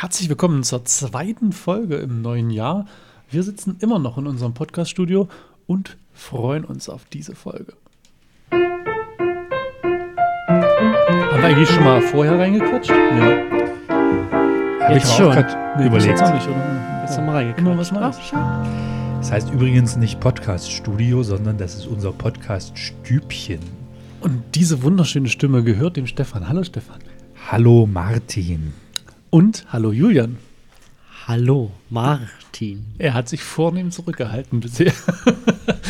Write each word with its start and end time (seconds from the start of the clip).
Herzlich 0.00 0.30
willkommen 0.30 0.62
zur 0.62 0.86
zweiten 0.86 1.52
Folge 1.52 1.96
im 1.96 2.22
neuen 2.22 2.48
Jahr. 2.48 2.86
Wir 3.30 3.42
sitzen 3.42 3.76
immer 3.80 3.98
noch 3.98 4.16
in 4.16 4.26
unserem 4.26 4.54
Podcast-Studio 4.54 5.28
und 5.66 5.98
freuen 6.14 6.64
uns 6.64 6.88
auf 6.88 7.04
diese 7.12 7.34
Folge. 7.34 7.74
Haben 8.50 8.92
wir 11.36 11.44
eigentlich 11.44 11.68
schon 11.68 11.84
mal 11.84 12.00
vorher 12.00 12.38
reingequatscht? 12.38 12.88
Ja. 12.88 13.42
Hab 14.80 14.94
Jetzt 14.94 15.14
schon. 15.14 15.34
Nee, 15.76 15.88
überlegt. 15.88 16.18
jetzt 16.18 16.32
nicht, 16.32 16.48
oder? 16.48 17.02
Jetzt 17.02 17.18
haben 17.18 17.26
wir 17.26 17.34
reingequatscht. 17.34 17.60
Immer 17.60 17.76
was. 17.76 17.92
Ach. 18.32 18.66
Das 19.18 19.32
heißt 19.32 19.50
übrigens 19.50 19.96
nicht 19.96 20.18
Podcast-Studio, 20.18 21.22
sondern 21.22 21.58
das 21.58 21.74
ist 21.74 21.86
unser 21.86 22.12
Podcast-Stübchen. 22.12 23.60
Und 24.22 24.42
diese 24.54 24.82
wunderschöne 24.82 25.28
Stimme 25.28 25.62
gehört 25.62 25.98
dem 25.98 26.06
Stefan. 26.06 26.48
Hallo 26.48 26.64
Stefan. 26.64 27.00
Hallo 27.50 27.84
Martin. 27.86 28.72
Und 29.30 29.64
hallo 29.72 29.92
Julian. 29.92 30.38
Hallo, 31.26 31.70
Martin. 31.90 32.84
Er 32.98 33.14
hat 33.14 33.28
sich 33.28 33.42
vornehm 33.42 33.90
zurückgehalten 33.92 34.60
bisher. 34.60 34.92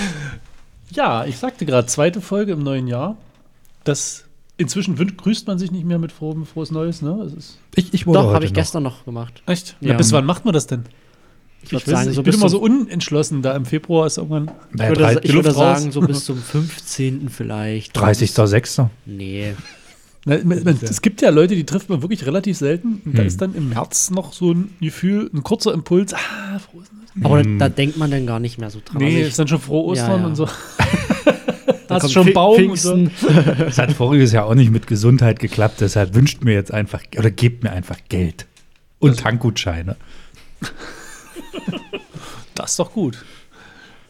ja, 0.91 1.25
ich 1.25 1.39
sagte 1.39 1.65
gerade, 1.65 1.87
zweite 1.87 2.21
Folge 2.21 2.53
im 2.53 2.63
neuen 2.63 2.87
Jahr. 2.87 3.17
Das 3.85 4.25
inzwischen 4.59 4.95
grüßt 4.97 5.47
man 5.47 5.59
sich 5.59 5.71
nicht 5.71 5.87
mehr 5.87 5.99
mit 5.99 6.13
frohem, 6.13 6.45
frohes 6.45 6.71
Neues, 6.71 7.01
ne? 7.01 7.13
Es 7.27 7.33
ist 7.33 7.59
Ich, 7.75 7.95
ich 7.95 8.07
wurde 8.07 8.19
Doch, 8.19 8.27
heute 8.27 8.35
habe 8.35 8.45
ich 8.45 8.51
noch. 8.51 8.57
gestern 8.57 8.83
noch 8.83 9.05
gemacht. 9.07 9.43
echt. 9.47 9.77
Ja. 9.81 9.93
Na, 9.93 9.95
bis 9.97 10.13
wann 10.13 10.27
macht 10.27 10.45
man 10.45 10.53
das 10.53 10.67
denn? 10.67 10.85
Ich 11.63 11.73
würde 11.73 11.87
weiß 11.87 11.93
sagen, 11.93 12.07
nicht, 12.09 12.15
so 12.17 12.21
ich 12.21 12.25
bin 12.27 12.35
immer 12.35 12.49
so 12.51 12.59
unentschlossen. 12.61 13.41
Da 13.43 13.55
im 13.57 13.65
Februar 13.65 14.07
ist 14.07 14.19
irgendwann. 14.19 14.51
ich 14.73 14.77
Naja, 14.79 14.91
würde, 14.91 15.01
drei- 15.03 15.17
ich 15.23 15.33
würde 15.33 15.49
Luft 15.49 15.59
raus. 15.61 15.79
sagen, 15.81 15.93
so 15.93 16.01
bis 16.03 16.25
zum 16.27 16.37
15. 16.39 17.29
vielleicht. 17.31 17.97
30.06. 17.97 18.89
Nee. 19.07 19.55
Na, 20.27 20.37
man- 20.45 20.63
man- 20.65 20.79
es 20.83 21.01
gibt 21.01 21.23
ja 21.23 21.31
Leute, 21.31 21.55
die 21.55 21.65
trifft 21.65 21.89
man 21.89 22.03
wirklich 22.03 22.27
relativ 22.27 22.57
selten. 22.59 23.01
Und 23.05 23.15
da 23.17 23.21
Hm. 23.23 23.27
ist 23.27 23.41
dann 23.41 23.55
im 23.55 23.71
März 23.71 24.11
noch 24.11 24.33
so 24.35 24.53
ein 24.53 24.75
Gefühl, 24.81 25.31
ein 25.33 25.43
kurzer 25.43 25.73
Impuls. 25.73 26.13
Ah, 26.15 26.59
frohes 26.59 26.89
Neues. 26.93 27.25
Aber 27.25 27.41
Hm. 27.41 27.59
da 27.59 27.69
denkt 27.69 27.97
man 27.97 28.11
dann 28.11 28.27
gar 28.27 28.39
nicht 28.41 28.59
mehr 28.59 28.71
so 28.71 28.81
dran. 28.85 28.99
Nee, 29.03 29.17
Also 29.17 29.29
ist 29.29 29.39
dann 29.39 29.49
schon 29.49 29.61
frohe 29.61 29.85
Ostern 29.87 30.11
Ja, 30.11 30.19
ja. 30.19 30.27
und 30.27 30.37
so. 30.37 30.47
da 31.89 31.95
Hast 31.97 32.13
schon 32.13 32.33
Baum 32.35 32.71
und 32.71 32.79
so. 32.79 32.93
Pfingsten. 32.95 33.11
Das 33.59 33.79
hat 33.79 33.93
voriges 33.93 34.33
Jahr 34.33 34.45
auch 34.47 34.55
nicht 34.55 34.71
mit 34.71 34.87
Gesundheit 34.87 35.39
geklappt, 35.39 35.81
deshalb 35.81 36.15
wünscht 36.15 36.45
mir 36.45 36.53
jetzt 36.55 36.73
einfach 36.73 37.03
oder 37.19 37.31
gebt 37.31 37.65
mir 37.65 37.71
einfach 37.73 37.97
Geld. 38.09 38.47
Und 38.99 39.19
Tankgutscheine. 39.21 39.97
Das 42.55 42.73
ist 42.73 42.79
doch 42.79 42.93
gut. 42.93 43.25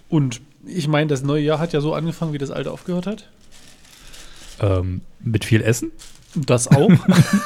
Und 0.09 0.41
ich 0.67 0.89
meine, 0.89 1.07
das 1.07 1.23
neue 1.23 1.43
Jahr 1.43 1.59
hat 1.61 1.73
ja 1.73 1.81
so 1.81 1.95
angefangen, 1.95 2.33
wie 2.33 2.39
das 2.39 2.51
alte 2.51 2.73
aufgehört 2.73 3.07
hat. 3.07 3.31
Ähm, 4.61 5.01
mit 5.23 5.45
viel 5.45 5.63
Essen. 5.63 5.91
Das 6.35 6.69
auch. 6.69 6.91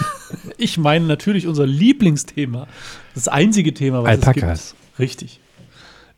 ich 0.59 0.79
meine 0.79 1.07
natürlich 1.07 1.47
unser 1.47 1.67
Lieblingsthema. 1.67 2.67
Das 3.15 3.29
einzige 3.29 3.73
Thema, 3.75 4.03
was 4.03 4.11
Alpakas. 4.11 4.61
es 4.61 4.71
gibt. 4.73 4.99
Richtig. 4.99 5.41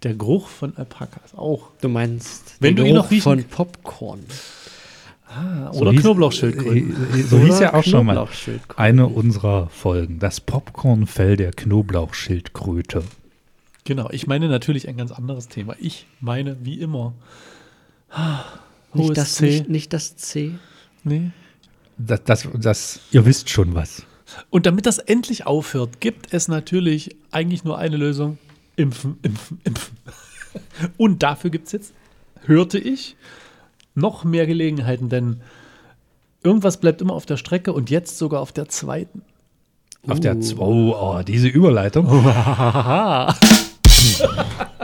Der 0.02 0.14
Geruch 0.14 0.48
von 0.48 0.76
Alpakas 0.76 1.34
auch. 1.34 1.70
Du 1.80 1.88
meinst, 1.88 2.56
Wenn 2.60 2.76
der 2.76 2.84
du 2.84 2.90
ihn 2.90 2.96
noch 2.96 3.08
Geruch 3.08 3.22
von 3.22 3.44
Popcorn. 3.44 4.20
Ah, 5.28 5.72
So 5.72 5.80
oder 5.80 5.90
hieß- 5.92 6.00
Knoblauchschildkröten. 6.00 6.96
äh, 7.14 7.18
äh, 7.20 7.22
So 7.22 7.38
hieß 7.38 7.60
ja 7.60 7.74
auch 7.74 7.82
schon 7.84 8.06
mal 8.06 8.28
eine 8.76 9.06
unserer 9.08 9.68
Folgen. 9.70 10.18
Das 10.18 10.40
Popcornfell 10.40 11.36
der 11.36 11.52
Knoblauchschildkröte. 11.52 13.02
Genau, 13.84 14.08
ich 14.10 14.26
meine 14.26 14.48
natürlich 14.48 14.88
ein 14.88 14.96
ganz 14.96 15.12
anderes 15.12 15.48
Thema. 15.48 15.74
Ich 15.80 16.06
meine, 16.20 16.56
wie 16.62 16.80
immer. 16.80 17.14
Ah, 18.10 18.40
Nicht 18.94 19.16
das, 19.16 19.34
C. 19.36 19.46
nicht, 19.46 19.68
nicht 19.68 19.92
das 19.92 20.16
C. 20.16 20.52
Nee. 21.06 21.30
Das, 21.98 22.24
das, 22.24 22.48
das, 22.54 23.00
ihr 23.12 23.24
wisst 23.24 23.48
schon 23.48 23.74
was. 23.74 24.02
Und 24.50 24.66
damit 24.66 24.86
das 24.86 24.98
endlich 24.98 25.46
aufhört, 25.46 26.00
gibt 26.00 26.32
es 26.34 26.48
natürlich 26.48 27.16
eigentlich 27.30 27.62
nur 27.64 27.78
eine 27.78 27.96
Lösung. 27.96 28.38
Impfen, 28.74 29.16
impfen, 29.22 29.60
impfen. 29.64 29.96
Und 30.96 31.22
dafür 31.22 31.50
gibt 31.50 31.66
es 31.66 31.72
jetzt, 31.72 31.94
hörte 32.44 32.78
ich, 32.78 33.16
noch 33.94 34.24
mehr 34.24 34.46
Gelegenheiten, 34.46 35.08
denn 35.08 35.40
irgendwas 36.42 36.80
bleibt 36.80 37.00
immer 37.00 37.14
auf 37.14 37.24
der 37.26 37.36
Strecke 37.36 37.72
und 37.72 37.88
jetzt 37.90 38.18
sogar 38.18 38.40
auf 38.40 38.52
der 38.52 38.68
zweiten. 38.68 39.22
Auf 40.08 40.20
der 40.20 40.36
Uh. 40.36 40.40
Z- 40.40 40.58
oh, 40.58 40.94
oh, 40.98 41.22
diese 41.22 41.48
Überleitung. 41.48 42.06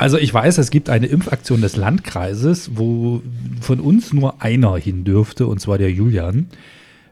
Also 0.03 0.19
ich 0.19 0.35
weiß, 0.35 0.59
es 0.59 0.73
gibt 0.73 0.91
eine 0.91 1.07
Impfaktion 1.07 1.61
des 1.61 1.77
Landkreises, 1.77 2.73
wo 2.75 3.23
von 3.61 3.79
uns 3.79 4.13
nur 4.13 4.43
einer 4.43 4.77
hin 4.77 5.05
dürfte, 5.05 5.47
und 5.47 5.61
zwar 5.61 5.79
der 5.79 5.93
Julian, 5.93 6.49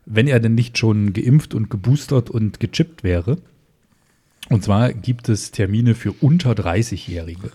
wenn 0.06 0.26
er 0.26 0.40
denn 0.40 0.56
nicht 0.56 0.76
schon 0.76 1.12
geimpft 1.12 1.54
und 1.54 1.70
geboostert 1.70 2.30
und 2.30 2.58
gechippt 2.58 3.04
wäre. 3.04 3.38
Und 4.48 4.64
zwar 4.64 4.92
gibt 4.92 5.28
es 5.28 5.52
Termine 5.52 5.94
für 5.94 6.10
unter 6.10 6.50
30-Jährige. 6.50 7.52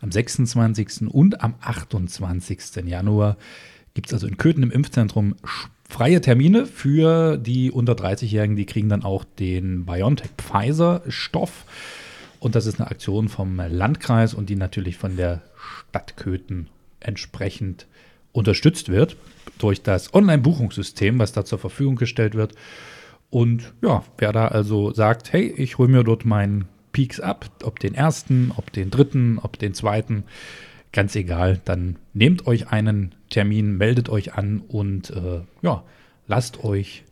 Am 0.00 0.12
26. 0.12 1.08
und 1.08 1.42
am 1.42 1.54
28. 1.60 2.84
Januar 2.86 3.36
gibt 3.94 4.06
es 4.06 4.14
also 4.14 4.28
in 4.28 4.36
Köthen 4.36 4.62
im 4.62 4.70
Impfzentrum 4.70 5.34
freie 5.88 6.20
Termine 6.20 6.66
für 6.66 7.36
die 7.36 7.72
unter 7.72 7.94
30-Jährigen. 7.94 8.54
Die 8.54 8.66
kriegen 8.66 8.88
dann 8.88 9.02
auch 9.02 9.24
den 9.24 9.86
BioNTech-Pfizer-Stoff. 9.86 11.64
Und 12.40 12.54
das 12.54 12.66
ist 12.66 12.80
eine 12.80 12.90
Aktion 12.90 13.28
vom 13.28 13.56
Landkreis 13.56 14.34
und 14.34 14.48
die 14.48 14.56
natürlich 14.56 14.96
von 14.96 15.16
der 15.16 15.42
Stadt 15.56 16.16
Köthen 16.16 16.68
entsprechend 17.00 17.86
unterstützt 18.32 18.88
wird 18.88 19.16
durch 19.58 19.82
das 19.82 20.14
Online-Buchungssystem, 20.14 21.18
was 21.18 21.32
da 21.32 21.44
zur 21.44 21.58
Verfügung 21.58 21.96
gestellt 21.96 22.34
wird. 22.34 22.54
Und 23.30 23.72
ja, 23.82 24.04
wer 24.16 24.32
da 24.32 24.48
also 24.48 24.92
sagt, 24.92 25.32
hey, 25.32 25.52
ich 25.56 25.78
hole 25.78 25.88
mir 25.88 26.04
dort 26.04 26.24
meinen 26.24 26.66
Peaks 26.92 27.20
ab, 27.20 27.50
ob 27.64 27.78
den 27.80 27.94
ersten, 27.94 28.52
ob 28.56 28.72
den 28.72 28.90
dritten, 28.90 29.38
ob 29.38 29.58
den 29.58 29.74
zweiten, 29.74 30.24
ganz 30.92 31.14
egal, 31.16 31.60
dann 31.64 31.96
nehmt 32.14 32.46
euch 32.46 32.68
einen 32.68 33.14
Termin, 33.30 33.76
meldet 33.76 34.08
euch 34.08 34.34
an 34.34 34.62
und 34.66 35.10
äh, 35.10 35.40
ja, 35.62 35.82
lasst 36.26 36.64
euch 36.64 37.04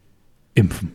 impfen. 0.55 0.93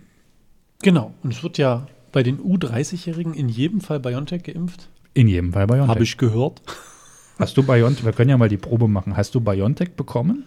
Genau. 0.82 1.14
Und 1.22 1.34
es 1.34 1.44
wird 1.44 1.58
ja 1.58 1.88
bei 2.12 2.24
den 2.24 2.40
U30-Jährigen 2.40 3.34
in 3.34 3.50
jedem 3.50 3.82
Fall 3.82 4.00
BioNTech 4.00 4.44
geimpft. 4.44 4.90
In 5.14 5.28
jedem 5.28 5.54
Fall 5.54 5.68
BioNTech. 5.68 5.88
Habe 5.90 6.04
ich 6.04 6.18
gehört. 6.18 6.62
Hast 7.40 7.58
du 7.58 7.64
BioNTech, 7.64 8.06
wir 8.06 8.14
können 8.14 8.30
ja 8.30 8.38
mal 8.38 8.50
die 8.50 8.58
Probe 8.58 8.88
machen. 8.88 9.18
Hast 9.18 9.34
du 9.34 9.42
BioNTech 9.42 9.92
bekommen? 9.92 10.46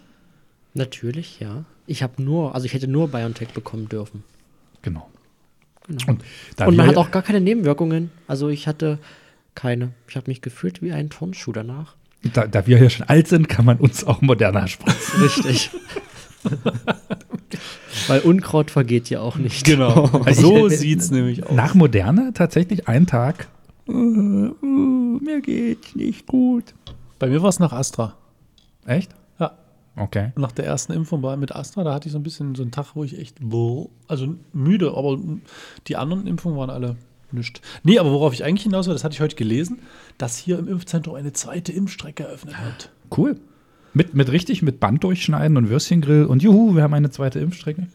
Natürlich, 0.73 1.39
ja. 1.39 1.65
Ich 1.87 2.03
habe 2.03 2.21
nur, 2.21 2.55
also 2.55 2.65
ich 2.65 2.73
hätte 2.73 2.87
nur 2.87 3.09
BioNTech 3.09 3.49
bekommen 3.49 3.89
dürfen. 3.89 4.23
Genau. 4.81 5.09
Genau. 5.87 6.11
Und, 6.11 6.23
da 6.55 6.65
Und 6.65 6.75
man 6.75 6.87
hat 6.87 6.97
auch 6.97 7.11
gar 7.11 7.21
keine 7.21 7.41
Nebenwirkungen. 7.41 8.11
Also 8.27 8.49
ich 8.49 8.67
hatte 8.67 8.99
keine. 9.53 9.91
Ich 10.07 10.15
habe 10.15 10.29
mich 10.29 10.41
gefühlt 10.41 10.81
wie 10.81 10.91
ein 10.91 11.09
Turnschuh 11.09 11.51
danach. 11.51 11.95
da, 12.33 12.47
da 12.47 12.65
wir 12.65 12.81
ja 12.81 12.89
schon 12.89 13.07
alt 13.07 13.27
sind, 13.27 13.49
kann 13.49 13.65
man 13.65 13.77
uns 13.77 14.03
auch 14.03 14.21
moderner 14.21 14.67
spritzen. 14.67 15.21
Richtig. 15.21 15.69
Weil 18.07 18.21
Unkraut 18.21 18.71
vergeht 18.71 19.09
ja 19.09 19.21
auch 19.21 19.37
nicht. 19.37 19.65
Genau. 19.65 20.09
Also 20.25 20.41
so 20.41 20.67
ich- 20.67 20.77
sieht 20.79 20.99
es 20.99 21.11
nämlich 21.11 21.43
aus. 21.45 21.51
Nach 21.55 21.73
Moderne 21.75 22.31
tatsächlich 22.33 22.87
ein 22.87 23.07
Tag. 23.07 23.47
äh, 23.87 23.91
äh, 23.91 23.95
mir 24.61 25.41
geht's 25.41 25.95
nicht 25.95 26.27
gut. 26.27 26.73
Bei 27.19 27.27
mir 27.27 27.41
war 27.41 27.49
es 27.49 27.59
nach 27.59 27.71
Astra. 27.73 28.15
Echt? 28.85 29.11
Ja. 29.39 29.51
Okay. 29.95 30.31
Nach 30.35 30.51
der 30.51 30.65
ersten 30.65 30.91
Impfung 30.93 31.23
war 31.23 31.37
mit 31.37 31.55
Astra, 31.55 31.83
da 31.83 31.93
hatte 31.93 32.07
ich 32.07 32.11
so 32.11 32.19
ein 32.19 32.23
bisschen 32.23 32.55
so 32.55 32.61
einen 32.63 32.71
Tag, 32.71 32.95
wo 32.95 33.03
ich 33.03 33.17
echt, 33.17 33.37
also 34.07 34.35
müde, 34.53 34.93
aber 34.95 35.17
die 35.87 35.95
anderen 35.95 36.27
Impfungen 36.27 36.57
waren 36.57 36.69
alle 36.69 36.97
nischt. 37.31 37.61
Nee, 37.83 37.97
aber 37.99 38.11
worauf 38.11 38.33
ich 38.33 38.43
eigentlich 38.43 38.63
hinaus 38.63 38.87
will, 38.87 38.93
das 38.93 39.03
hatte 39.03 39.13
ich 39.13 39.21
heute 39.21 39.35
gelesen, 39.35 39.79
dass 40.17 40.37
hier 40.37 40.59
im 40.59 40.67
Impfzentrum 40.67 41.15
eine 41.15 41.33
zweite 41.33 41.71
Impfstrecke 41.71 42.23
eröffnet 42.23 42.55
wird. 42.63 42.91
Cool. 43.17 43.39
Mit, 43.95 44.13
mit 44.13 44.29
richtig 44.29 44.61
mit 44.61 44.81
Band 44.81 45.05
durchschneiden 45.05 45.55
und 45.55 45.69
Würstchengrill 45.69 46.25
und 46.25 46.43
juhu, 46.43 46.75
wir 46.75 46.83
haben 46.83 46.93
eine 46.93 47.11
zweite 47.11 47.39
Impfstrecke. 47.39 47.87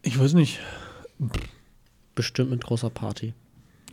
Ich 0.00 0.18
weiß 0.18 0.32
nicht. 0.32 0.60
Bestimmt 2.14 2.50
mit 2.50 2.64
großer 2.64 2.88
Party. 2.88 3.34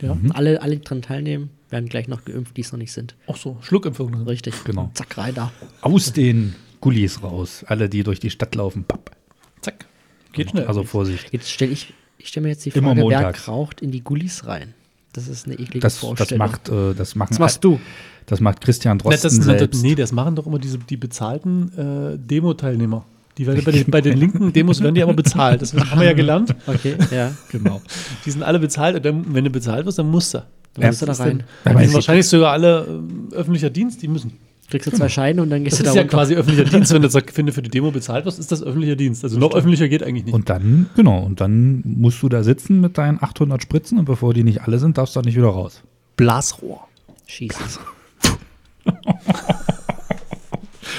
Ja. 0.00 0.16
Alle, 0.30 0.62
alle, 0.62 0.78
die 0.78 0.82
dran 0.82 1.02
teilnehmen, 1.02 1.50
werden 1.68 1.90
gleich 1.90 2.08
noch 2.08 2.24
geimpft, 2.24 2.56
die 2.56 2.62
es 2.62 2.72
noch 2.72 2.78
nicht 2.78 2.92
sind. 2.92 3.14
Auch 3.26 3.36
so, 3.36 3.58
Schluckimpfungen. 3.60 4.26
Richtig. 4.26 4.54
Genau. 4.64 4.90
Zack, 4.94 5.18
rein 5.18 5.34
da. 5.34 5.52
Aus 5.82 6.14
den 6.14 6.54
Gullis 6.80 7.22
raus. 7.22 7.62
Alle, 7.68 7.90
die 7.90 8.04
durch 8.04 8.20
die 8.20 8.30
Stadt 8.30 8.54
laufen. 8.54 8.84
Papp. 8.84 9.14
Zack. 9.60 9.84
Geht 10.32 10.48
schnell. 10.48 10.66
Also 10.66 10.82
Vorsicht. 10.84 11.30
Jetzt 11.30 11.50
stelle 11.50 11.72
ich, 11.72 11.92
ich 12.16 12.28
stelle 12.28 12.44
mir 12.44 12.52
jetzt 12.52 12.64
die 12.64 12.70
Frage, 12.70 13.04
wer 13.06 13.46
raucht 13.46 13.82
in 13.82 13.90
die 13.90 14.02
Gullis 14.02 14.46
rein? 14.46 14.72
Das 15.14 15.28
ist 15.28 15.46
eine 15.46 15.54
eklige 15.54 15.80
Das, 15.80 15.94
das 15.94 15.98
Vorstellung. 16.00 16.46
macht, 16.46 16.68
äh, 16.68 16.92
das 16.94 17.14
machen, 17.14 17.30
das 17.30 17.38
machst 17.38 17.64
du. 17.64 17.80
das 18.26 18.40
macht 18.40 18.60
Christian 18.60 18.98
Drosten 18.98 19.22
das, 19.22 19.38
ne, 19.46 19.58
selbst. 19.58 19.82
nee, 19.82 19.94
das 19.94 20.12
machen 20.12 20.34
doch 20.36 20.46
immer 20.46 20.58
diese, 20.58 20.76
die 20.78 20.96
bezahlten 20.96 21.72
äh, 22.14 22.18
Demo-Teilnehmer. 22.18 23.04
Die 23.38 23.46
werden 23.46 23.64
bei 23.64 23.72
den, 23.72 23.90
bei 23.90 24.00
den 24.00 24.16
linken 24.18 24.52
Demos 24.52 24.80
werden 24.80 24.94
die 24.94 25.02
aber 25.02 25.14
bezahlt. 25.14 25.62
Das 25.62 25.72
haben 25.74 25.98
wir 26.00 26.06
ja 26.06 26.12
gelernt. 26.12 26.54
Okay, 26.66 26.96
ja. 27.10 27.32
Genau. 27.50 27.80
Die 28.26 28.30
sind 28.30 28.42
alle 28.42 28.58
bezahlt 28.60 28.96
und 28.96 29.04
dann, 29.04 29.24
wenn 29.34 29.44
du 29.44 29.50
bezahlt 29.50 29.86
wirst, 29.86 29.98
dann 29.98 30.10
musst 30.10 30.34
du. 30.34 30.38
Dann 30.74 30.86
musst 30.88 31.02
du 31.02 31.06
da 31.06 31.10
Das 31.12 31.20
ist 31.20 31.24
rein. 31.26 31.42
dann- 31.64 31.76
Die 31.76 31.82
es 31.82 31.86
sind 31.88 31.94
wahrscheinlich 31.94 32.28
sogar 32.28 32.52
alle 32.52 32.86
ähm, 32.88 33.28
öffentlicher 33.32 33.70
Dienst, 33.70 34.02
die 34.02 34.08
müssen. 34.08 34.32
Kriegst 34.74 34.92
du 34.92 34.96
zwei 34.96 35.08
Scheine 35.08 35.40
und 35.40 35.50
dann 35.50 35.62
gehst 35.62 35.74
Das 35.74 35.78
du 35.78 35.84
da 35.84 35.90
ist 35.90 35.96
ja 35.96 36.04
quasi 36.04 36.34
öffentlicher 36.34 36.68
Dienst. 36.68 36.92
Wenn 36.92 37.02
du 37.02 37.08
sagst, 37.08 37.36
wenn 37.38 37.46
du 37.46 37.52
für 37.52 37.62
die 37.62 37.70
Demo 37.70 37.92
bezahlt 37.92 38.24
wirst, 38.24 38.40
ist 38.40 38.50
das 38.50 38.60
öffentlicher 38.60 38.96
Dienst. 38.96 39.22
Also 39.22 39.38
noch 39.38 39.54
öffentlicher 39.54 39.88
geht 39.88 40.02
eigentlich 40.02 40.24
nicht. 40.24 40.34
Und 40.34 40.48
dann, 40.48 40.90
genau, 40.96 41.22
und 41.22 41.40
dann 41.40 41.80
musst 41.84 42.20
du 42.22 42.28
da 42.28 42.42
sitzen 42.42 42.80
mit 42.80 42.98
deinen 42.98 43.22
800 43.22 43.62
Spritzen 43.62 44.00
und 44.00 44.04
bevor 44.04 44.34
die 44.34 44.42
nicht 44.42 44.62
alle 44.62 44.80
sind, 44.80 44.98
darfst 44.98 45.14
du 45.14 45.20
auch 45.20 45.24
nicht 45.24 45.36
wieder 45.36 45.46
raus. 45.46 45.82
Blasrohr. 46.16 46.88
Schießen. 47.26 47.60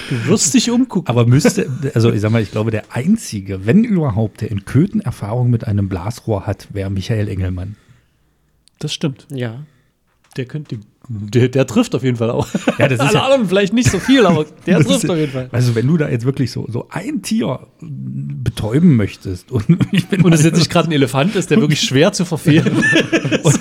Du 0.10 0.26
wirst 0.28 0.54
dich 0.54 0.70
umgucken. 0.70 1.08
Aber 1.10 1.26
müsste, 1.26 1.70
also 1.94 2.12
ich 2.12 2.22
sag 2.22 2.32
mal, 2.32 2.42
ich 2.42 2.52
glaube, 2.52 2.72
der 2.72 2.84
Einzige, 2.96 3.66
wenn 3.66 3.84
überhaupt, 3.84 4.42
der 4.42 4.52
in 4.52 4.66
Köthen 4.66 5.02
Erfahrung 5.02 5.50
mit 5.50 5.68
einem 5.68 5.90
Blasrohr 5.90 6.46
hat, 6.46 6.68
wäre 6.74 6.90
Michael 6.90 7.28
Engelmann. 7.28 7.76
Das 8.80 8.94
stimmt. 8.94 9.28
Ja. 9.32 9.64
Der 10.38 10.46
könnte, 10.46 10.80
der, 11.08 11.50
der 11.50 11.68
trifft 11.68 11.94
auf 11.96 12.04
jeden 12.04 12.18
Fall 12.18 12.30
auch. 12.32 12.48
Ja, 12.80 12.88
das 12.88 12.94
ist 13.00 13.02
Alle 13.02 13.14
ja- 13.14 13.24
anderen 13.26 13.48
vielleicht 13.48 13.74
nicht 13.74 13.90
so 13.92 14.00
viel, 14.00 14.26
aber 14.26 14.46
der 14.66 14.80
trifft 14.84 15.04
ist- 15.04 15.10
auf 15.10 15.18
jeden 15.18 15.32
Fall. 15.32 15.50
Also 15.52 15.76
wenn 15.76 15.88
du 15.88 15.98
da 15.98 16.10
jetzt 16.10 16.26
wirklich 16.26 16.52
so, 16.52 16.66
so 16.70 16.88
ein 16.90 17.22
Tier 17.22 17.60
betäuben 17.82 18.96
möchtest 18.96 19.52
und 19.52 19.66
ich 19.92 20.08
bin 20.08 20.22
Und 20.22 20.34
es 20.34 20.44
jetzt 20.44 20.58
nicht 20.58 20.70
gerade 20.72 20.90
ein 20.90 20.92
Elefant 20.92 21.36
ist, 21.36 21.52
der 21.52 21.60
wirklich 21.62 21.82
schwer 21.82 22.12
zu 22.14 22.26
verfehlen. 22.26 22.78
Und 23.44 23.60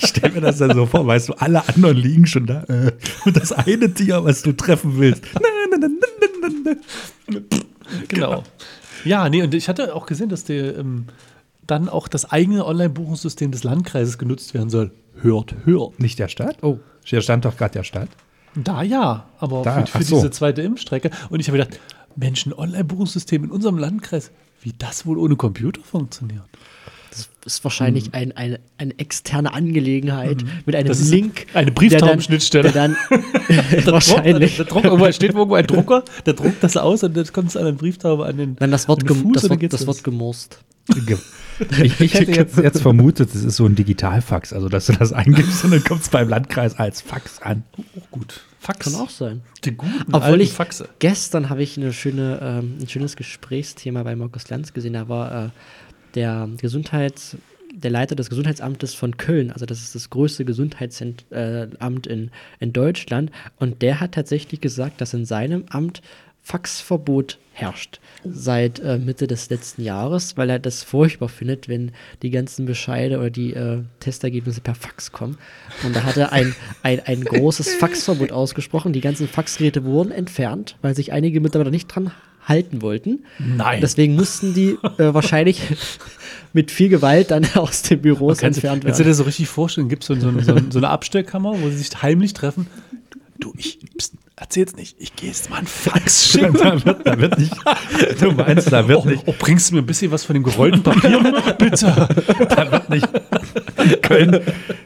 ich 0.00 0.08
stell 0.08 0.30
mir 0.32 0.40
das 0.40 0.58
dann 0.58 0.74
so 0.74 0.86
vor, 0.86 1.06
weißt 1.06 1.30
du, 1.30 1.32
alle 1.34 1.66
anderen 1.68 1.96
liegen 1.96 2.26
schon 2.26 2.46
da. 2.46 2.64
Äh, 2.64 2.92
und 3.24 3.36
das 3.36 3.52
eine 3.52 3.92
Tier, 3.92 4.24
was 4.24 4.42
du 4.42 4.52
treffen 4.52 4.98
willst. 4.98 5.22
Na, 5.34 5.40
na, 5.70 5.76
na, 5.78 5.88
na, 5.88 6.50
na, 6.62 6.70
na. 7.28 7.40
genau. 8.08 8.42
Ja, 9.04 9.28
nee, 9.28 9.42
und 9.42 9.52
ich 9.54 9.68
hatte 9.68 9.94
auch 9.94 10.06
gesehen, 10.06 10.28
dass 10.28 10.44
der, 10.44 10.78
ähm, 10.78 11.06
dann 11.66 11.88
auch 11.88 12.08
das 12.08 12.30
eigene 12.30 12.64
Online-Buchungssystem 12.66 13.50
des 13.50 13.64
Landkreises 13.64 14.18
genutzt 14.18 14.52
werden 14.54 14.70
soll. 14.70 14.90
Hört, 15.22 15.54
hört. 15.64 16.00
Nicht 16.00 16.18
der 16.18 16.28
Stadt? 16.28 16.58
Oh. 16.62 16.78
Der 17.10 17.20
stand 17.20 17.44
doch 17.44 17.56
gerade 17.56 17.72
der 17.72 17.84
Stadt. 17.84 18.08
Da 18.54 18.82
ja, 18.82 19.26
aber 19.38 19.62
Da, 19.62 19.86
für, 19.86 19.98
für 19.98 20.04
so. 20.04 20.16
diese 20.16 20.30
zweite 20.30 20.62
Impfstrecke. 20.62 21.10
Und 21.30 21.40
ich 21.40 21.48
habe 21.48 21.58
gedacht, 21.58 21.80
Mensch, 22.16 22.44
ein 22.44 22.52
Online-Buchungssystem 22.52 23.44
in 23.44 23.50
unserem 23.50 23.78
Landkreis, 23.78 24.30
wie 24.60 24.72
das 24.76 25.06
wohl 25.06 25.18
ohne 25.18 25.36
Computer 25.36 25.80
funktioniert. 25.82 26.44
Das 27.14 27.28
ist 27.44 27.64
wahrscheinlich 27.64 28.06
Mhm. 28.06 28.14
ein, 28.14 28.32
eine, 28.36 28.60
eine 28.78 28.98
externe 28.98 29.52
Angelegenheit 29.52 30.44
mit 30.64 30.74
einem 30.74 30.88
Das 30.88 31.00
ist 31.00 31.10
Link. 31.10 31.46
eine 31.54 31.66
der 31.66 31.72
Brieftaubenschnittstelle. 31.72 32.72
dann- 32.72 32.96
Der 33.48 33.82
dann 33.82 33.86
wahrscheinlich. 33.94 34.56
Der 34.56 34.64
Druck, 34.66 34.84
irgendwo 34.84 35.10
steht 35.12 35.34
irgendwo 35.34 35.54
ein 35.54 35.66
Drucker, 35.66 36.04
der 36.26 36.34
druckt 36.34 36.62
das 36.62 36.76
aus 36.76 37.02
und 37.02 37.16
dann 37.16 37.26
kommt 37.32 37.48
es 37.50 37.56
an 37.56 37.66
den 37.66 37.76
Brieftaube 37.76 38.24
an 38.26 38.36
den. 38.36 38.56
Dann 38.56 38.70
das 38.70 38.88
Wort, 38.88 39.06
Fuß 39.06 39.16
das 39.34 39.44
und 39.44 39.50
dann 39.52 39.60
Wort, 39.62 39.72
das. 39.72 39.86
Wort 39.86 40.04
gemurst. 40.04 40.58
Ich, 41.82 42.00
ich 42.00 42.14
hätte 42.14 42.32
jetzt, 42.32 42.56
jetzt 42.58 42.80
vermutet, 42.80 43.32
es 43.34 43.44
ist 43.44 43.56
so 43.56 43.66
ein 43.66 43.76
Digitalfax, 43.76 44.52
also 44.52 44.68
dass 44.68 44.86
du 44.86 44.94
das 44.94 45.12
eingibst 45.12 45.64
und 45.64 45.70
dann 45.70 45.84
kommt 45.84 46.02
es 46.02 46.08
beim 46.08 46.28
Landkreis 46.28 46.76
als 46.76 47.00
Fax 47.02 47.40
an. 47.40 47.62
Auch 47.96 48.10
gut. 48.10 48.40
Fax. 48.58 48.86
Kann 48.92 48.94
auch 49.00 49.10
sein. 49.10 49.42
Die 49.64 49.72
guten 49.72 49.92
Obwohl 50.12 50.22
alten 50.22 50.40
ich 50.40 50.52
Faxe. 50.52 50.88
gestern 50.98 51.50
habe 51.50 51.62
ich 51.62 51.76
eine 51.76 51.92
schöne, 51.92 52.38
ähm, 52.42 52.78
ein 52.80 52.88
schönes 52.88 53.16
Gesprächsthema 53.16 54.02
bei 54.02 54.16
Markus 54.16 54.48
Lanz 54.50 54.72
gesehen. 54.72 54.92
Da 54.94 55.08
war 55.08 55.46
äh, 55.46 55.48
der 56.14 56.48
Gesundheits, 56.58 57.36
der 57.72 57.90
Leiter 57.90 58.14
des 58.14 58.28
Gesundheitsamtes 58.28 58.94
von 58.94 59.16
Köln, 59.16 59.50
also 59.50 59.66
das 59.66 59.80
ist 59.80 59.94
das 59.94 60.10
größte 60.10 60.44
Gesundheitsamt 60.44 61.24
äh, 61.30 61.68
in, 62.08 62.30
in 62.60 62.72
Deutschland, 62.72 63.30
und 63.56 63.82
der 63.82 64.00
hat 64.00 64.12
tatsächlich 64.12 64.60
gesagt, 64.60 65.00
dass 65.00 65.14
in 65.14 65.24
seinem 65.24 65.64
Amt 65.68 66.02
Faxverbot 66.44 67.38
herrscht 67.52 68.00
seit 68.24 68.80
äh, 68.80 68.98
Mitte 68.98 69.26
des 69.28 69.48
letzten 69.48 69.82
Jahres, 69.82 70.36
weil 70.36 70.50
er 70.50 70.58
das 70.58 70.82
furchtbar 70.82 71.28
findet, 71.28 71.68
wenn 71.68 71.92
die 72.22 72.30
ganzen 72.30 72.66
Bescheide 72.66 73.18
oder 73.18 73.30
die 73.30 73.54
äh, 73.54 73.82
Testergebnisse 74.00 74.60
per 74.60 74.74
Fax 74.74 75.12
kommen. 75.12 75.38
Und 75.84 75.94
da 75.94 76.02
hat 76.02 76.16
er 76.16 76.32
ein, 76.32 76.54
ein, 76.82 77.00
ein 77.00 77.22
großes 77.24 77.74
Faxverbot 77.74 78.32
ausgesprochen. 78.32 78.92
Die 78.92 79.00
ganzen 79.00 79.28
Faxgeräte 79.28 79.84
wurden 79.84 80.10
entfernt, 80.10 80.76
weil 80.82 80.96
sich 80.96 81.12
einige 81.12 81.40
Mitarbeiter 81.40 81.70
nicht 81.70 81.86
dran 81.86 82.10
halten 82.44 82.82
wollten. 82.82 83.24
Nein. 83.38 83.80
Deswegen 83.80 84.14
mussten 84.16 84.52
die 84.54 84.78
äh, 84.98 85.14
wahrscheinlich 85.14 85.60
mit 86.52 86.70
viel 86.70 86.88
Gewalt 86.88 87.30
dann 87.30 87.46
aus 87.54 87.82
den 87.82 88.00
Büros 88.02 88.38
du- 88.38 88.46
entfernt 88.46 88.84
kannst 88.84 88.98
du 88.98 89.04
werden. 89.04 89.10
dir 89.12 89.14
so 89.14 89.22
richtig 89.24 89.48
vorstellen, 89.48 89.88
gibt 89.88 90.02
es 90.02 90.08
so, 90.08 90.14
so, 90.14 90.30
so, 90.40 90.56
so 90.70 90.78
eine 90.78 90.88
Abstellkammer, 90.88 91.54
wo 91.60 91.70
sie 91.70 91.76
sich 91.78 92.02
heimlich 92.02 92.32
treffen? 92.34 92.66
Du, 93.38 93.52
ich 93.56 93.78
pst, 93.98 94.12
erzähl's 94.36 94.76
nicht, 94.76 94.96
ich 95.00 95.16
gehe 95.16 95.28
jetzt 95.28 95.50
mal 95.50 95.56
ein 95.58 95.66
Fax 95.66 96.28
schicken. 96.30 96.52
Da 96.54 96.84
wird, 96.84 97.06
da 97.06 97.18
wird 97.18 97.38
nicht, 97.38 97.52
du 98.20 98.30
meinst, 98.32 98.70
da 98.72 98.86
wird 98.86 99.00
Oh, 99.04 99.08
nicht, 99.08 99.22
oh, 99.26 99.34
bringst 99.38 99.70
du 99.70 99.74
mir 99.76 99.82
ein 99.82 99.86
bisschen 99.86 100.10
was 100.12 100.24
von 100.24 100.34
dem 100.34 100.42
gerollten 100.44 100.82
Papier 100.82 101.20
mit? 101.20 101.58
Bitte. 101.58 102.08
da 102.48 102.70
wird 102.70 102.90
nicht, 102.90 103.08
in 103.82 104.00
Köln, 104.00 104.40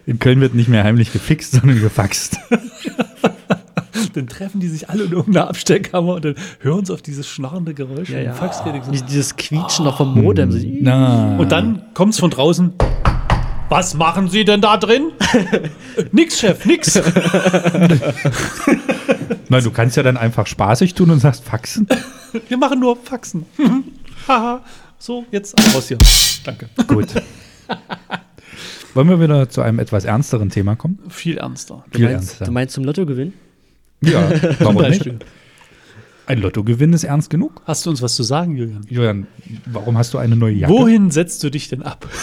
in 0.07 0.19
Köln 0.19 0.41
wird 0.41 0.55
nicht 0.55 0.69
mehr 0.69 0.85
heimlich 0.85 1.13
gefixt, 1.13 1.53
sondern 1.53 1.81
gefaxt. 1.81 2.39
Dann 4.15 4.27
treffen 4.29 4.61
die 4.61 4.69
sich 4.69 4.89
alle 4.91 5.05
in 5.05 5.13
irgendeiner 5.13 5.49
Abstellkammer 5.49 6.15
und 6.15 6.25
dann 6.25 6.35
hören 6.61 6.85
sie 6.85 6.93
auf 6.93 7.03
dieses 7.03 7.27
schnarrende 7.29 7.75
Geräusch 7.75 8.11
Ja, 8.11 8.21
ja. 8.21 8.33
Faxgerät. 8.33 8.83
Die- 8.93 9.03
Dieses 9.03 9.37
Quietschen 9.37 9.85
noch 9.85 9.97
vom 9.99 10.15
Modem. 10.21 10.51
So, 10.53 10.59
Na. 10.81 11.37
Und 11.37 11.51
dann 11.53 11.83
kommt's 11.95 12.19
von 12.19 12.31
draußen. 12.31 12.73
Was 13.69 13.95
machen 13.95 14.29
Sie 14.29 14.45
denn 14.45 14.61
da 14.61 14.77
drin? 14.77 15.11
Nix, 16.13 16.39
Chef, 16.39 16.65
nix. 16.67 16.95
Na, 19.49 19.61
du 19.61 19.71
kannst 19.71 19.97
ja 19.97 20.03
dann 20.03 20.17
einfach 20.17 20.47
spaßig 20.47 20.95
tun 20.95 21.11
und 21.11 21.19
sagst 21.21 21.45
Faxen. 21.45 21.87
Wir 22.49 22.57
machen 22.59 22.81
nur 22.81 22.97
Faxen. 22.97 23.45
Haha. 24.29 24.61
so, 24.99 25.25
jetzt 25.31 25.55
raus 25.75 25.89
hier. 25.89 25.99
Danke. 26.45 26.69
Gut. 26.87 27.09
Wollen 28.95 29.09
wir 29.09 29.21
wieder 29.21 29.49
zu 29.49 29.61
einem 29.63 29.79
etwas 29.79 30.05
ernsteren 30.05 30.49
Thema 30.51 30.75
kommen? 30.77 30.99
Viel 31.09 31.39
ernster. 31.39 31.85
Du 31.91 31.99
Viel 31.99 32.07
meinst, 32.09 32.29
ernster. 32.31 32.45
du 32.47 32.53
meinst 32.53 32.75
zum 32.75 32.85
Lottogewinn? 32.85 33.33
Ja, 34.07 34.31
warum 34.61 34.77
nicht? 34.89 35.09
Ein 36.27 36.41
Lottogewinn 36.41 36.93
ist 36.93 37.05
ernst 37.05 37.31
genug. 37.31 37.63
Hast 37.67 37.87
du 37.87 37.91
uns 37.91 38.03
was 38.03 38.17
zu 38.17 38.25
sagen, 38.25 38.57
Julian? 38.57 38.85
Julian, 38.89 39.27
warum 39.67 39.97
hast 39.97 40.13
du 40.13 40.19
eine 40.19 40.35
neue 40.35 40.55
Jacke? 40.55 40.73
Wohin 40.73 41.11
setzt 41.11 41.43
du 41.45 41.51
dich 41.51 41.69
denn 41.69 41.83
ab? 41.83 42.09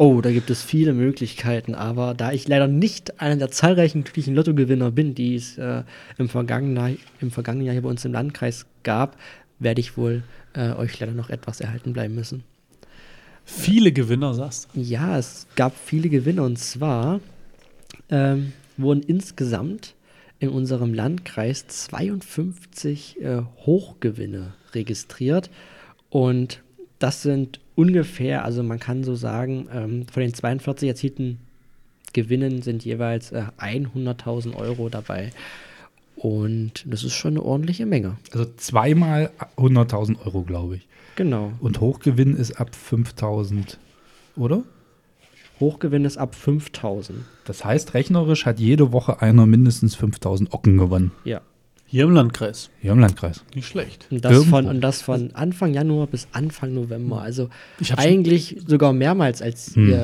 Oh, 0.00 0.20
da 0.20 0.30
gibt 0.30 0.48
es 0.48 0.62
viele 0.62 0.92
Möglichkeiten, 0.92 1.74
aber 1.74 2.14
da 2.14 2.30
ich 2.30 2.46
leider 2.46 2.68
nicht 2.68 3.20
einer 3.20 3.34
der 3.34 3.50
zahlreichen 3.50 4.04
glücklichen 4.04 4.32
Lottogewinner 4.36 4.92
bin, 4.92 5.16
die 5.16 5.34
es 5.34 5.58
äh, 5.58 5.82
im, 6.18 6.28
vergangenen, 6.28 6.98
im 7.20 7.32
vergangenen 7.32 7.66
Jahr 7.66 7.72
hier 7.72 7.82
bei 7.82 7.88
uns 7.88 8.04
im 8.04 8.12
Landkreis 8.12 8.66
gab, 8.84 9.16
werde 9.58 9.80
ich 9.80 9.96
wohl 9.96 10.22
äh, 10.54 10.70
euch 10.74 11.00
leider 11.00 11.14
noch 11.14 11.30
etwas 11.30 11.60
erhalten 11.60 11.94
bleiben 11.94 12.14
müssen. 12.14 12.44
Viele 13.44 13.90
Gewinner, 13.90 14.34
sagst 14.34 14.68
du. 14.72 14.80
Ja, 14.80 15.18
es 15.18 15.48
gab 15.56 15.74
viele 15.76 16.08
Gewinne 16.08 16.44
und 16.44 16.60
zwar 16.60 17.18
ähm, 18.08 18.52
wurden 18.76 19.02
insgesamt 19.02 19.94
in 20.40 20.50
unserem 20.50 20.94
Landkreis 20.94 21.66
52 21.66 23.20
äh, 23.20 23.42
Hochgewinne 23.64 24.54
registriert 24.74 25.50
und 26.10 26.62
das 26.98 27.22
sind 27.22 27.60
ungefähr, 27.74 28.44
also 28.44 28.62
man 28.62 28.80
kann 28.80 29.04
so 29.04 29.14
sagen, 29.14 29.68
ähm, 29.72 30.06
von 30.06 30.22
den 30.22 30.34
42 30.34 30.88
erzielten 30.88 31.38
Gewinnen 32.12 32.62
sind 32.62 32.84
jeweils 32.84 33.32
äh, 33.32 33.44
100.000 33.58 34.56
Euro 34.56 34.88
dabei 34.88 35.30
und 36.16 36.84
das 36.86 37.04
ist 37.04 37.14
schon 37.14 37.32
eine 37.32 37.42
ordentliche 37.42 37.86
Menge. 37.86 38.16
Also 38.32 38.46
zweimal 38.56 39.30
100.000 39.56 40.24
Euro, 40.24 40.42
glaube 40.42 40.76
ich. 40.76 40.88
Genau. 41.16 41.52
Und 41.60 41.80
Hochgewinn 41.80 42.36
ist 42.36 42.60
ab 42.60 42.70
5.000, 42.72 43.76
oder? 44.36 44.62
Hochgewinn 45.60 46.04
ist 46.04 46.16
ab 46.18 46.34
5.000. 46.40 47.10
Das 47.44 47.64
heißt, 47.64 47.94
rechnerisch 47.94 48.46
hat 48.46 48.58
jede 48.60 48.92
Woche 48.92 49.20
einer 49.22 49.46
mindestens 49.46 49.96
5.000 49.96 50.52
Ocken 50.52 50.78
gewonnen. 50.78 51.12
Ja. 51.24 51.40
Hier 51.90 52.04
im 52.04 52.10
Landkreis. 52.12 52.68
Hier 52.82 52.92
im 52.92 52.98
Landkreis. 52.98 53.42
Nicht 53.54 53.66
schlecht. 53.66 54.06
Und 54.10 54.22
das, 54.24 54.32
Irgendwo. 54.32 54.50
von, 54.56 54.66
und 54.66 54.80
das 54.82 55.00
von 55.00 55.30
Anfang 55.34 55.72
Januar 55.72 56.06
bis 56.06 56.28
Anfang 56.32 56.74
November. 56.74 57.22
Also 57.22 57.48
Ich 57.80 57.90
hab 57.92 58.00
schon- 58.02 58.10
eigentlich 58.10 58.56
sogar 58.66 58.92
mehrmals 58.92 59.40
als 59.40 59.74
Hm. 59.74 59.96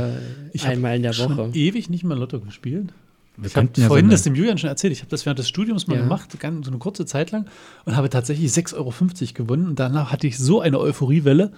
Ich 0.54 0.64
hab 0.64 0.72
einmal 0.72 0.96
in 0.96 1.02
der 1.02 1.16
Woche. 1.18 1.50
ewig 1.52 1.90
nicht 1.90 2.02
mehr 2.04 2.16
Lotto 2.16 2.40
gespielt. 2.40 2.94
Wir 3.36 3.48
Ich 3.48 3.56
habe 3.56 3.68
ja 3.76 3.88
vorhin 3.88 4.06
so 4.06 4.12
das 4.12 4.22
dem 4.22 4.34
Julian 4.34 4.56
schon 4.58 4.70
erzählt. 4.70 4.92
Ich 4.94 5.00
habe 5.00 5.10
das 5.10 5.26
während 5.26 5.38
des 5.40 5.48
Studiums 5.48 5.86
mal 5.86 5.96
Ja. 5.96 6.02
gemacht, 6.02 6.38
ganz, 6.40 6.64
so 6.64 6.70
eine 6.70 6.78
kurze 6.78 7.04
Zeit 7.04 7.32
lang, 7.32 7.46
und 7.84 7.96
habe 7.96 8.08
tatsächlich 8.08 8.50
6,50 8.52 8.74
Euro 8.76 8.92
gewonnen. 9.34 9.66
Und 9.68 9.78
danach 9.78 10.10
hatte 10.10 10.26
ich 10.26 10.38
so 10.38 10.60
eine 10.60 10.78
Euphoriewelle, 10.80 11.52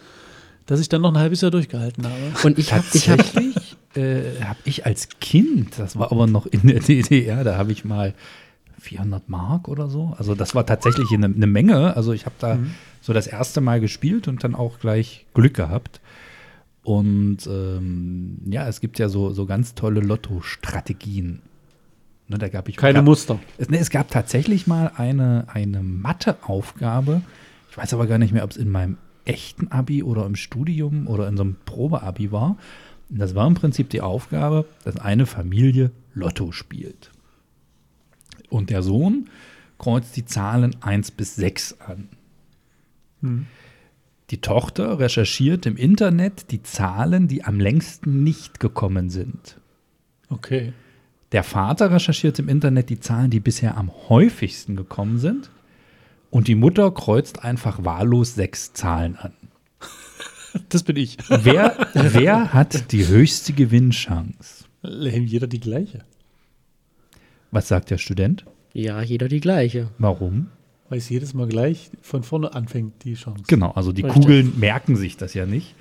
dass 0.65 0.81
ich 0.81 0.89
dann 0.89 1.03
noch 1.03 1.13
ein 1.13 1.19
halbes 1.19 1.43
Jahr 1.43 1.51
durchgehalten 1.53 2.05
habe. 2.05 2.15
Und 2.43 2.59
ich 2.59 2.73
habe 2.73 2.85
ich 2.95 3.09
hab, 3.11 3.19
Tatsächlich 3.19 3.66
äh, 3.97 4.43
habe 4.43 4.59
ich 4.65 4.87
als 4.87 5.09
Kind, 5.21 5.79
das 5.79 5.99
war 5.99 6.13
aber 6.13 6.27
noch 6.27 6.47
in 6.47 6.67
der 6.67 6.81
DDR, 6.81 7.45
da 7.45 7.57
habe 7.57 7.73
ich 7.73 7.85
mal 7.85 8.15
400 8.81 9.29
Mark 9.29 9.69
oder 9.69 9.89
so. 9.89 10.15
Also 10.19 10.35
das 10.35 10.55
war 10.55 10.67
tatsächlich 10.67 11.11
eine, 11.13 11.27
eine 11.27 11.47
Menge. 11.47 11.97
Also 11.97 12.13
ich 12.13 12.27
habe 12.27 12.37
da 12.39 12.59
so 13.01 13.13
das 13.13 13.27
erste 13.27 13.61
Mal 13.61 13.81
gespielt 13.81 14.29
und 14.29 14.45
dann 14.45 14.55
auch 14.55 14.79
gleich 14.79 15.27
Glück 15.35 15.55
gehabt. 15.55 16.01
Und 16.83 17.39
ähm, 17.49 18.39
ja, 18.47 18.69
es 18.69 18.81
gibt 18.81 18.99
ja 18.99 19.09
so, 19.09 19.33
so 19.33 19.45
ganz 19.47 19.75
tolle 19.75 20.01
Lotto-Strategien. 20.01 21.43
Ne, 22.29 22.39
da 22.39 22.49
gab 22.49 22.69
ich 22.69 22.77
Keine 22.77 22.99
gab, 22.99 23.05
Muster. 23.05 23.39
es, 23.59 23.69
ne, 23.69 23.79
es 23.79 23.91
gab 23.91 24.11
tatsächlich 24.11 24.67
mal 24.67 24.93
eine, 24.97 25.47
eine 25.49 25.83
Matheaufgabe. 25.83 27.23
Ich 27.71 27.77
weiß 27.77 27.93
aber 27.95 28.07
gar 28.07 28.19
nicht 28.19 28.33
mehr, 28.33 28.45
ob 28.45 28.51
es 28.53 28.57
in 28.57 28.71
meinem 28.71 28.99
echten 29.25 29.69
Abi 29.69 30.03
oder 30.03 30.27
im 30.27 30.37
Studium 30.37 31.09
oder 31.09 31.29
in 31.29 31.37
so 31.37 31.43
einem 31.43 31.57
Probeabi 31.65 32.31
war. 32.31 32.57
Das 33.09 33.35
war 33.35 33.47
im 33.47 33.55
Prinzip 33.55 33.91
die 33.91 34.01
Aufgabe, 34.01 34.67
dass 34.85 34.97
eine 34.97 35.27
Familie 35.27 35.91
Lotto 36.15 36.53
spielt. 36.53 37.11
Und 38.49 38.71
der 38.71 38.83
Sohn 38.83 39.29
kreuzt 39.79 40.17
die 40.17 40.25
Zahlen 40.25 40.77
1 40.81 41.13
bis 41.13 41.37
6 41.37 41.81
an. 41.81 42.09
Die 44.31 44.41
Tochter 44.41 44.99
recherchiert 44.99 45.67
im 45.67 45.77
Internet 45.77 46.51
die 46.51 46.63
Zahlen, 46.63 47.29
die 47.29 47.45
am 47.45 47.61
längsten 47.61 48.25
nicht 48.25 48.61
gekommen 48.61 49.11
sind. 49.11 49.59
Okay. 50.29 50.73
Der 51.33 51.43
Vater 51.43 51.91
recherchiert 51.91 52.39
im 52.39 52.49
Internet 52.49 52.89
die 52.89 53.01
Zahlen, 53.01 53.31
die 53.31 53.41
bisher 53.41 53.77
am 53.77 53.91
häufigsten 54.09 54.77
gekommen 54.77 55.19
sind. 55.19 55.51
Und 56.31 56.49
die 56.49 56.55
Mutter 56.55 56.91
kreuzt 56.91 57.45
einfach 57.45 57.85
wahllos 57.85 58.35
sechs 58.35 58.73
Zahlen 58.73 59.17
an. 59.17 59.33
Das 60.69 60.83
bin 60.83 60.97
ich. 60.97 61.19
Wer, 61.29 61.89
wer 61.95 62.53
hat 62.53 62.93
die 62.93 63.07
höchste 63.07 63.53
Gewinnchance? 63.53 64.65
Jeder 64.83 65.47
die 65.47 65.61
gleiche. 65.61 66.05
Was 67.51 67.69
sagt 67.69 67.91
der 67.91 67.99
Student? 67.99 68.45
Ja, 68.73 69.01
jeder 69.03 69.29
die 69.29 69.41
gleiche. 69.41 69.89
Warum? 69.99 70.49
Weil 70.89 70.99
es 70.99 71.09
jedes 71.09 71.35
Mal 71.35 71.49
gleich 71.49 71.91
von 72.01 72.23
vorne 72.23 72.55
anfängt, 72.55 73.05
die 73.05 73.15
Chance. 73.15 73.45
Genau, 73.49 73.71
also 73.73 73.93
die 73.93 74.03
Richtig. 74.03 74.23
Kugeln 74.23 74.53
merken 74.59 74.97
sich 74.97 75.17
das 75.17 75.35
ja 75.35 75.47
nicht. 75.47 75.75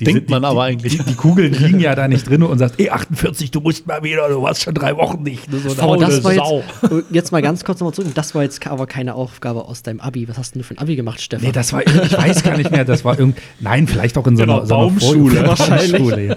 Die 0.00 0.04
Denkt 0.04 0.22
sind- 0.22 0.30
man 0.30 0.42
die, 0.42 0.48
aber 0.48 0.62
eigentlich. 0.62 0.96
Die, 0.98 1.04
die 1.04 1.14
Kugeln 1.14 1.52
liegen 1.58 1.78
ja 1.78 1.94
da 1.94 2.08
nicht 2.08 2.28
drin 2.28 2.42
und 2.42 2.58
sagt, 2.58 2.80
ey, 2.80 2.90
48, 2.90 3.50
du 3.50 3.60
musst 3.60 3.86
mal 3.86 4.02
wieder, 4.02 4.28
du 4.28 4.42
warst 4.42 4.62
schon 4.62 4.74
drei 4.74 4.96
Wochen 4.96 5.22
nicht. 5.22 5.50
Ne, 5.52 5.58
so 5.58 5.70
eine 5.70 5.82
Aber 5.82 5.96
das 5.98 6.18
Faule 6.20 6.36
war 6.38 6.46
Sau. 6.46 6.64
jetzt, 6.96 7.10
jetzt 7.10 7.32
mal 7.32 7.42
ganz 7.42 7.62
kurz 7.62 7.78
nochmal 7.78 7.94
zurück. 7.94 8.10
Das 8.14 8.34
war 8.34 8.42
jetzt 8.42 8.66
aber 8.66 8.86
keine 8.86 9.14
Aufgabe 9.14 9.64
aus 9.66 9.82
deinem 9.82 10.00
Abi. 10.00 10.28
Was 10.28 10.38
hast 10.38 10.54
denn 10.54 10.62
du 10.62 10.66
für 10.66 10.74
ein 10.74 10.78
Abi 10.78 10.96
gemacht, 10.96 11.20
Stefan? 11.20 11.46
Nee, 11.46 11.52
das 11.52 11.72
war, 11.72 11.86
ich 11.86 12.16
weiß 12.16 12.42
gar 12.42 12.56
nicht 12.56 12.70
mehr, 12.70 12.84
das 12.84 13.04
war 13.04 13.18
irgend, 13.18 13.38
nein, 13.60 13.86
vielleicht 13.86 14.16
auch 14.18 14.26
in 14.26 14.36
so 14.36 14.42
In 14.42 14.50
einer, 14.50 14.58
einer 14.60 14.66
so 14.66 14.74
einer 14.74 14.84
Baumschule. 14.84 15.36
Vor- 15.36 15.46
Wahrscheinlich. 15.58 15.92
Baumschule, 15.92 16.26
ja. 16.26 16.36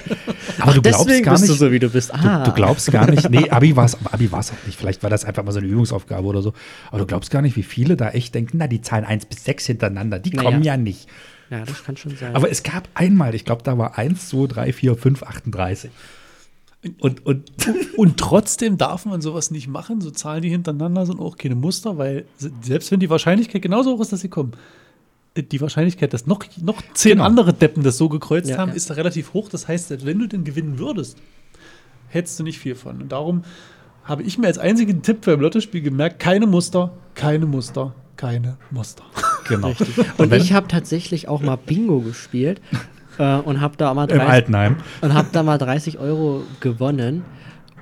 Aber 0.60 0.74
du 0.74 0.82
glaubst 0.82 1.08
Deswegen 1.08 1.24
gar 1.26 1.34
bist 1.34 1.44
nicht, 1.44 1.54
du 1.60 1.66
so, 1.66 1.72
wie 1.72 1.80
du 1.80 1.90
bist. 1.90 2.14
Ah. 2.14 2.44
du, 2.44 2.50
du 2.52 2.56
glaubst 2.56 2.92
gar 2.92 3.10
nicht, 3.10 3.30
nee, 3.30 3.50
Abi 3.50 3.76
war 3.76 3.86
es 3.86 3.98
Abi 4.12 4.32
war's 4.32 4.52
auch 4.52 4.66
nicht, 4.68 4.78
vielleicht 4.78 5.02
war 5.02 5.10
das 5.10 5.26
einfach 5.26 5.44
mal 5.44 5.52
so 5.52 5.60
eine 5.60 5.68
Übungsaufgabe 5.68 6.28
oder 6.28 6.42
so, 6.42 6.54
aber 6.90 7.00
du 7.00 7.06
glaubst 7.06 7.32
gar 7.32 7.42
nicht, 7.42 7.56
wie 7.56 7.64
viele 7.64 7.96
da 7.96 8.10
echt 8.12 8.36
denken, 8.36 8.58
na, 8.58 8.68
die 8.68 8.82
Zahlen 8.82 9.06
1 9.06 9.26
bis 9.26 9.44
6 9.46 9.66
hintereinander, 9.66 10.20
die 10.20 10.32
Naja. 10.32 10.50
kommen 10.50 10.64
ja 10.64 10.78
nicht. 10.78 11.08
Ja, 11.50 11.64
das 11.64 11.84
kann 11.84 11.96
schon 11.98 12.16
sein. 12.18 12.36
Aber 12.36 12.50
es 12.50 12.64
gab 12.64 12.90
einmal, 12.96 13.36
ich 13.36 13.46
glaube, 13.46 13.62
da 13.64 13.78
war 13.78 13.98
1, 13.98 14.30
2, 14.30 14.48
3, 14.48 14.74
4, 14.74 14.96
5, 14.96 15.24
38. 15.24 15.92
Und, 17.00 17.26
und 17.26 17.52
Und 17.98 18.18
trotzdem 18.20 18.78
darf 18.78 19.06
man 19.06 19.22
sowas 19.22 19.50
nicht 19.52 19.68
machen. 19.68 20.02
So 20.02 20.12
Zahlen, 20.12 20.42
die 20.42 20.50
hintereinander 20.50 21.06
sind 21.06 21.20
auch 21.20 21.38
keine 21.38 21.56
Muster, 21.56 21.98
weil 21.98 22.26
se- 22.38 22.52
selbst 22.62 22.92
wenn 22.92 23.00
die 23.00 23.10
Wahrscheinlichkeit 23.10 23.62
genauso 23.62 23.94
hoch 23.96 24.02
ist, 24.02 24.12
dass 24.12 24.22
sie 24.22 24.30
kommen, 24.30 24.52
äh, 25.36 25.42
die 25.44 25.62
Wahrscheinlichkeit, 25.62 26.14
dass 26.14 26.28
noch, 26.28 26.44
noch 26.62 26.82
zehn 26.94 27.14
Genau. 27.14 27.24
andere 27.26 27.54
Deppen 27.54 27.84
das 27.84 27.98
so 27.98 28.10
gekreuzt 28.10 28.50
Ja, 28.50 28.58
haben, 28.58 28.70
ja. 28.70 28.76
ist 28.76 28.90
da 28.90 28.94
relativ 28.96 29.34
hoch. 29.34 29.50
Das 29.50 29.68
heißt, 29.68 29.88
selbst 29.88 30.06
wenn 30.06 30.20
du 30.20 30.28
den 30.28 30.44
gewinnen 30.44 30.78
würdest, 30.78 31.18
hättest 32.10 32.40
du 32.40 32.44
nicht 32.44 32.60
viel 32.60 32.76
von. 32.76 33.02
Und 33.02 33.12
darum 33.12 33.44
habe 34.04 34.22
ich 34.24 34.38
mir 34.38 34.48
als 34.48 34.58
einzigen 34.60 35.02
Tipp 35.02 35.24
für 35.26 35.34
ein 35.34 35.40
Lottospiel 35.40 35.82
gemerkt, 35.82 36.20
keine 36.20 36.46
Muster, 36.46 36.92
keine 37.16 37.46
Muster, 37.48 37.96
keine 38.16 38.58
Muster. 38.72 39.04
genau. 39.48 39.74
Und 40.18 40.32
wenn- 40.32 40.42
ich 40.42 40.54
habe 40.54 40.68
tatsächlich 40.68 41.28
auch 41.28 41.42
mal 41.42 41.56
Bingo 41.56 42.00
gespielt 42.02 42.62
äh, 43.18 43.38
und 43.38 43.62
habe 43.62 43.78
da 43.78 43.94
mal 43.94 44.04
Im 44.10 44.18
30, 44.18 44.30
Altenheim. 44.30 44.78
und 45.02 45.14
habe 45.14 45.30
da 45.32 45.44
mal 45.44 45.58
30 45.58 46.00
Euro 46.00 46.44
gewonnen 46.60 47.24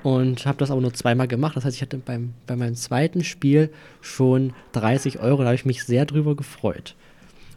und 0.04 0.46
habe 0.46 0.58
das 0.58 0.70
aber 0.72 0.82
nur 0.82 0.94
zweimal 0.94 1.28
gemacht. 1.28 1.56
Das 1.56 1.66
heißt, 1.66 1.76
ich 1.78 1.82
hatte 1.82 1.98
beim, 1.98 2.34
bei 2.46 2.56
meinem 2.56 2.76
zweiten 2.76 3.24
Spiel 3.24 3.70
schon 4.02 4.54
30 4.74 5.20
Euro. 5.20 5.40
Da 5.40 5.46
habe 5.46 5.56
ich 5.56 5.66
mich 5.66 5.84
sehr 5.86 6.06
drüber 6.06 6.36
gefreut. 6.36 6.96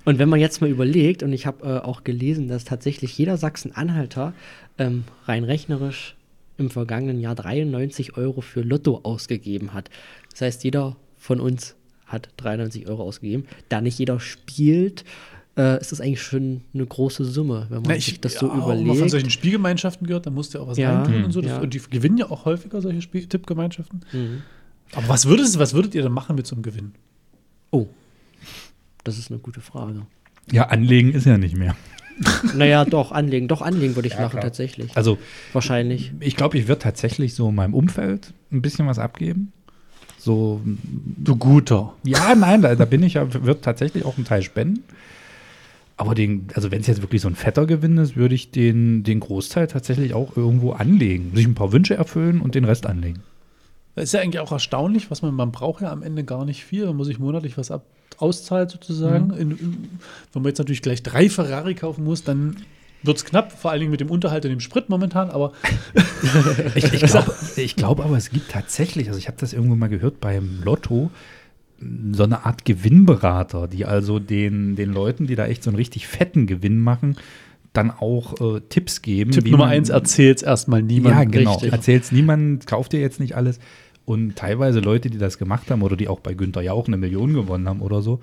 Und 0.05 0.21
wenn 0.21 0.29
man 0.29 0.39
jetzt 0.39 0.61
mal 0.61 0.71
überlegt, 0.71 1.25
und 1.25 1.33
ich 1.33 1.47
habe 1.47 1.67
äh, 1.67 1.79
auch 1.85 2.05
gelesen, 2.05 2.47
dass 2.47 2.63
tatsächlich 2.65 3.19
jeder 3.19 3.37
Sachsen-Anhalter 3.37 4.33
ähm, 4.79 5.03
rein 5.27 5.43
rechnerisch 5.43 6.15
im 6.59 6.71
vergangenen 6.71 7.19
Jahr 7.21 7.35
93 7.35 8.17
Euro 8.17 8.41
für 8.41 8.61
Lotto 8.61 9.01
ausgegeben 9.03 9.75
hat. 9.75 9.91
Das 10.31 10.43
heißt, 10.43 10.63
jeder 10.65 10.95
von 11.19 11.41
uns 11.41 11.75
hat 12.07 12.29
93 12.39 12.89
Euro 12.89 13.03
ausgegeben. 13.03 13.45
Da 13.69 13.81
nicht 13.81 13.99
jeder 13.99 14.21
spielt, 14.21 15.05
äh, 15.57 15.81
ist 15.81 15.93
das 15.93 16.01
eigentlich 16.01 16.23
schon 16.23 16.63
eine 16.75 16.87
große 16.87 17.25
Summe, 17.25 17.67
wenn 17.71 17.83
man 17.83 17.99
sich 18.01 18.21
das 18.21 18.35
so 18.35 18.47
ja, 18.47 18.53
auch 18.53 18.57
mal 18.69 18.77
von 18.77 18.85
überlegt. 18.87 19.11
solchen 19.11 19.31
Spielgemeinschaften 19.31 20.07
gehört, 20.07 20.27
da 20.27 20.31
musst 20.31 20.55
du 20.55 20.59
ja 20.59 20.65
auch 20.65 20.69
was 20.69 20.79
Ja, 20.79 21.03
reintun 21.03 21.25
und 21.25 21.33
so. 21.33 21.41
Das, 21.41 21.51
ja. 21.53 21.59
Und 21.61 21.75
die 21.75 21.81
gewinnen 21.91 22.19
ja 22.19 22.31
auch 22.31 22.45
häufiger 22.45 22.81
solche 22.81 23.03
Spiel 23.03 23.27
Tippgemeinschaften. 23.27 24.05
Mhm. 24.13 24.43
Aber 24.93 25.09
was 25.09 25.27
würdet, 25.27 25.59
was 25.59 25.75
würdet 25.75 25.95
ihr 25.95 26.03
denn 26.03 26.13
machen 26.13 26.37
mit 26.37 26.47
so 26.47 26.55
einem 26.55 26.63
Gewinn? 26.63 26.93
Oh, 27.71 27.87
das 29.05 29.19
ist 29.19 29.31
eine 29.31 29.41
gute 29.41 29.61
Frage. 29.61 30.07
Ja, 30.53 30.69
anlegen 30.69 31.13
ist 31.13 31.27
ja 31.27 31.39
nicht 31.39 31.57
mehr. 31.57 31.77
Naja, 32.55 32.85
doch, 32.87 33.13
anlegen. 33.13 33.47
Doch, 33.47 33.61
anlegen 33.61 33.95
würde 33.95 34.09
ich 34.09 34.15
Ja, 34.15 34.21
machen, 34.23 34.31
klar. 34.33 34.43
tatsächlich. 34.45 34.97
Also, 34.97 35.19
Wahrscheinlich. 35.53 36.13
ich 36.21 36.35
glaube, 36.35 36.57
ich 36.57 36.67
würde 36.67 36.79
tatsächlich 36.79 37.35
so 37.35 37.51
in 37.51 37.55
meinem 37.57 37.75
Umfeld 37.75 38.33
ein 38.51 38.63
bisschen 38.63 38.87
was 38.87 38.99
abgeben. 38.99 39.53
So, 40.27 40.61
Du 40.65 41.37
guter. 41.37 41.95
ja, 42.03 42.35
nein, 42.35 42.61
da, 42.61 42.75
da 42.75 42.85
bin 42.85 43.05
ich 43.05 43.15
ja, 43.15 43.27
wird 43.45 43.63
tatsächlich 43.63 44.05
auch 44.05 44.17
einen 44.17 44.27
Teil 44.27 44.43
spenden. 44.43 44.83
Aber 45.97 46.17
den, 46.17 46.49
also 46.55 46.73
wenn 46.73 46.81
es 46.81 46.89
jetzt 46.89 47.01
wirklich 47.01 47.23
so 47.23 47.29
ein 47.29 47.37
fetter 47.37 47.65
Gewinn 47.65 47.97
ist, 47.97 48.17
würde 48.17 48.35
ich 48.35 48.51
den, 48.51 49.05
den 49.05 49.21
Großteil 49.21 49.69
tatsächlich 49.69 50.15
auch 50.15 50.37
irgendwo 50.37 50.73
anlegen. 50.73 51.31
Sich 51.37 51.47
ein 51.47 51.55
paar 51.55 51.71
Wünsche 51.71 51.95
erfüllen 51.95 52.41
und 52.41 52.57
den 52.57 52.65
Rest 52.65 52.87
anlegen. 52.87 53.21
Das 53.95 54.05
ist 54.07 54.13
ja 54.15 54.21
eigentlich 54.21 54.41
auch 54.41 54.51
erstaunlich, 54.51 55.13
was 55.13 55.23
man, 55.23 55.33
man 55.33 55.53
braucht 55.53 55.81
ja 55.83 55.93
am 55.93 56.03
Ende 56.03 56.25
gar 56.25 56.45
nicht 56.45 56.65
viel. 56.65 56.87
Man 56.87 56.97
muss 56.97 57.07
sich 57.07 57.21
monatlich 57.21 57.57
was 57.57 57.71
ab, 57.71 57.85
auszahlt 58.19 58.73
sozusagen. 58.73 59.31
In, 59.31 59.53
in, 59.53 59.89
wenn 60.33 60.43
man 60.43 60.47
jetzt 60.47 60.59
natürlich 60.59 60.83
gleich 60.83 61.05
drei 61.05 61.31
Ferrari 61.31 61.77
kaufen 61.77 62.03
muss, 62.03 62.25
dann 62.25 62.57
wird 63.07 63.17
es 63.19 63.25
knapp, 63.25 63.53
vor 63.53 63.71
allen 63.71 63.81
Dingen 63.81 63.91
mit 63.91 64.01
dem 64.01 64.11
Unterhalt 64.11 64.45
und 64.45 64.51
dem 64.51 64.61
Sprit 64.61 64.89
momentan, 64.89 65.31
aber 65.31 65.53
Ich, 66.75 66.93
ich 66.93 67.01
glaube 67.07 67.33
glaub 67.77 68.01
aber, 68.05 68.17
es 68.17 68.31
gibt 68.31 68.51
tatsächlich, 68.51 69.09
also 69.09 69.19
ich 69.19 69.29
habe 69.29 69.39
das 69.41 69.53
irgendwo 69.53 69.77
mal 69.77 69.89
gehört 69.89 70.21
beim 70.21 70.61
Lotto, 70.65 71.11
so 72.13 72.25
eine 72.25 72.47
Art 72.47 72.65
Gewinnberater, 72.65 73.69
die 73.69 73.85
also 73.85 74.19
den, 74.19 74.77
den 74.77 74.93
Leuten, 74.93 75.27
die 75.27 75.35
da 75.35 75.47
echt 75.47 75.63
so 75.63 75.71
einen 75.71 75.77
richtig 75.77 76.07
fetten 76.07 76.47
Gewinn 76.47 76.79
machen, 76.79 77.17
dann 77.75 77.91
auch 77.91 78.41
äh, 78.57 78.61
Tipps 78.69 79.03
geben. 79.03 79.33
Tipp 79.33 79.45
Nummer 79.45 79.65
man- 79.65 79.69
eins, 79.75 79.91
erzähl's 79.91 80.43
erstmal 80.43 80.83
niemandem. 80.83 81.19
Ja, 81.33 81.39
genau. 81.39 81.53
Richtig. 81.53 81.73
Erzähl's 81.73 82.13
niemand, 82.13 82.67
kauft 82.67 82.93
dir 82.93 83.01
jetzt 83.01 83.21
nicht 83.21 83.37
alles. 83.37 83.59
Und 84.07 84.37
teilweise 84.37 84.81
Leute, 84.81 85.11
die 85.11 85.19
das 85.19 85.37
gemacht 85.37 85.71
haben 85.71 85.83
oder 85.83 85.97
die 85.97 86.09
auch 86.09 86.21
bei 86.21 86.33
Günther 86.33 86.63
ja 86.63 86.73
auch 86.73 86.87
eine 86.87 86.97
Million 86.97 87.35
gewonnen 87.35 87.69
haben 87.69 87.83
oder 87.83 88.01
so, 88.03 88.21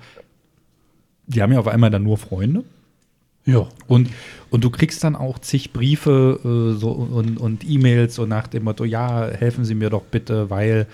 die 1.26 1.40
haben 1.42 1.52
ja 1.52 1.60
auf 1.60 1.68
einmal 1.68 1.90
dann 1.90 2.02
nur 2.02 2.18
Freunde. 2.18 2.64
Ja. 3.46 3.68
Und, 3.86 4.10
und 4.50 4.64
du 4.64 4.70
kriegst 4.70 5.04
dann 5.04 5.16
auch 5.16 5.38
zig 5.38 5.72
Briefe 5.72 6.40
äh, 6.42 6.78
so, 6.78 6.90
und, 6.90 7.38
und 7.38 7.68
E-Mails 7.68 8.14
so 8.14 8.26
nach 8.26 8.46
dem 8.46 8.64
Motto, 8.64 8.84
ja, 8.84 9.26
helfen 9.28 9.64
Sie 9.64 9.74
mir 9.74 9.90
doch 9.90 10.04
bitte, 10.04 10.48
weil 10.50 10.86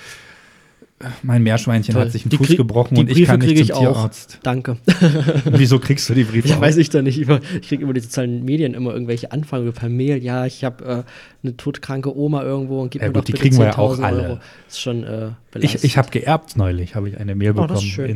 mein 1.22 1.42
Meerschweinchen 1.42 1.94
Toll. 1.94 2.04
hat 2.04 2.12
sich 2.12 2.22
einen 2.24 2.30
Die 2.30 2.36
Fuß 2.36 2.56
gebrochen 2.56 2.94
die 2.94 3.00
und 3.00 3.10
ich 3.10 3.24
kann 3.24 3.40
nicht 3.40 3.56
zum 3.56 3.62
ich 3.62 3.72
auch. 3.72 3.80
Tierarzt. 3.80 4.38
Danke. 4.42 4.76
Wieso 5.46 5.78
kriegst 5.78 6.08
du 6.10 6.14
die 6.14 6.24
Briefe? 6.24 6.48
Ja, 6.48 6.56
auch? 6.56 6.60
weiß 6.60 6.76
ich 6.76 6.90
da 6.90 7.00
nicht. 7.02 7.18
Über, 7.18 7.40
ich 7.60 7.68
kriege 7.68 7.82
über 7.84 7.94
die 7.94 8.00
sozialen 8.00 8.44
Medien 8.44 8.74
immer 8.74 8.92
irgendwelche 8.92 9.32
Anfragen 9.32 9.72
per 9.72 9.88
Mail. 9.88 10.22
Ja, 10.22 10.44
ich 10.46 10.62
habe 10.62 10.84
äh, 10.84 11.02
eine 11.42 11.56
todkranke 11.56 12.14
Oma 12.16 12.42
irgendwo 12.42 12.82
und 12.82 12.90
gib 12.90 13.00
Ja, 13.00 13.08
mir 13.08 13.14
gut, 13.14 13.20
doch 13.22 13.24
die 13.24 13.32
bitte 13.32 13.42
kriegen 13.42 13.58
wir 13.58 13.66
ja 13.66 13.78
auch 13.78 13.96
10.000 13.96 14.02
alle. 14.02 14.22
Euro. 14.24 14.38
ist 14.68 14.80
schon 14.80 15.04
äh, 15.04 15.26
Ich, 15.28 15.32
belastend. 15.52 15.84
ich 15.84 15.96
habe 15.96 16.10
geerbt 16.10 16.56
neulich, 16.56 16.94
habe 16.94 17.08
ich 17.08 17.18
eine 17.18 17.34
Mail 17.34 17.52
Oh, 17.52 17.66
das 17.66 17.68
bekommen 17.68 17.78
ist 17.78 17.84
schön. 17.94 18.10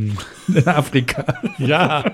in, 0.48 0.54
in 0.56 0.68
Afrika. 0.68 1.24
Ja. 1.58 2.04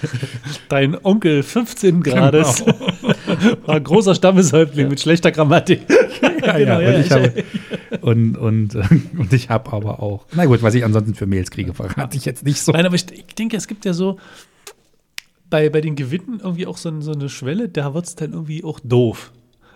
Dein 0.68 0.96
Onkel 1.04 1.42
15 1.42 2.02
Grades 2.02 2.64
Genau. 2.64 3.14
war 3.66 3.76
ein 3.76 3.84
großer 3.84 4.14
Stammeshäuptling 4.14 4.88
mit 4.88 5.00
schlechter 5.00 5.30
Grammatik. 5.32 5.82
ja, 6.22 6.28
Genau, 6.58 6.80
ja, 6.80 6.90
ja, 6.90 6.94
und, 6.96 7.00
ich 7.04 7.10
habe, 7.10 7.32
und, 8.00 8.36
und, 8.36 8.74
und 9.18 9.32
ich 9.32 9.48
habe 9.50 9.72
aber 9.72 10.00
auch, 10.02 10.26
na 10.34 10.44
gut, 10.46 10.62
was 10.62 10.74
ich 10.74 10.84
ansonsten 10.84 11.14
für 11.14 11.26
Mails 11.26 11.50
kriege, 11.50 11.72
verrate 11.74 12.16
ich 12.16 12.24
jetzt 12.24 12.44
nicht 12.44 12.60
so. 12.60 12.72
Nein, 12.72 12.86
aber 12.86 12.94
ich, 12.96 13.10
ich 13.12 13.34
denke, 13.34 13.56
es 13.56 13.66
gibt 13.68 13.84
ja 13.84 13.92
so 13.92 14.18
bei, 15.50 15.68
bei 15.68 15.80
den 15.80 15.96
Gewinnen 15.96 16.40
irgendwie 16.42 16.66
auch 16.66 16.76
so, 16.76 17.00
so 17.00 17.12
eine 17.12 17.28
Schwelle, 17.28 17.68
da 17.68 17.94
wird 17.94 18.06
es 18.06 18.14
dann 18.16 18.32
irgendwie 18.32 18.64
auch 18.64 18.80
doof. 18.80 19.32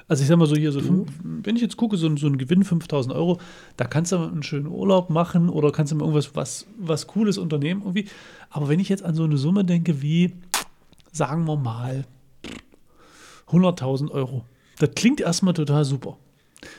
Also 0.08 0.22
ich 0.22 0.28
sag 0.28 0.38
mal 0.38 0.46
so 0.46 0.54
hier, 0.54 0.70
so 0.70 0.80
fünf, 0.80 1.10
wenn 1.22 1.56
ich 1.56 1.62
jetzt 1.62 1.76
gucke, 1.76 1.96
so, 1.96 2.06
ein- 2.06 2.16
so 2.16 2.28
ein 2.28 2.38
Gewinn 2.38 2.62
5000 2.62 3.12
Euro, 3.14 3.40
da 3.76 3.86
kannst 3.86 4.12
du 4.12 4.18
mal 4.18 4.28
einen 4.28 4.44
schönen 4.44 4.68
Urlaub 4.68 5.10
machen 5.10 5.48
oder 5.48 5.72
kannst 5.72 5.90
du 5.92 5.96
mal 5.96 6.02
irgendwas 6.04 6.30
was, 6.34 6.66
was 6.78 7.08
Cooles 7.08 7.38
unternehmen 7.38 7.80
irgendwie. 7.82 8.06
Aber 8.50 8.68
wenn 8.68 8.78
ich 8.78 8.88
jetzt 8.88 9.02
an 9.04 9.14
so 9.16 9.24
eine 9.24 9.36
Summe 9.36 9.64
denke 9.64 10.00
wie, 10.02 10.32
sagen 11.12 11.44
wir 11.46 11.56
mal, 11.56 12.04
100.000 13.48 14.10
Euro, 14.10 14.44
das 14.78 14.90
klingt 14.94 15.20
erstmal 15.20 15.54
total 15.54 15.84
super. 15.84 16.16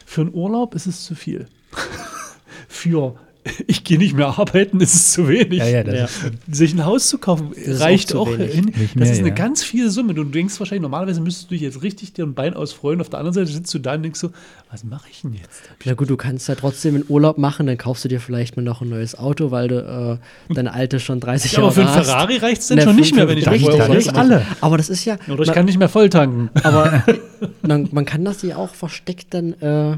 Für 0.05 0.21
einen 0.21 0.33
Urlaub 0.33 0.75
ist 0.75 0.87
es 0.87 1.05
zu 1.05 1.15
viel. 1.15 1.47
Für 2.67 3.19
ich 3.67 3.83
gehe 3.83 3.97
nicht 3.97 4.15
mehr 4.15 4.27
arbeiten, 4.39 4.79
ist 4.79 4.93
es 4.95 5.11
zu 5.11 5.27
wenig. 5.27 5.59
Ja, 5.59 5.65
ja, 5.67 5.83
Ja. 5.83 6.05
ist, 6.05 6.21
Sich 6.51 6.73
ein 6.73 6.85
Haus 6.85 7.09
zu 7.09 7.17
kaufen, 7.17 7.51
ist 7.53 7.81
reicht 7.81 8.13
auch 8.15 8.27
auch, 8.27 8.35
hin. 8.35 8.65
Nicht 8.65 8.77
das 8.91 8.95
mehr, 8.95 9.11
ist 9.11 9.19
eine 9.19 9.29
ja. 9.29 9.33
ganz 9.35 9.63
viele 9.63 9.89
Summe. 9.89 10.13
Du 10.13 10.23
denkst 10.23 10.59
wahrscheinlich, 10.59 10.81
normalerweise 10.81 11.21
müsstest 11.21 11.49
du 11.49 11.55
dich 11.55 11.61
jetzt 11.61 11.81
richtig 11.83 12.13
dir 12.13 12.25
ein 12.25 12.33
Bein 12.33 12.53
ausfreuen. 12.53 13.01
Auf 13.01 13.09
der 13.09 13.19
anderen 13.19 13.33
Seite 13.33 13.47
sitzt 13.51 13.73
du 13.73 13.79
da 13.79 13.93
und 13.95 14.03
denkst 14.03 14.19
so, 14.19 14.31
was 14.71 14.83
mache 14.83 15.07
ich 15.11 15.21
denn 15.21 15.33
jetzt? 15.33 15.61
Na 15.85 15.93
gut, 15.93 16.09
du 16.09 16.17
kannst 16.17 16.47
ja 16.49 16.55
trotzdem 16.55 16.95
einen 16.95 17.05
Urlaub 17.07 17.37
machen, 17.37 17.67
dann 17.67 17.77
kaufst 17.77 18.03
du 18.05 18.09
dir 18.09 18.19
vielleicht 18.19 18.57
mal 18.57 18.63
noch 18.63 18.81
ein 18.81 18.89
neues 18.89 19.17
Auto, 19.17 19.51
weil 19.51 19.67
du 19.69 20.19
äh, 20.49 20.53
deine 20.53 20.73
alte 20.73 20.99
schon 20.99 21.19
30 21.19 21.51
Ja, 21.53 21.59
Jahre 21.59 21.65
aber 21.67 21.73
für 21.75 21.81
einen 21.81 21.95
hast. 21.95 22.07
Ferrari 22.07 22.37
reicht 22.37 22.61
es 22.61 22.67
dann 22.67 22.81
schon 22.81 22.95
nicht 22.95 23.15
mehr, 23.15 23.27
wenn 23.27 23.37
ich 23.37 23.45
ist 23.47 23.51
richtig. 23.51 24.15
alle. 24.15 24.45
Aber 24.61 24.77
das 24.77 24.89
ist 24.89 25.05
ja. 25.05 25.17
Oder 25.29 25.41
ich 25.41 25.47
man- 25.47 25.55
kann 25.55 25.65
nicht 25.65 25.79
mehr 25.79 25.89
voll 25.89 26.09
tanken. 26.09 26.49
Aber 26.63 27.03
man, 27.61 27.87
man 27.91 28.05
kann 28.05 28.25
das 28.25 28.41
ja 28.41 28.57
auch 28.57 28.73
versteckt 28.75 29.33
dann 29.33 29.53
äh, 29.61 29.97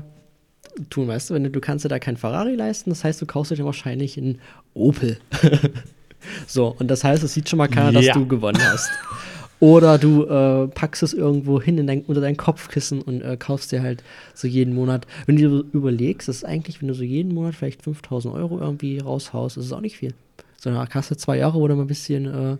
tun, 0.89 1.07
weißt 1.07 1.29
du? 1.29 1.33
Wenn 1.33 1.43
du, 1.43 1.49
du 1.49 1.59
kannst 1.59 1.85
dir 1.85 1.89
da 1.89 1.99
kein 1.99 2.17
Ferrari 2.17 2.55
leisten, 2.55 2.89
das 2.89 3.03
heißt, 3.03 3.21
du 3.21 3.25
kaufst 3.25 3.51
dir 3.51 3.55
dann 3.57 3.65
wahrscheinlich 3.65 4.17
einen 4.17 4.39
Opel. 4.73 5.17
so, 6.47 6.75
und 6.79 6.89
das 6.89 7.03
heißt, 7.03 7.23
es 7.23 7.33
sieht 7.33 7.49
schon 7.49 7.57
mal 7.57 7.67
keiner, 7.67 7.91
dass 7.91 8.05
Ja. 8.05 8.13
du 8.13 8.27
gewonnen 8.27 8.59
hast. 8.61 8.89
Oder 9.61 9.97
du 9.97 10.23
äh, 10.23 10.67
packst 10.69 11.03
es 11.03 11.13
irgendwo 11.13 11.61
hin 11.61 11.77
in 11.77 11.85
dein, 11.87 12.01
unter 12.03 12.21
dein 12.21 12.37
Kopfkissen 12.37 13.01
und 13.01 13.21
äh, 13.21 13.35
kaufst 13.37 13.73
dir 13.73 13.81
halt 13.81 14.03
so 14.33 14.47
jeden 14.47 14.73
Monat. 14.73 15.05
Wenn 15.25 15.35
du 15.35 15.65
überlegst, 15.73 16.29
das 16.29 16.37
ist 16.37 16.43
eigentlich, 16.45 16.81
wenn 16.81 16.87
du 16.87 16.93
so 16.93 17.03
jeden 17.03 17.33
Monat 17.33 17.55
vielleicht 17.55 17.81
5000 17.83 18.33
Euro 18.33 18.57
irgendwie 18.59 18.99
raushaust, 18.99 19.57
ist 19.57 19.65
es 19.65 19.73
auch 19.73 19.81
nicht 19.81 19.97
viel. 19.97 20.13
Sondern 20.61 20.87
hast 20.89 21.11
du 21.11 21.17
zwei 21.17 21.37
Jahre, 21.37 21.59
wo 21.59 21.67
du 21.67 21.75
mal 21.75 21.81
ein 21.81 21.87
bisschen 21.87 22.25
äh, 22.25 22.57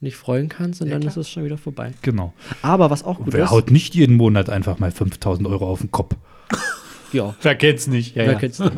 nicht 0.00 0.14
freuen 0.16 0.48
kannst 0.48 0.80
und 0.82 0.86
Ja, 0.86 0.92
dann 0.92 1.00
klar. 1.00 1.10
ist 1.10 1.16
es 1.16 1.28
schon 1.28 1.44
wieder 1.44 1.58
vorbei. 1.58 1.92
Genau. 2.02 2.32
Aber 2.62 2.90
was 2.90 3.02
auch 3.02 3.18
gut 3.18 3.32
Wer 3.32 3.44
ist, 3.46 3.50
haut 3.50 3.72
nicht 3.72 3.96
jeden 3.96 4.16
Monat 4.16 4.48
einfach 4.48 4.78
mal 4.78 4.92
5000 4.92 5.48
Euro 5.48 5.66
auf 5.68 5.80
den 5.80 5.90
Kopf? 5.90 6.14
ja, 7.16 7.34
Wer 7.42 7.54
kennt's 7.54 7.86
nicht? 7.86 8.14
Ja, 8.14 8.24
Wer 8.24 8.32
ja. 8.32 8.38
kennt's 8.38 8.58
nicht? 8.58 8.72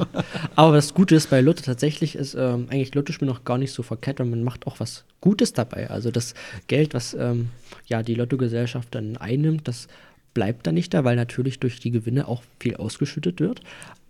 Aber 0.57 0.75
das 0.75 0.95
Gute 0.95 1.15
ist 1.15 1.31
bei 1.31 1.41
Lotto 1.41 1.63
tatsächlich 1.63 2.15
ist 2.15 2.35
ähm, 2.35 2.67
eigentlich 2.71 2.95
Lottospiel 2.95 3.27
noch 3.27 3.45
gar 3.45 3.59
nicht 3.59 3.73
so 3.73 3.83
verkehrt, 3.83 4.21
weil 4.21 4.27
man 4.27 4.43
macht 4.43 4.67
auch 4.67 4.81
was 4.81 5.05
Gutes 5.21 5.53
dabei. 5.53 5.91
Also 5.91 6.11
das 6.11 6.35
Geld, 6.67 6.95
was 6.95 7.15
ähm, 7.15 7.51
ja 7.87 8.03
die 8.03 8.15
Lottogesellschaft 8.15 8.95
dann 8.95 9.17
einnimmt, 9.17 9.69
das 9.69 9.89
bleibt 10.35 10.67
dann 10.67 10.75
nicht 10.75 10.95
da, 10.95 11.05
weil 11.05 11.17
natürlich 11.17 11.59
durch 11.59 11.81
die 11.81 11.91
Gewinne 11.91 12.29
auch 12.29 12.43
viel 12.61 12.77
ausgeschüttet 12.77 13.41
wird. 13.41 13.61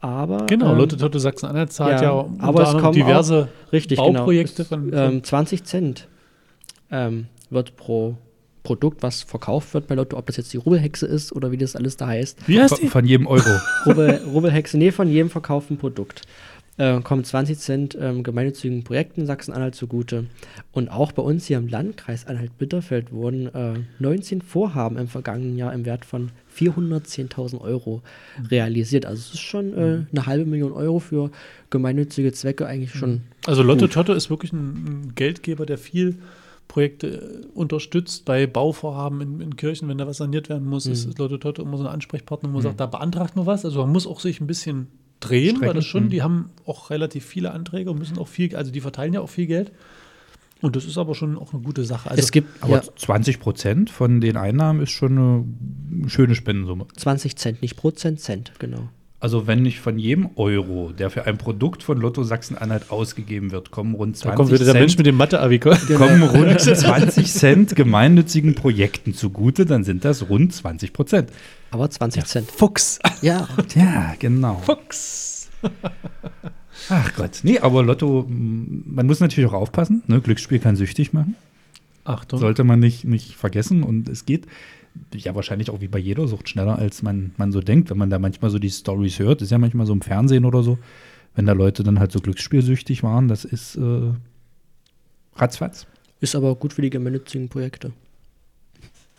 Aber 0.00 0.46
Genau, 0.46 0.72
ähm, 0.72 0.78
Lotto 0.78 0.96
Toto 0.96 1.18
Sachsen-Anhalt 1.18 1.72
zahlt 1.72 2.02
ja, 2.02 2.12
ja, 2.12 2.30
aber 2.38 2.62
es 2.62 2.72
kommen 2.78 2.92
diverse 2.92 3.48
richtig 3.72 3.98
Bauprojekte 3.98 4.64
genau, 4.64 4.82
von, 4.82 4.92
es, 4.92 4.98
von 4.98 5.14
ähm, 5.14 5.24
20 5.24 5.64
Cent 5.64 6.08
ähm, 6.90 7.26
wird 7.50 7.76
pro 7.76 8.16
Produkt, 8.68 9.02
was 9.02 9.22
verkauft 9.22 9.72
wird 9.72 9.86
bei 9.86 9.94
Lotto, 9.94 10.18
ob 10.18 10.26
das 10.26 10.36
jetzt 10.36 10.52
die 10.52 10.58
Rubbelhexe 10.58 11.06
ist 11.06 11.32
oder 11.32 11.50
wie 11.52 11.56
das 11.56 11.74
alles 11.74 11.96
da 11.96 12.08
heißt. 12.08 12.46
Wie 12.46 12.60
heißt 12.60 12.74
Von, 12.74 12.80
die? 12.82 12.88
von 12.88 13.06
jedem 13.06 13.26
Euro. 13.26 13.48
Rubbel, 13.86 14.20
Rubbelhexe, 14.30 14.76
nee, 14.76 14.92
von 14.92 15.08
jedem 15.08 15.30
verkauften 15.30 15.78
Produkt. 15.78 16.26
Äh, 16.76 17.00
kommen 17.00 17.24
20 17.24 17.58
Cent 17.58 17.98
ähm, 17.98 18.22
gemeinnützigen 18.22 18.84
Projekten 18.84 19.24
Sachsen-Anhalt 19.24 19.74
zugute. 19.74 20.26
Und 20.70 20.90
auch 20.90 21.12
bei 21.12 21.22
uns 21.22 21.46
hier 21.46 21.56
im 21.56 21.66
Landkreis 21.66 22.26
Anhalt-Bitterfeld 22.26 23.10
wurden 23.10 23.46
äh, 23.54 23.80
19 24.00 24.42
Vorhaben 24.42 24.98
im 24.98 25.08
vergangenen 25.08 25.56
Jahr 25.56 25.72
im 25.72 25.86
Wert 25.86 26.04
von 26.04 26.30
410.000 26.54 27.62
Euro 27.62 28.02
realisiert. 28.50 29.06
Also 29.06 29.20
es 29.20 29.32
ist 29.32 29.40
schon 29.40 29.72
äh, 29.72 30.04
eine 30.12 30.26
halbe 30.26 30.44
Million 30.44 30.72
Euro 30.72 30.98
für 30.98 31.30
gemeinnützige 31.70 32.32
Zwecke 32.32 32.66
eigentlich 32.66 32.92
schon. 32.92 33.22
Also 33.46 33.62
Lotto 33.62 33.86
Gut. 33.86 33.94
Toto 33.94 34.12
ist 34.12 34.28
wirklich 34.28 34.52
ein, 34.52 34.58
ein 34.58 35.12
Geldgeber, 35.14 35.64
der 35.64 35.78
viel 35.78 36.16
Projekte 36.68 37.06
äh, 37.06 37.46
unterstützt 37.54 38.24
bei 38.24 38.46
Bauvorhaben 38.46 39.20
in, 39.20 39.40
in 39.40 39.56
Kirchen, 39.56 39.88
wenn 39.88 39.98
da 39.98 40.06
was 40.06 40.18
saniert 40.18 40.48
werden 40.48 40.68
muss, 40.68 40.86
Mhm. 40.86 40.92
ist 40.92 41.18
Lotto 41.18 41.38
Toto 41.38 41.62
immer 41.62 41.78
so 41.78 41.84
ein 41.84 41.92
Ansprechpartner, 41.92 42.50
wo 42.50 42.54
man 42.54 42.62
sagt, 42.62 42.78
da 42.78 42.86
beantragt 42.86 43.34
man 43.36 43.46
was. 43.46 43.64
Also 43.64 43.80
man 43.80 43.90
muss 43.90 44.06
auch 44.06 44.20
sich 44.20 44.40
ein 44.40 44.46
bisschen 44.46 44.88
drehen, 45.20 45.56
weil 45.56 45.58
Strecken, 45.58 45.76
das 45.76 45.84
schon, 45.86 46.04
mhm. 46.04 46.08
die 46.10 46.22
haben 46.22 46.50
auch 46.64 46.90
relativ 46.90 47.24
viele 47.24 47.50
Anträge 47.52 47.90
und 47.90 47.98
müssen 47.98 48.18
auch 48.18 48.28
viel, 48.28 48.54
also 48.54 48.70
die 48.70 48.80
verteilen 48.80 49.14
ja 49.14 49.20
auch 49.20 49.30
viel 49.30 49.46
Geld. 49.46 49.72
Und 50.60 50.74
das 50.74 50.84
ist 50.84 50.98
aber 50.98 51.14
schon 51.14 51.38
auch 51.38 51.52
eine 51.52 51.62
gute 51.62 51.84
Sache. 51.84 52.10
Also 52.10 52.20
es 52.20 52.32
gibt 52.32 52.62
Aber 52.62 52.82
ja, 52.82 52.82
20 52.82 53.38
Prozent 53.38 53.90
von 53.90 54.20
den 54.20 54.36
Einnahmen 54.36 54.80
ist 54.80 54.90
schon 54.90 55.46
eine 55.92 56.08
schöne 56.10 56.34
Spendensumme. 56.34 56.86
20 56.96 57.36
Cent, 57.36 57.62
nicht 57.62 57.76
Prozent, 57.76 58.20
Cent, 58.20 58.52
genau. 58.58 58.88
Also 59.20 59.48
wenn 59.48 59.62
nicht 59.62 59.80
von 59.80 59.98
jedem 59.98 60.30
Euro, 60.36 60.92
der 60.96 61.10
für 61.10 61.26
ein 61.26 61.38
Produkt 61.38 61.82
von 61.82 61.98
Lotto 61.98 62.22
Sachsen-Anhalt 62.22 62.92
ausgegeben 62.92 63.50
wird, 63.50 63.72
kommen 63.72 63.94
rund 63.96 64.16
20 64.16 64.30
da 64.30 64.36
kommt 64.36 64.50
wieder 64.50 64.64
der 64.64 64.74
Cent, 64.74 64.80
Mensch 64.80 64.96
mit 64.96 65.06
dem 65.06 65.16
Mathe-Abi. 65.16 65.58
kommen 65.58 66.22
rund 66.22 66.60
20 66.60 67.26
Cent 67.26 67.74
gemeinnützigen 67.74 68.54
Projekten 68.54 69.14
zugute, 69.14 69.66
dann 69.66 69.82
sind 69.82 70.04
das 70.04 70.28
rund 70.28 70.54
20 70.54 70.92
Prozent. 70.92 71.30
Aber 71.72 71.90
20 71.90 72.24
Cent. 72.26 72.50
Fuchs. 72.50 73.00
Ja, 73.20 73.48
Ja, 73.74 74.14
genau. 74.20 74.62
Fuchs. 74.64 75.50
Ach 76.88 77.12
Gott. 77.16 77.40
Nee, 77.42 77.58
aber 77.58 77.82
Lotto, 77.82 78.24
mm, 78.28 78.84
man 78.86 79.06
muss 79.06 79.18
natürlich 79.18 79.50
auch 79.50 79.54
aufpassen. 79.54 80.04
Ne? 80.06 80.20
Glücksspiel 80.20 80.60
kann 80.60 80.76
süchtig 80.76 81.12
machen. 81.12 81.34
Achtung. 82.04 82.38
Sollte 82.38 82.62
man 82.64 82.78
nicht, 82.78 83.04
nicht 83.04 83.34
vergessen. 83.34 83.82
Und 83.82 84.08
es 84.08 84.24
geht 84.24 84.46
ja 85.14 85.34
wahrscheinlich 85.34 85.70
auch 85.70 85.80
wie 85.80 85.88
bei 85.88 85.98
jeder 85.98 86.26
Sucht 86.28 86.48
schneller, 86.48 86.78
als 86.78 87.02
man, 87.02 87.32
man 87.36 87.52
so 87.52 87.60
denkt. 87.60 87.90
Wenn 87.90 87.98
man 87.98 88.10
da 88.10 88.18
manchmal 88.18 88.50
so 88.50 88.58
die 88.58 88.70
Stories 88.70 89.18
hört, 89.18 89.42
ist 89.42 89.50
ja 89.50 89.58
manchmal 89.58 89.86
so 89.86 89.92
im 89.92 90.02
Fernsehen 90.02 90.44
oder 90.44 90.62
so, 90.62 90.78
wenn 91.34 91.46
da 91.46 91.52
Leute 91.52 91.82
dann 91.82 91.98
halt 91.98 92.12
so 92.12 92.20
glücksspielsüchtig 92.20 93.02
waren, 93.02 93.28
das 93.28 93.44
ist 93.44 93.76
äh, 93.76 94.12
ratzfatz. 95.36 95.86
ist 96.20 96.34
aber 96.34 96.54
gut 96.54 96.72
für 96.72 96.82
die 96.82 96.90
gemeinnützigen 96.90 97.48
Projekte. 97.48 97.92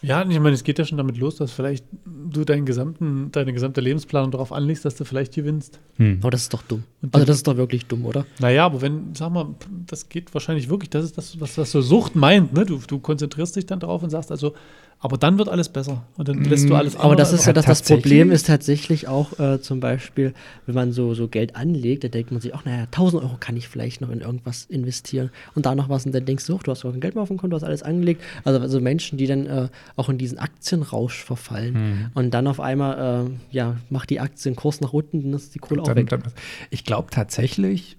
Ja, 0.02 0.22
ich 0.22 0.40
meine, 0.40 0.52
es 0.52 0.64
geht 0.64 0.80
ja 0.80 0.86
schon 0.86 0.98
damit 0.98 1.18
los, 1.18 1.36
dass 1.36 1.52
vielleicht 1.52 1.84
du 2.06 2.46
deinen 2.46 2.66
gesamten, 2.66 3.32
deine 3.32 3.52
gesamte 3.52 3.82
Lebensplanung 3.82 4.32
darauf 4.32 4.54
anlegst, 4.54 4.86
dass 4.86 4.96
du 4.96 5.04
vielleicht 5.04 5.34
gewinnst. 5.34 5.80
Hm. 5.98 6.20
Aber 6.22 6.32
das 6.32 6.44
ist 6.44 6.54
doch 6.54 6.62
dumm. 6.62 6.84
Und 7.02 7.14
Also 7.14 7.26
das 7.26 7.38
ist 7.38 7.48
doch 7.48 7.58
wirklich 7.58 7.86
dumm, 7.86 8.06
oder? 8.06 8.26
Naja, 8.40 8.66
aber 8.66 8.82
wenn, 8.82 9.14
sag 9.14 9.32
mal, 9.32 9.56
das 9.88 10.08
geht 10.08 10.34
wahrscheinlich 10.34 10.70
wirklich, 10.70 10.90
das 10.90 11.04
ist 11.04 11.18
das, 11.18 11.40
was, 11.42 11.58
was 11.58 11.72
so 11.72 11.82
Sucht 11.82 12.16
meint, 12.16 12.54
ne? 12.54 12.66
Du, 12.66 12.80
du 12.88 13.00
konzentrierst 13.00 13.58
dich 13.58 13.66
dann 13.66 13.82
darauf 13.82 14.02
und 14.02 14.10
sagst 14.10 14.32
also, 14.32 14.54
aber 15.02 15.18
dann 15.18 15.38
wird 15.38 15.48
alles 15.48 15.70
besser. 15.70 16.04
Und 16.18 16.28
dann 16.28 16.44
lässt 16.44 16.70
du 16.70 16.76
alles 16.76 16.96
Mm, 16.98 17.02
Aber 17.02 17.16
das 17.16 17.32
ist 17.32 17.46
ja 17.46 17.54
einfach- 17.54 17.64
das? 17.66 17.84
Problem 17.84 18.32
ist 18.32 18.48
tatsächlich 18.48 19.08
auch 19.08 19.40
äh, 19.40 19.62
zum 19.62 19.80
Beispiel, 19.80 20.34
wenn 20.66 20.76
man 20.76 20.92
so, 20.92 21.14
so 21.14 21.28
Geld 21.30 21.56
anlegt, 21.56 22.04
da 22.04 22.10
denkt 22.10 22.32
man 22.32 22.42
sich, 22.42 22.54
ach 22.54 22.66
naja, 22.66 22.84
1000 22.92 23.24
Euro 23.24 23.38
kann 23.40 23.56
ich 23.56 23.70
vielleicht 23.70 24.02
noch 24.02 24.10
in 24.10 24.20
irgendwas 24.22 24.66
investieren 24.66 25.30
und 25.56 25.66
da 25.66 25.74
noch 25.74 25.88
was 25.88 26.06
und 26.06 26.14
dann 26.14 26.26
denkst 26.26 26.46
du, 26.48 26.58
du 26.58 26.72
hast 26.72 26.84
doch 26.84 26.92
kein 26.92 27.00
Geld 27.00 27.16
mehr 27.16 27.22
auf 27.22 27.30
dem 27.30 27.38
Konto, 27.38 27.52
du 27.52 27.56
hast 27.56 27.64
alles 27.68 27.82
angelegt. 27.84 28.22
Also, 28.44 28.60
also 28.60 28.82
Menschen, 28.82 29.18
die 29.18 29.26
dann 29.28 29.46
äh, 29.46 29.70
auch 29.96 30.10
in 30.10 30.18
diesen 30.18 30.38
Aktienrausch 30.38 31.24
verfallen 31.24 32.12
und 32.14 32.32
dann 32.34 32.46
auf 32.48 32.60
einmal, 32.60 33.28
äh, 33.28 33.56
ja, 33.56 33.78
macht 33.90 34.10
die 34.10 34.20
Aktienkurs 34.20 34.82
nach 34.82 34.92
unten, 34.92 35.22
dann 35.22 35.34
ist 35.34 35.56
die 35.56 35.60
Kohle 35.60 35.82
auch 35.82 35.86
Dann, 35.88 35.96
weg. 35.96 36.10
dann, 36.10 36.24
ich 36.72 36.84
glaube 36.84 37.10
tatsächlich, 37.10 37.96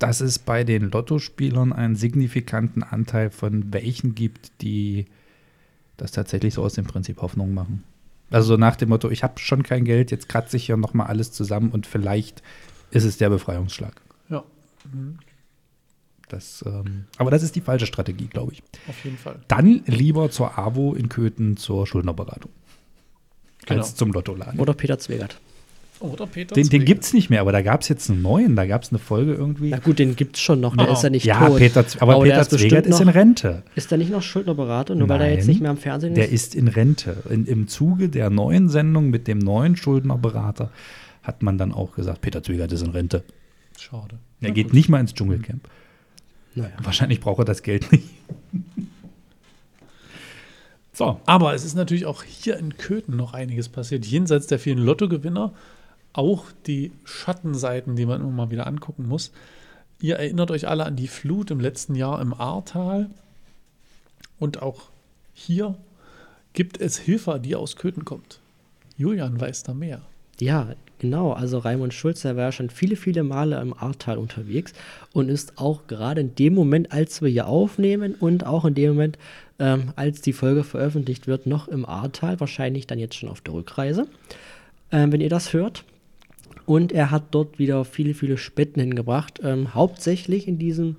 dass 0.00 0.20
es 0.20 0.38
bei 0.38 0.64
den 0.64 0.90
Lottospielern 0.90 1.72
einen 1.72 1.94
signifikanten 1.96 2.82
Anteil 2.82 3.30
von 3.30 3.72
welchen 3.72 4.14
gibt, 4.14 4.50
die 4.62 5.06
das 5.98 6.12
tatsächlich 6.12 6.54
so 6.54 6.62
aus 6.62 6.72
dem 6.72 6.86
Prinzip 6.86 7.20
Hoffnung 7.20 7.52
machen. 7.52 7.84
Also 8.30 8.48
so 8.48 8.56
nach 8.56 8.76
dem 8.76 8.88
Motto, 8.88 9.10
ich 9.10 9.22
habe 9.22 9.38
schon 9.38 9.62
kein 9.62 9.84
Geld, 9.84 10.10
jetzt 10.10 10.28
kratze 10.28 10.56
ich 10.56 10.66
hier 10.66 10.76
nochmal 10.76 11.06
alles 11.08 11.32
zusammen 11.32 11.70
und 11.70 11.86
vielleicht 11.86 12.42
ist 12.90 13.04
es 13.04 13.18
der 13.18 13.28
Befreiungsschlag. 13.30 14.00
Ja, 14.30 14.44
Das, 16.28 16.62
ähm, 16.66 17.04
aber 17.16 17.30
das 17.30 17.42
ist 17.42 17.56
die 17.56 17.60
falsche 17.62 17.86
Strategie, 17.86 18.26
glaube 18.26 18.52
ich. 18.52 18.62
auf 18.86 19.02
jeden 19.04 19.16
Fall. 19.16 19.40
Dann 19.48 19.82
lieber 19.86 20.30
zur 20.30 20.58
AWO 20.58 20.94
in 20.94 21.08
Köthen 21.08 21.56
zur 21.56 21.86
Schuldnerberatung. 21.86 22.50
Genau. 23.66 23.80
Als 23.80 23.94
zum 23.94 24.12
Lottoladen. 24.12 24.60
Oder 24.60 24.74
Peter 24.74 24.98
Zwegert. 24.98 25.40
Oder 26.00 26.26
Peter 26.28 26.54
Den, 26.54 26.68
den 26.68 26.84
gibt 26.84 27.02
es 27.02 27.12
nicht 27.12 27.28
mehr, 27.28 27.40
aber 27.40 27.50
da 27.50 27.60
gab 27.60 27.80
es 27.80 27.88
jetzt 27.88 28.08
einen 28.08 28.22
neuen, 28.22 28.54
da 28.54 28.66
gab 28.66 28.84
es 28.84 28.90
eine 28.90 29.00
Folge 29.00 29.34
irgendwie. 29.34 29.70
Na 29.70 29.78
gut, 29.78 29.98
den 29.98 30.14
gibt's 30.14 30.38
schon 30.40 30.60
noch, 30.60 30.76
der 30.76 30.88
Oh. 30.88 30.92
ist 30.92 31.02
ja 31.02 31.10
nicht 31.10 31.24
ja, 31.24 31.48
tot. 31.48 31.58
Peter, 31.58 31.84
aber, 31.98 32.14
Aber 32.14 32.24
der 32.24 32.30
Peter 32.34 32.40
ist 32.42 32.50
Zwegert 32.60 32.86
ist 32.86 33.00
in 33.00 33.06
noch- 33.08 33.14
Rente. 33.16 33.62
Ist 33.74 33.90
der 33.90 33.98
nicht 33.98 34.10
noch 34.12 34.22
Schuldnerberater, 34.22 34.94
nur 34.94 35.08
weil 35.08 35.20
er 35.22 35.30
jetzt 35.32 35.40
Nein, 35.40 35.48
nicht 35.48 35.60
mehr 35.60 35.70
am 35.72 35.76
Fernsehen 35.76 36.14
Der 36.14 36.26
ist? 36.26 36.32
ist 36.32 36.54
in 36.54 36.68
Rente. 36.68 37.16
In, 37.30 37.46
Im 37.46 37.66
Zuge 37.66 38.08
der 38.08 38.30
neuen 38.30 38.68
Sendung 38.68 39.10
mit 39.10 39.26
dem 39.26 39.38
neuen 39.38 39.76
Schuldnerberater 39.76 40.70
hat 41.24 41.42
man 41.42 41.58
dann 41.58 41.72
auch 41.72 41.92
gesagt, 41.96 42.20
Peter 42.20 42.42
Zwegert 42.44 42.70
ist 42.70 42.82
in 42.82 42.90
Rente. 42.90 43.24
Schade. 43.76 44.18
Er 44.40 44.52
geht 44.52 44.72
nicht 44.72 44.88
mal 44.88 45.00
ins 45.00 45.14
Dschungelcamp. 45.14 45.68
Naja. 46.54 46.70
Wahrscheinlich 46.82 47.18
braucht 47.20 47.40
er 47.40 47.44
das 47.44 47.62
Geld 47.64 47.90
nicht. 47.90 48.04
So, 50.92 51.20
Aber 51.26 51.54
es 51.54 51.64
ist 51.64 51.74
natürlich 51.74 52.06
auch 52.06 52.22
hier 52.24 52.56
in 52.56 52.76
Köthen 52.76 53.16
noch 53.16 53.32
einiges 53.32 53.68
passiert. 53.68 54.04
Jenseits 54.04 54.46
der 54.48 54.58
vielen 54.58 54.78
Lottogewinner, 54.78 55.52
auch 56.12 56.46
die 56.66 56.92
Schattenseiten, 57.04 57.96
die 57.96 58.06
man 58.06 58.20
immer 58.20 58.30
mal 58.30 58.50
wieder 58.50 58.66
angucken 58.66 59.06
muss. 59.06 59.32
Ihr 60.00 60.16
erinnert 60.16 60.50
euch 60.50 60.68
alle 60.68 60.84
an 60.84 60.96
die 60.96 61.08
Flut 61.08 61.50
im 61.50 61.60
letzten 61.60 61.94
Jahr 61.94 62.20
im 62.20 62.32
Ahrtal. 62.32 63.10
Und 64.38 64.62
auch 64.62 64.82
hier 65.34 65.76
gibt 66.52 66.80
es 66.80 66.98
Hilfe, 66.98 67.40
die 67.42 67.56
aus 67.56 67.76
Köthen 67.76 68.04
kommt. 68.04 68.40
Julian 68.96 69.40
weiß 69.40 69.62
da 69.64 69.74
mehr. 69.74 70.02
Ja, 70.40 70.74
genau. 70.98 71.32
Also 71.32 71.58
Raimund 71.58 71.94
Schulz, 71.94 72.22
der 72.22 72.36
war 72.36 72.44
ja 72.44 72.52
schon 72.52 72.70
viele, 72.70 72.96
viele 72.96 73.24
Male 73.24 73.60
im 73.60 73.74
Ahrtal 73.74 74.18
unterwegs 74.18 74.72
und 75.12 75.28
ist 75.28 75.58
auch 75.58 75.86
gerade 75.88 76.20
in 76.20 76.34
dem 76.34 76.54
Moment, 76.54 76.92
als 76.92 77.22
wir 77.22 77.28
hier 77.28 77.48
aufnehmen 77.48 78.14
und 78.14 78.46
auch 78.46 78.64
in 78.64 78.74
dem 78.74 78.90
Moment, 78.90 79.18
ähm, 79.58 79.92
als 79.96 80.20
die 80.20 80.32
Folge 80.32 80.62
veröffentlicht 80.62 81.26
wird, 81.26 81.46
noch 81.46 81.66
im 81.66 81.84
Ahrtal, 81.84 82.38
wahrscheinlich 82.38 82.86
dann 82.86 83.00
jetzt 83.00 83.16
schon 83.16 83.28
auf 83.28 83.40
der 83.40 83.54
Rückreise, 83.54 84.06
ähm, 84.92 85.12
wenn 85.12 85.20
ihr 85.20 85.30
das 85.30 85.52
hört. 85.52 85.84
Und 86.68 86.92
er 86.92 87.10
hat 87.10 87.28
dort 87.30 87.58
wieder 87.58 87.82
viele, 87.86 88.12
viele 88.12 88.36
Spenden 88.36 88.80
hingebracht. 88.80 89.40
Ähm, 89.42 89.72
hauptsächlich 89.72 90.46
in 90.46 90.58
diesem, 90.58 90.96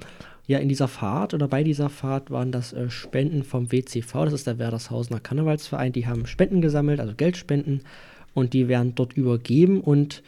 ja, 0.47 0.57
in 0.57 0.67
dieser 0.67 0.87
Fahrt 0.87 1.35
oder 1.35 1.47
bei 1.47 1.63
dieser 1.63 1.89
Fahrt 1.89 2.31
waren 2.31 2.51
das 2.51 2.73
äh, 2.73 2.89
Spenden 2.89 3.43
vom 3.43 3.71
WCV, 3.71 4.25
das 4.25 4.33
ist 4.33 4.47
der 4.47 4.57
Werdershausener 4.57 5.19
Karnevalsverein. 5.19 5.91
Die 5.91 6.07
haben 6.07 6.25
Spenden 6.25 6.61
gesammelt, 6.61 6.99
also 6.99 7.13
Geldspenden, 7.15 7.81
und 8.33 8.53
die 8.53 8.67
werden 8.67 8.95
dort 8.95 9.13
übergeben 9.13 9.79
und 9.81 10.23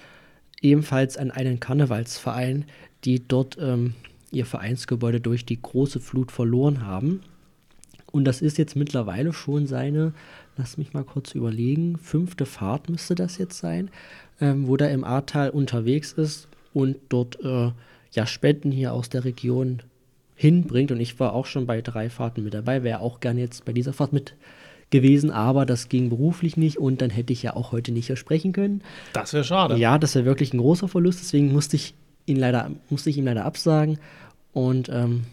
ebenfalls 0.61 1.17
an 1.17 1.31
einen 1.31 1.59
Karnevalsverein, 1.59 2.65
die 3.03 3.27
dort 3.27 3.57
ähm, 3.59 3.95
ihr 4.31 4.45
Vereinsgebäude 4.45 5.21
durch 5.21 5.43
die 5.43 5.59
große 5.59 5.99
Flut 5.99 6.31
verloren 6.31 6.85
haben. 6.85 7.21
Und 8.11 8.25
das 8.25 8.41
ist 8.41 8.57
jetzt 8.57 8.75
mittlerweile 8.75 9.33
schon 9.33 9.67
seine, 9.67 10.13
lass 10.57 10.77
mich 10.77 10.93
mal 10.93 11.03
kurz 11.03 11.33
überlegen, 11.33 11.97
fünfte 11.97 12.45
Fahrt 12.45 12.89
müsste 12.89 13.15
das 13.15 13.37
jetzt 13.37 13.57
sein, 13.57 13.89
ähm, 14.39 14.67
wo 14.67 14.77
der 14.77 14.91
im 14.91 15.03
Ahrtal 15.03 15.49
unterwegs 15.49 16.13
ist 16.13 16.47
und 16.73 16.97
dort 17.09 17.39
äh, 17.43 17.71
ja 18.11 18.25
Spenden 18.25 18.71
hier 18.71 18.93
aus 18.93 19.09
der 19.09 19.23
Region 19.23 19.81
hinbringt. 20.35 20.91
Und 20.91 20.99
ich 20.99 21.19
war 21.19 21.33
auch 21.33 21.45
schon 21.45 21.65
bei 21.65 21.81
drei 21.81 22.09
Fahrten 22.09 22.43
mit 22.43 22.53
dabei, 22.53 22.83
wäre 22.83 22.99
auch 22.99 23.19
gerne 23.19 23.39
jetzt 23.39 23.65
bei 23.65 23.73
dieser 23.73 23.93
Fahrt 23.93 24.13
mit 24.13 24.33
gewesen, 24.89 25.31
aber 25.31 25.65
das 25.65 25.87
ging 25.87 26.09
beruflich 26.09 26.57
nicht 26.57 26.77
und 26.77 27.01
dann 27.01 27.09
hätte 27.09 27.31
ich 27.31 27.41
ja 27.41 27.55
auch 27.55 27.71
heute 27.71 27.93
nicht 27.93 28.07
hier 28.07 28.17
sprechen 28.17 28.51
können. 28.51 28.83
Das 29.13 29.31
wäre 29.33 29.45
schade. 29.45 29.77
Ja, 29.77 29.97
das 29.97 30.15
wäre 30.15 30.25
wirklich 30.25 30.53
ein 30.53 30.57
großer 30.57 30.89
Verlust, 30.89 31.21
deswegen 31.21 31.53
musste 31.53 31.77
ich 31.77 31.93
ihn 32.25 32.35
leider, 32.35 32.69
musste 32.89 33.09
ich 33.09 33.17
ihm 33.17 33.25
leider 33.25 33.45
absagen 33.45 33.99
und 34.51 34.89
ähm, 34.89 35.23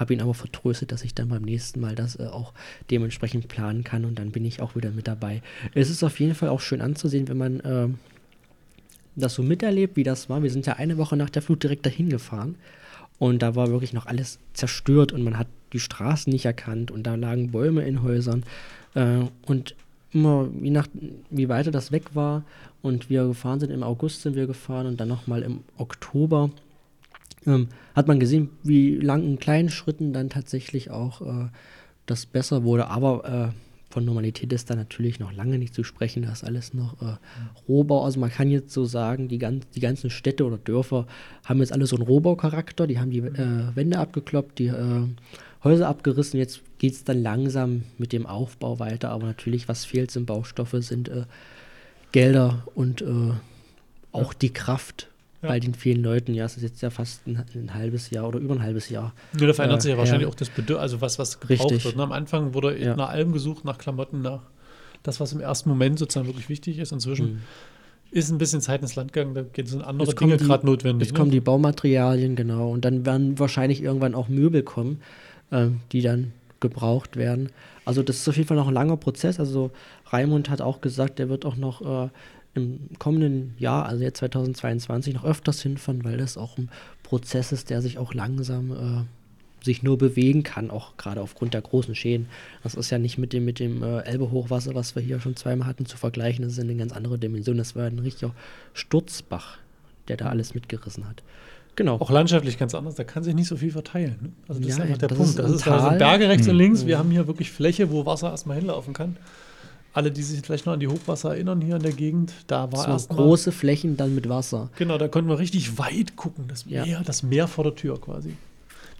habe 0.00 0.14
ihn 0.14 0.22
aber 0.22 0.34
vertröstet, 0.34 0.90
dass 0.92 1.04
ich 1.04 1.14
dann 1.14 1.28
beim 1.28 1.42
nächsten 1.42 1.80
Mal 1.80 1.94
das 1.94 2.18
äh, 2.18 2.26
auch 2.26 2.52
dementsprechend 2.90 3.48
planen 3.48 3.84
kann 3.84 4.04
und 4.04 4.18
dann 4.18 4.30
bin 4.30 4.44
ich 4.44 4.60
auch 4.60 4.74
wieder 4.74 4.90
mit 4.90 5.06
dabei. 5.06 5.42
Es 5.74 5.90
ist 5.90 6.02
auf 6.02 6.18
jeden 6.18 6.34
Fall 6.34 6.48
auch 6.48 6.60
schön 6.60 6.80
anzusehen, 6.80 7.28
wenn 7.28 7.36
man 7.36 7.60
äh, 7.60 7.88
das 9.14 9.34
so 9.34 9.42
miterlebt, 9.42 9.96
wie 9.96 10.02
das 10.02 10.28
war. 10.28 10.42
Wir 10.42 10.50
sind 10.50 10.66
ja 10.66 10.74
eine 10.74 10.96
Woche 10.96 11.16
nach 11.16 11.30
der 11.30 11.42
Flut 11.42 11.62
direkt 11.62 11.84
dahin 11.84 12.08
gefahren 12.08 12.56
und 13.18 13.42
da 13.42 13.54
war 13.54 13.70
wirklich 13.70 13.92
noch 13.92 14.06
alles 14.06 14.38
zerstört 14.54 15.12
und 15.12 15.22
man 15.22 15.38
hat 15.38 15.48
die 15.72 15.80
Straßen 15.80 16.32
nicht 16.32 16.46
erkannt 16.46 16.90
und 16.90 17.04
da 17.04 17.14
lagen 17.14 17.52
Bäume 17.52 17.82
in 17.82 18.02
Häusern 18.02 18.44
äh, 18.94 19.18
und 19.46 19.74
immer, 20.12 20.48
je 20.60 20.70
nach, 20.70 20.88
wie 21.30 21.48
weiter 21.48 21.70
das 21.70 21.92
weg 21.92 22.14
war 22.14 22.42
und 22.82 23.10
wir 23.10 23.26
gefahren 23.26 23.60
sind, 23.60 23.70
im 23.70 23.82
August 23.82 24.22
sind 24.22 24.34
wir 24.34 24.46
gefahren 24.46 24.86
und 24.86 24.98
dann 24.98 25.08
nochmal 25.08 25.42
im 25.42 25.60
Oktober, 25.76 26.50
ähm, 27.46 27.68
hat 27.94 28.08
man 28.08 28.20
gesehen, 28.20 28.50
wie 28.62 28.96
lang 28.96 29.22
in 29.24 29.38
kleinen 29.38 29.70
Schritten 29.70 30.12
dann 30.12 30.30
tatsächlich 30.30 30.90
auch 30.90 31.20
äh, 31.22 31.48
das 32.06 32.26
besser 32.26 32.64
wurde. 32.64 32.88
Aber 32.88 33.52
äh, 33.52 33.54
von 33.90 34.04
Normalität 34.04 34.52
ist 34.52 34.70
da 34.70 34.76
natürlich 34.76 35.18
noch 35.18 35.32
lange 35.32 35.58
nicht 35.58 35.74
zu 35.74 35.82
sprechen. 35.82 36.22
Da 36.22 36.32
ist 36.32 36.44
alles 36.44 36.74
noch 36.74 37.00
äh, 37.02 37.16
Rohbau. 37.68 38.04
Also 38.04 38.20
man 38.20 38.30
kann 38.30 38.50
jetzt 38.50 38.72
so 38.72 38.84
sagen, 38.84 39.28
die, 39.28 39.38
ganz, 39.38 39.68
die 39.70 39.80
ganzen 39.80 40.10
Städte 40.10 40.44
oder 40.44 40.58
Dörfer 40.58 41.06
haben 41.44 41.58
jetzt 41.58 41.72
alle 41.72 41.86
so 41.86 41.96
einen 41.96 42.06
Rohbaucharakter. 42.06 42.86
Die 42.86 42.98
haben 42.98 43.10
die 43.10 43.18
äh, 43.18 43.74
Wände 43.74 43.98
abgekloppt, 43.98 44.58
die 44.58 44.68
äh, 44.68 45.06
Häuser 45.64 45.88
abgerissen. 45.88 46.38
Jetzt 46.38 46.62
geht 46.78 46.92
es 46.92 47.04
dann 47.04 47.22
langsam 47.22 47.82
mit 47.98 48.12
dem 48.12 48.26
Aufbau 48.26 48.78
weiter. 48.78 49.10
Aber 49.10 49.26
natürlich, 49.26 49.68
was 49.68 49.84
fehlt, 49.84 50.10
sind 50.10 50.26
Baustoffe, 50.26 50.76
sind 50.80 51.08
äh, 51.08 51.24
Gelder 52.12 52.64
und 52.74 53.04
auch 54.10 54.34
die 54.34 54.52
Kraft 54.52 55.09
Ja. 55.42 55.48
bei 55.48 55.60
den 55.60 55.72
vielen 55.74 56.02
Leuten. 56.02 56.34
Ja, 56.34 56.44
es 56.44 56.56
ist 56.56 56.62
jetzt 56.62 56.82
ja 56.82 56.90
fast 56.90 57.26
ein, 57.26 57.42
ein 57.54 57.72
halbes 57.74 58.10
Jahr 58.10 58.28
oder 58.28 58.38
über 58.38 58.54
ein 58.54 58.62
halbes 58.62 58.88
Jahr. 58.90 59.14
Ja, 59.38 59.46
da 59.46 59.52
verändert 59.54 59.80
Äh, 59.80 59.82
sich 59.82 59.90
ja 59.92 59.96
wahrscheinlich 59.98 60.26
ja. 60.26 60.28
auch 60.28 60.34
das 60.34 60.50
Bedürfnis, 60.50 60.82
also 60.82 61.00
was, 61.00 61.18
was 61.18 61.40
gebraucht 61.40 61.70
Richtig. 61.70 61.84
wird. 61.86 61.96
Ne? 61.96 62.02
Am 62.02 62.12
Anfang 62.12 62.52
wurde 62.54 62.78
Ja. 62.78 62.94
nach 62.94 63.08
allem 63.08 63.32
gesucht, 63.32 63.64
nach 63.64 63.78
Klamotten, 63.78 64.20
nach 64.22 64.42
das, 65.02 65.18
was 65.18 65.32
im 65.32 65.40
ersten 65.40 65.68
Moment 65.70 65.98
sozusagen 65.98 66.26
wirklich 66.26 66.48
wichtig 66.50 66.78
ist. 66.78 66.92
Inzwischen 66.92 67.26
Mhm. 67.26 67.38
ist 68.10 68.30
ein 68.30 68.36
bisschen 68.38 68.60
Zeit 68.60 68.82
ins 68.82 68.96
Land 68.96 69.12
gegangen, 69.14 69.34
da 69.34 69.42
geht 69.42 69.68
sind 69.68 69.82
andere 69.82 70.14
Dinge 70.14 70.36
gerade 70.36 70.66
notwendig. 70.66 71.08
Jetzt 71.08 71.14
ne? 71.14 71.18
kommen 71.18 71.30
die 71.30 71.40
Baumaterialien, 71.40 72.36
genau. 72.36 72.70
Und 72.70 72.84
dann 72.84 73.06
werden 73.06 73.38
wahrscheinlich 73.38 73.82
irgendwann 73.82 74.14
auch 74.14 74.28
Möbel 74.28 74.62
kommen, 74.62 75.00
ähm, 75.52 75.80
die 75.92 76.02
dann 76.02 76.32
gebraucht 76.60 77.16
werden. 77.16 77.48
Also 77.86 78.02
das 78.02 78.16
ist 78.16 78.28
auf 78.28 78.36
jeden 78.36 78.46
Fall 78.48 78.58
noch 78.58 78.68
ein 78.68 78.74
langer 78.74 78.98
Prozess. 78.98 79.40
Also 79.40 79.70
Raimund 80.12 80.50
hat 80.50 80.60
auch 80.60 80.82
gesagt, 80.82 81.18
der 81.18 81.30
wird 81.30 81.46
auch 81.46 81.56
noch 81.56 81.80
äh, 82.06 82.08
im 82.54 82.80
kommenden 82.98 83.54
Jahr, 83.58 83.86
also 83.86 84.02
jetzt 84.02 84.18
2022, 84.18 85.14
noch 85.14 85.24
öfters 85.24 85.62
hinfahren, 85.62 86.04
weil 86.04 86.16
das 86.16 86.36
auch 86.36 86.58
ein 86.58 86.68
Prozess 87.02 87.52
ist, 87.52 87.70
der 87.70 87.80
sich 87.82 87.98
auch 87.98 88.12
langsam 88.14 88.72
äh, 88.72 89.64
sich 89.64 89.82
nur 89.82 89.98
bewegen 89.98 90.42
kann, 90.42 90.70
auch 90.70 90.96
gerade 90.96 91.20
aufgrund 91.20 91.52
der 91.54 91.60
großen 91.60 91.94
Schäden. 91.94 92.28
Das 92.62 92.74
ist 92.74 92.90
ja 92.90 92.98
nicht 92.98 93.18
mit 93.18 93.32
dem, 93.32 93.44
mit 93.44 93.58
dem 93.58 93.82
äh, 93.82 94.00
Elbe-Hochwasser, 94.00 94.74
was 94.74 94.96
wir 94.96 95.02
hier 95.02 95.20
schon 95.20 95.36
zweimal 95.36 95.68
hatten, 95.68 95.84
zu 95.86 95.96
vergleichen. 95.96 96.42
Das 96.44 96.54
ist 96.54 96.58
eine 96.60 96.74
ganz 96.74 96.92
andere 96.92 97.18
Dimension. 97.18 97.58
Das 97.58 97.76
war 97.76 97.84
ein 97.84 97.98
richtiger 97.98 98.34
Sturzbach, 98.72 99.58
der 100.08 100.16
da 100.16 100.26
alles 100.26 100.54
mitgerissen 100.54 101.08
hat. 101.08 101.22
Genau. 101.76 101.96
Auch 102.00 102.10
landschaftlich 102.10 102.58
ganz 102.58 102.74
anders, 102.74 102.94
da 102.96 103.04
kann 103.04 103.22
sich 103.22 103.34
nicht 103.34 103.48
so 103.48 103.56
viel 103.56 103.70
verteilen. 103.70 104.16
Ne? 104.20 104.32
Also 104.48 104.60
das 104.60 104.68
Ja, 104.70 104.74
ist 104.76 104.80
einfach 104.80 104.98
der 104.98 105.08
das 105.08 105.18
Punkt. 105.18 105.30
ist 105.30 105.38
Das 105.38 105.50
ist 105.52 105.68
also 105.68 105.88
Tal. 105.88 105.98
Berge 105.98 106.28
rechts 106.28 106.48
und 106.48 106.54
Mhm. 106.54 106.60
links. 106.60 106.86
Wir 106.86 106.98
haben 106.98 107.10
hier 107.10 107.26
wirklich 107.26 107.50
Fläche, 107.50 107.90
wo 107.90 108.06
Wasser 108.06 108.30
erstmal 108.30 108.56
hinlaufen 108.56 108.92
kann. 108.94 109.16
Alle, 109.92 110.12
die 110.12 110.22
sich 110.22 110.40
vielleicht 110.40 110.66
noch 110.66 110.72
an 110.74 110.80
die 110.80 110.86
Hochwasser 110.88 111.30
erinnern 111.30 111.60
hier 111.60 111.76
in 111.76 111.82
der 111.82 111.92
Gegend, 111.92 112.32
da 112.46 112.70
war 112.70 112.84
so 112.84 112.90
erstmal 112.90 113.18
große 113.18 113.50
Flächen 113.50 113.96
dann 113.96 114.14
mit 114.14 114.28
Wasser. 114.28 114.70
Genau, 114.76 114.98
da 114.98 115.08
konnten 115.08 115.28
wir 115.28 115.38
richtig 115.40 115.78
weit 115.78 116.14
gucken. 116.16 116.44
Das 116.48 116.64
Ja. 116.68 116.84
Meer, 116.84 117.02
das 117.04 117.22
Meer 117.24 117.48
vor 117.48 117.64
der 117.64 117.74
Tür 117.74 118.00
quasi. 118.00 118.34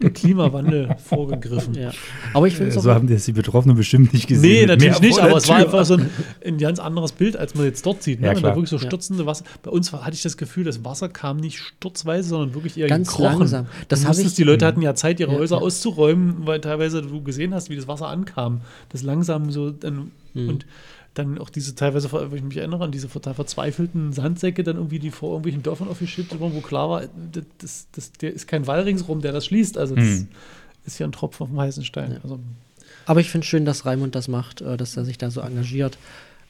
Der 0.02 0.10
Klimawandel 0.10 0.96
vorgegriffen. 1.04 1.74
Ja. 1.74 1.90
Aber 2.32 2.46
ich 2.48 2.54
finde 2.56 2.70
es 2.70 2.76
Äh, 2.76 2.78
auch. 2.78 2.82
so 2.84 2.94
haben 2.94 3.06
das 3.06 3.26
die 3.26 3.32
Betroffenen 3.32 3.76
bestimmt 3.76 4.14
nicht 4.14 4.26
gesehen. 4.26 4.60
Nee, 4.62 4.66
natürlich 4.66 4.98
nicht, 5.00 5.18
aber 5.20 5.36
es 5.36 5.46
war 5.48 5.56
einfach 5.56 5.84
so 5.84 5.94
ein, 5.94 6.08
ein 6.44 6.56
ganz 6.56 6.78
anderes 6.78 7.12
Bild, 7.12 7.36
als 7.36 7.54
man 7.54 7.66
jetzt 7.66 7.84
dort 7.84 8.02
sieht. 8.02 8.18
Ne? 8.20 8.26
Ja, 8.28 8.30
Wenn 8.30 8.36
da 8.36 8.40
klar. 8.48 8.56
wirklich 8.56 8.70
so 8.70 8.76
Ja. 8.76 8.82
stürzende 8.82 9.26
Wasser. 9.26 9.44
Bei 9.62 9.70
uns 9.70 9.92
hatte 9.92 10.14
ich 10.14 10.22
das 10.22 10.38
Gefühl, 10.38 10.64
das 10.64 10.82
Wasser 10.86 11.10
kam 11.10 11.36
nicht 11.36 11.58
sturzweise, 11.58 12.30
sondern 12.30 12.54
wirklich 12.54 12.78
eher 12.78 12.88
Ganz 12.88 13.08
gekrochen. 13.08 13.38
langsam. 13.40 13.66
Das 13.88 14.02
Du 14.02 14.22
ich- 14.22 14.34
die 14.34 14.42
Leute 14.42 14.64
hatten 14.64 14.80
ja 14.80 14.94
Zeit, 14.94 15.20
ihre 15.20 15.32
Ja, 15.32 15.38
Häuser 15.38 15.56
ja. 15.56 15.62
auszuräumen, 15.62 16.46
weil 16.46 16.60
teilweise 16.62 17.02
du 17.02 17.22
gesehen 17.22 17.52
hast, 17.54 17.68
wie 17.68 17.76
das 17.76 17.86
Wasser 17.86 18.08
ankam. 18.08 18.62
Das 18.88 19.02
langsam 19.02 19.50
so 19.52 19.70
dann, 19.70 20.10
Mhm. 20.34 20.48
und 20.48 20.66
dann 21.14 21.38
auch 21.38 21.50
diese 21.50 21.74
teilweise, 21.74 22.10
wenn 22.12 22.36
ich 22.38 22.42
mich 22.44 22.56
erinnere, 22.56 22.84
an 22.84 22.92
diese 22.92 23.08
total 23.08 23.34
verzweifelten 23.34 24.12
Sandsäcke, 24.12 24.62
dann 24.62 24.76
irgendwie, 24.76 25.00
die 25.00 25.10
vor 25.10 25.30
irgendwelchen 25.30 25.62
Dörfern 25.62 25.88
aufgeschüttet 25.88 26.38
wurden, 26.38 26.54
wo 26.54 26.60
klar 26.60 26.88
war, 26.88 27.02
das, 27.58 27.88
das, 27.92 28.12
der 28.12 28.32
ist 28.32 28.46
kein 28.46 28.66
Wall 28.68 28.80
ringsrum, 28.82 29.20
der 29.20 29.32
das 29.32 29.46
schließt. 29.46 29.76
Also 29.76 29.96
das 29.96 30.04
Mhm. 30.04 30.28
ist 30.86 30.96
hier 30.98 31.06
ein 31.08 31.12
Tropfen 31.12 31.42
auf 31.44 31.48
dem 31.50 31.58
heißen 31.60 31.84
Stein. 31.84 32.12
Ja. 32.12 32.18
Also, 32.22 32.38
aber 33.06 33.20
ich 33.20 33.28
finde 33.30 33.44
schön, 33.46 33.64
dass 33.64 33.86
Raimund 33.86 34.14
das 34.14 34.28
macht, 34.28 34.60
äh, 34.60 34.76
dass 34.76 34.96
er 34.96 35.04
sich 35.04 35.18
da 35.18 35.30
so 35.32 35.40
engagiert. 35.40 35.98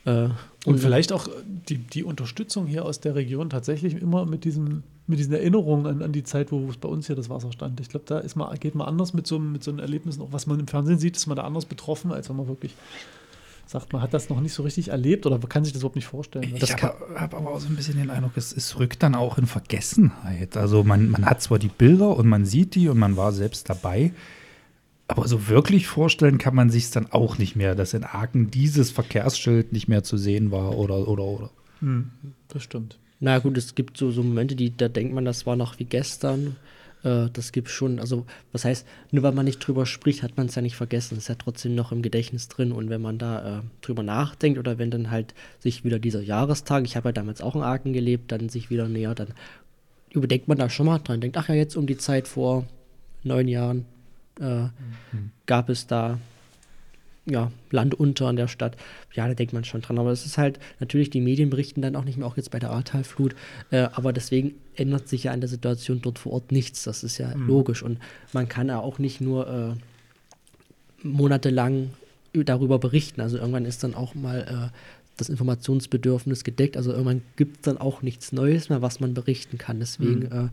Äh, 0.05 0.29
Und 0.67 0.79
vielleicht 0.79 1.13
auch 1.13 1.29
die, 1.69 1.77
die 1.79 2.05
Unterstützung 2.05 2.67
hier 2.67 2.85
aus 2.85 3.01
der 3.01 3.15
Region 3.15 3.49
tatsächlich 3.51 3.95
immer 4.01 4.27
mit 4.27 4.45
diesem 4.45 4.83
mit 5.07 5.19
diesen 5.19 5.33
Erinnerungen 5.33 5.87
an, 5.87 6.03
an 6.03 6.13
die 6.13 6.23
Zeit, 6.23 6.53
wo 6.53 6.69
es 6.71 6.77
bei 6.77 6.89
uns 6.89 7.09
hier 7.09 7.17
das 7.17 7.29
Wasser 7.29 7.51
stand. 7.51 7.81
Ich 7.81 7.89
glaube, 7.89 8.05
da 8.07 8.21
ist 8.21 8.37
man, 8.37 8.57
geht 8.61 8.77
man 8.77 8.87
anders 8.87 9.13
mit 9.13 9.27
so, 9.27 9.35
einem- 9.37 9.51
mit 9.51 9.65
so 9.65 9.73
einem 9.73 9.81
Erlebnissen, 9.81 10.23
auch 10.23 10.29
was 10.31 10.47
man 10.47 10.61
im 10.61 10.69
Fernsehen 10.69 11.01
sieht, 11.01 11.17
ist 11.17 11.27
man 11.27 11.37
da 11.37 11.43
anders 11.43 11.65
betroffen, 11.65 12.13
als 12.13 12.29
wenn 12.29 12.37
man 12.37 12.47
wirklich 12.47 12.75
sagt, 13.71 13.93
man 13.93 14.03
hat 14.03 14.13
das 14.13 14.29
noch 14.29 14.41
nicht 14.41 14.53
so 14.53 14.63
richtig 14.63 14.89
erlebt 14.89 15.27
oder 15.27 15.39
kann 15.39 15.65
sich 15.65 15.73
das 15.73 15.83
überhaupt 15.83 15.97
nicht 15.97 16.07
vorstellen. 16.07 16.53
Ich 16.55 16.73
habe 16.83 16.95
hab 17.15 17.35
aber 17.35 17.51
auch 17.51 17.61
so 17.61 17.69
ein 17.69 17.77
bisschen 17.77 17.97
den 17.97 18.11
Eindruck, 18.11 18.33
es, 18.37 18.53
es 18.53 18.79
rückt 18.79 19.03
dann 19.03 19.15
auch 19.15 19.39
in 19.39 19.47
Vergessenheit. 19.47 20.57
Also 20.57 20.83
man, 20.83 21.11
man 21.11 21.25
hat 21.25 21.41
zwar 21.41 21.59
die 21.59 21.69
Bilder 21.69 22.17
und 22.17 22.27
man 22.27 22.45
sieht 22.45 22.75
die 22.75 22.89
und 22.89 22.99
man 22.99 23.17
war 23.17 23.33
selbst 23.33 23.71
dabei, 23.71 24.13
aber 25.07 25.27
so 25.27 25.49
wirklich 25.49 25.87
vorstellen 25.87 26.39
kann 26.39 26.55
man 26.55 26.71
sich 26.71 26.91
dann 26.91 27.11
auch 27.11 27.39
nicht 27.39 27.57
mehr, 27.57 27.75
dass 27.75 27.95
in 27.95 28.05
Aachen 28.05 28.51
dieses 28.51 28.91
Verkehrsschild 28.91 29.73
nicht 29.73 29.89
mehr 29.89 30.03
zu 30.03 30.17
sehen 30.17 30.51
war 30.51 30.77
oder 30.77 31.09
oder 31.09 31.25
oder. 31.25 31.51
Hm, 31.81 32.11
das 32.49 32.63
stimmt. 32.63 32.99
Na 33.19 33.39
gut, 33.39 33.59
es 33.59 33.75
gibt 33.75 33.97
so, 33.97 34.11
so 34.11 34.23
Momente, 34.23 34.57
die, 34.57 34.77
da 34.77 34.89
denkt 34.89 35.13
man, 35.15 35.25
das 35.25 35.47
war 35.47 35.57
noch 35.57 35.79
wie 35.79 35.85
gestern. 35.85 36.57
Äh, 37.03 37.29
das 37.33 37.53
gibt 37.53 37.69
schon, 37.69 37.99
also 37.99 38.27
was 38.53 38.65
heißt, 38.65 38.87
nur 39.11 39.23
weil 39.23 39.33
man 39.33 39.45
nicht 39.45 39.59
drüber 39.59 39.87
spricht, 39.87 40.23
hat 40.23 40.37
man 40.37 40.47
es 40.47 40.55
ja 40.55 40.63
nicht 40.63 40.77
vergessen. 40.77 41.17
Es 41.17 41.25
ist 41.25 41.29
ja 41.29 41.35
trotzdem 41.37 41.75
noch 41.75 41.93
im 41.93 42.03
Gedächtnis 42.03 42.49
drin. 42.49 42.73
Und 42.73 42.91
wenn 42.91 43.03
man 43.03 43.19
da 43.19 43.59
äh, 43.59 43.63
drüber 43.81 44.03
nachdenkt 44.03 44.59
oder 44.59 44.79
wenn 44.79 44.91
dann 44.91 45.11
halt 45.11 45.35
sich 45.59 45.85
wieder 45.85 45.99
dieser 45.99 46.23
Jahrestag, 46.23 46.85
ich 46.85 46.97
habe 46.97 47.09
ja 47.09 47.13
damals 47.13 47.41
auch 47.41 47.57
in 47.57 47.63
Aachen 47.63 47.93
gelebt, 47.93 48.33
dann 48.33 48.49
sich 48.49 48.71
wieder 48.71 48.89
näher, 48.89 49.15
dann 49.15 49.29
überdenkt 50.11 50.49
man 50.49 50.59
da 50.59 50.69
schon 50.69 50.87
mal 50.87 50.99
dran. 50.99 51.21
Denkt, 51.21 51.37
ach 51.37 51.49
ja, 51.49 51.55
jetzt 51.55 51.77
um 51.77 51.87
die 51.87 51.99
Zeit 51.99 52.29
vor 52.29 52.67
neun 53.23 53.49
Jahren 53.49 53.87
äh, 54.41 54.69
gab 55.47 55.69
es 55.69 55.87
da 55.87 56.19
ja, 57.27 57.53
Land 57.71 57.95
unter 57.95 58.27
an 58.27 58.37
der 58.37 58.49
Stadt. 58.49 58.77
Ja, 59.13 59.29
da 59.29 59.35
denkt 59.35 59.53
man 59.53 59.65
schon 59.65 59.83
dran. 59.83 59.99
Aber 59.99 60.11
es 60.11 60.27
ist 60.27 60.39
halt, 60.39 60.59
natürlich, 60.79 61.11
die 61.11 61.21
Medien 61.21 61.51
berichten 61.51 61.83
dann 61.83 61.97
auch 61.97 62.05
nicht 62.05 62.19
mehr, 62.19 62.27
auch 62.27 62.37
jetzt 62.37 62.51
bei 62.51 62.59
der 62.59 62.71
Ahrtalflut. 62.71 63.35
Äh, 63.71 63.89
aber 63.93 64.13
deswegen 64.13 64.55
ändert 64.75 65.09
sich 65.09 65.25
ja 65.25 65.33
an 65.33 65.41
der 65.41 65.49
Situation 65.49 66.01
dort 66.03 66.19
vor 66.19 66.33
Ort 66.33 66.53
nichts. 66.53 66.85
Das 66.85 67.05
ist 67.05 67.19
ja 67.19 67.33
logisch. 67.35 67.83
Und 67.83 67.99
man 68.33 68.49
kann 68.49 68.69
ja 68.69 68.81
auch 68.81 68.99
nicht 68.99 69.21
nur 69.21 69.49
äh, 69.49 71.07
monatelang 71.07 71.91
darüber 72.33 72.79
berichten. 72.79 73.21
Also 73.21 73.39
irgendwann 73.39 73.65
ist 73.65 73.85
dann 73.85 73.95
auch 73.95 74.15
mal 74.15 74.71
äh, 74.73 74.77
das 75.17 75.29
Informationsbedürfnis 75.29 76.45
gedeckt. 76.45 76.77
Also 76.77 76.91
irgendwann 76.93 77.23
gibt 77.37 77.57
es 77.57 77.63
dann 77.63 77.79
auch 77.79 78.03
nichts 78.03 78.33
Neues 78.33 78.69
mehr, 78.69 78.83
was 78.83 79.01
man 79.01 79.15
berichten 79.15 79.59
kann. 79.59 79.81
Deswegen 79.81 80.23
äh, 80.27 80.49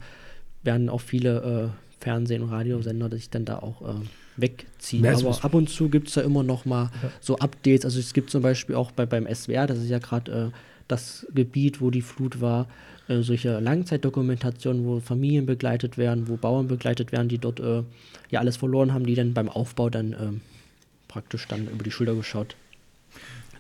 werden 0.64 0.90
auch 0.90 1.02
viele 1.02 1.72
äh, 1.72 2.04
Fernsehen- 2.04 2.44
und 2.44 2.50
Radiosender 2.50 3.10
sich 3.10 3.30
dann 3.30 3.46
da 3.46 3.60
auch 3.60 3.82
äh, 3.82 4.02
wegziehen. 4.38 5.04
Ja, 5.04 5.18
Aber 5.18 5.44
ab 5.44 5.54
und 5.54 5.70
zu 5.70 5.90
gibt 5.90 6.10
es 6.10 6.16
ja 6.16 6.22
immer 6.22 6.44
noch 6.44 6.66
mal 6.66 6.92
so 7.20 7.38
Updates. 7.38 7.86
Also 7.86 8.00
es 8.00 8.14
gibt 8.14 8.30
zum 8.30 8.42
Beispiel 8.42 8.76
auch 8.76 8.92
bei, 8.92 9.06
beim 9.06 9.28
SWR, 9.34 9.68
das 9.68 9.80
ist 9.80 9.90
ja 9.90 10.00
gerade 10.00 10.52
äh, 10.54 10.58
das 10.88 11.28
Gebiet, 11.34 11.82
wo 11.82 11.92
die 11.92 12.02
Flut 12.02 12.40
war, 12.40 12.68
äh, 13.08 13.22
solche 13.22 13.60
Langzeitdokumentationen, 13.60 14.86
wo 14.86 15.00
Familien 15.00 15.46
begleitet 15.46 15.98
werden, 15.98 16.28
wo 16.28 16.38
Bauern 16.38 16.68
begleitet 16.68 17.12
werden, 17.12 17.28
die 17.28 17.38
dort 17.38 17.60
äh, 17.60 17.84
ja 18.30 18.40
alles 18.40 18.58
verloren 18.58 18.94
haben, 18.94 19.06
die 19.06 19.16
dann 19.16 19.34
beim 19.34 19.50
Aufbau 19.50 19.90
dann 19.90 20.16
ähm, 20.20 20.42
praktisch 21.08 21.48
dann 21.48 21.68
über 21.68 21.84
die 21.84 21.92
Schulter 21.92 22.16
geschaut 22.16 22.56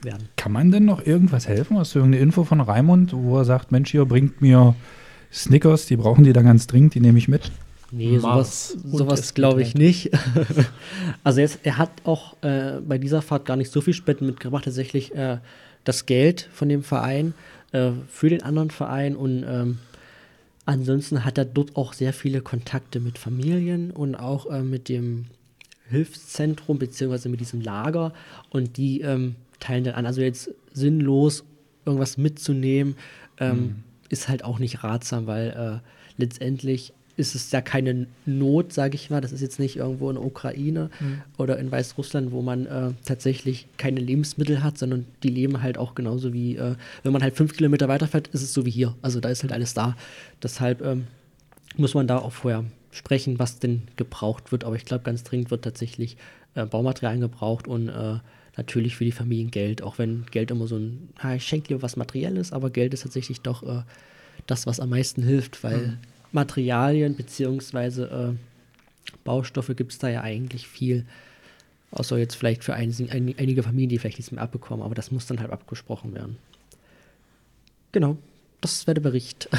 werden. 0.03 0.29
Kann 0.35 0.51
man 0.51 0.71
denn 0.71 0.85
noch 0.85 1.05
irgendwas 1.05 1.47
helfen? 1.47 1.77
Hast 1.77 1.95
du 1.95 1.99
irgendeine 1.99 2.23
Info 2.23 2.43
von 2.43 2.61
Raimund, 2.61 3.13
wo 3.13 3.37
er 3.37 3.45
sagt, 3.45 3.71
Mensch, 3.71 3.91
hier 3.91 4.05
bringt 4.05 4.41
mir 4.41 4.75
Snickers, 5.31 5.85
die 5.87 5.97
brauchen 5.97 6.23
die 6.23 6.33
da 6.33 6.41
ganz 6.41 6.67
dringend, 6.67 6.93
die 6.93 6.99
nehme 6.99 7.17
ich 7.17 7.27
mit? 7.27 7.51
Nee, 7.91 8.17
Mars 8.17 8.69
sowas, 8.69 8.97
sowas 8.97 9.33
glaube 9.33 9.61
ich 9.61 9.73
geht 9.73 9.81
nicht. 9.81 10.11
also 11.23 11.39
jetzt, 11.39 11.59
er 11.63 11.77
hat 11.77 11.91
auch 12.03 12.41
äh, 12.41 12.79
bei 12.85 12.97
dieser 12.97 13.21
Fahrt 13.21 13.45
gar 13.45 13.55
nicht 13.55 13.71
so 13.71 13.81
viel 13.81 13.93
Spenden 13.93 14.25
mitgebracht, 14.25 14.65
tatsächlich 14.65 15.15
äh, 15.15 15.37
das 15.83 16.05
Geld 16.05 16.49
von 16.51 16.67
dem 16.67 16.83
Verein 16.83 17.33
äh, 17.71 17.91
für 18.09 18.29
den 18.29 18.43
anderen 18.43 18.71
Verein 18.71 19.15
und 19.15 19.45
ähm, 19.47 19.77
ansonsten 20.65 21.23
hat 21.23 21.37
er 21.37 21.45
dort 21.45 21.75
auch 21.77 21.93
sehr 21.93 22.11
viele 22.11 22.41
Kontakte 22.41 22.99
mit 22.99 23.17
Familien 23.17 23.91
und 23.91 24.15
auch 24.15 24.47
äh, 24.47 24.61
mit 24.61 24.89
dem 24.89 25.27
Hilfszentrum 25.89 26.79
beziehungsweise 26.79 27.29
mit 27.29 27.39
diesem 27.39 27.61
Lager 27.61 28.13
und 28.49 28.75
die 28.75 29.01
ähm, 29.01 29.35
teilen 29.59 29.85
dann 29.85 29.95
an. 29.95 30.05
Also 30.05 30.21
jetzt 30.21 30.51
sinnlos 30.73 31.45
irgendwas 31.85 32.17
mitzunehmen, 32.17 32.95
ähm, 33.39 33.83
ist 34.09 34.27
halt 34.27 34.43
auch 34.43 34.59
nicht 34.59 34.83
ratsam, 34.83 35.25
weil 35.27 35.81
äh, 35.81 36.21
letztendlich 36.21 36.93
ist 37.17 37.35
es 37.35 37.51
ja 37.51 37.61
keine 37.61 38.07
Not, 38.25 38.71
sage 38.71 38.95
ich 38.95 39.09
mal. 39.09 39.21
Das 39.21 39.31
ist 39.31 39.41
jetzt 39.41 39.59
nicht 39.59 39.75
irgendwo 39.75 40.09
in 40.09 40.15
der 40.15 40.23
Ukraine 40.23 40.89
oder 41.37 41.57
in 41.57 41.71
Weißrussland, 41.71 42.31
wo 42.31 42.41
man 42.41 42.67
äh, 42.67 42.91
tatsächlich 43.03 43.67
keine 43.77 43.99
Lebensmittel 43.99 44.63
hat, 44.63 44.77
sondern 44.77 45.05
die 45.23 45.29
leben 45.29 45.61
halt 45.61 45.77
auch 45.77 45.95
genauso 45.95 46.31
wie, 46.31 46.55
äh, 46.55 46.75
wenn 47.03 47.11
man 47.11 47.23
halt 47.23 47.35
fünf 47.35 47.55
Kilometer 47.55 47.87
weiterfährt, 47.87 48.27
ist 48.29 48.43
es 48.43 48.53
so 48.53 48.65
wie 48.65 48.71
hier. 48.71 48.95
Also 49.01 49.19
da 49.19 49.29
ist 49.29 49.41
halt 49.41 49.51
alles 49.51 49.73
da. 49.73 49.97
Deshalb 50.41 50.81
ähm, 50.81 51.07
muss 51.75 51.95
man 51.95 52.07
da 52.07 52.19
auch 52.19 52.31
vorher 52.31 52.65
sprechen, 52.91 53.39
was 53.39 53.59
denn 53.59 53.83
gebraucht 53.95 54.51
wird. 54.51 54.63
Aber 54.63 54.75
ich 54.75 54.85
glaube, 54.85 55.03
ganz 55.03 55.23
dringend 55.23 55.49
wird 55.49 55.63
tatsächlich 55.63 56.17
äh, 56.53 56.65
Baumaterialien 56.65 57.21
gebraucht 57.21 57.67
und 57.67 57.89
äh, 57.89 58.19
natürlich 58.57 58.95
für 58.95 59.05
die 59.05 59.11
Familien 59.11 59.49
Geld. 59.49 59.81
Auch 59.81 59.97
wenn 59.97 60.25
Geld 60.29 60.51
immer 60.51 60.67
so 60.67 60.77
ein, 60.77 61.09
ah, 61.17 61.35
ich 61.35 61.43
schenke 61.43 61.69
dir 61.69 61.81
was 61.81 61.95
Materielles, 61.95 62.53
aber 62.53 62.69
Geld 62.69 62.93
ist 62.93 63.01
tatsächlich 63.01 63.41
doch 63.41 63.63
äh, 63.63 63.81
das, 64.45 64.67
was 64.67 64.79
am 64.79 64.89
meisten 64.89 65.23
hilft, 65.23 65.63
weil 65.63 65.97
Materialien 66.37 67.15
beziehungsweise 67.15 68.35
äh, 68.35 69.13
Baustoffe 69.23 69.75
gibt 69.75 69.91
es 69.91 69.97
da 69.97 70.07
ja 70.07 70.21
eigentlich 70.21 70.67
viel. 70.67 71.05
Außer 71.89 72.17
jetzt 72.17 72.35
vielleicht 72.35 72.63
für 72.63 72.75
ein, 72.75 72.93
ein, 73.09 73.33
einige 73.37 73.63
Familien, 73.63 73.89
die 73.89 73.97
vielleicht 73.97 74.19
nichts 74.19 74.31
mehr 74.31 74.43
abbekommen, 74.43 74.85
aber 74.85 74.93
das 74.93 75.11
muss 75.11 75.25
dann 75.25 75.39
halt 75.39 75.51
abgesprochen 75.51 76.13
werden. 76.13 76.37
Genau, 77.91 78.17
das 78.61 78.85
wäre 78.85 78.95
der 78.95 79.01
Bericht. 79.01 79.49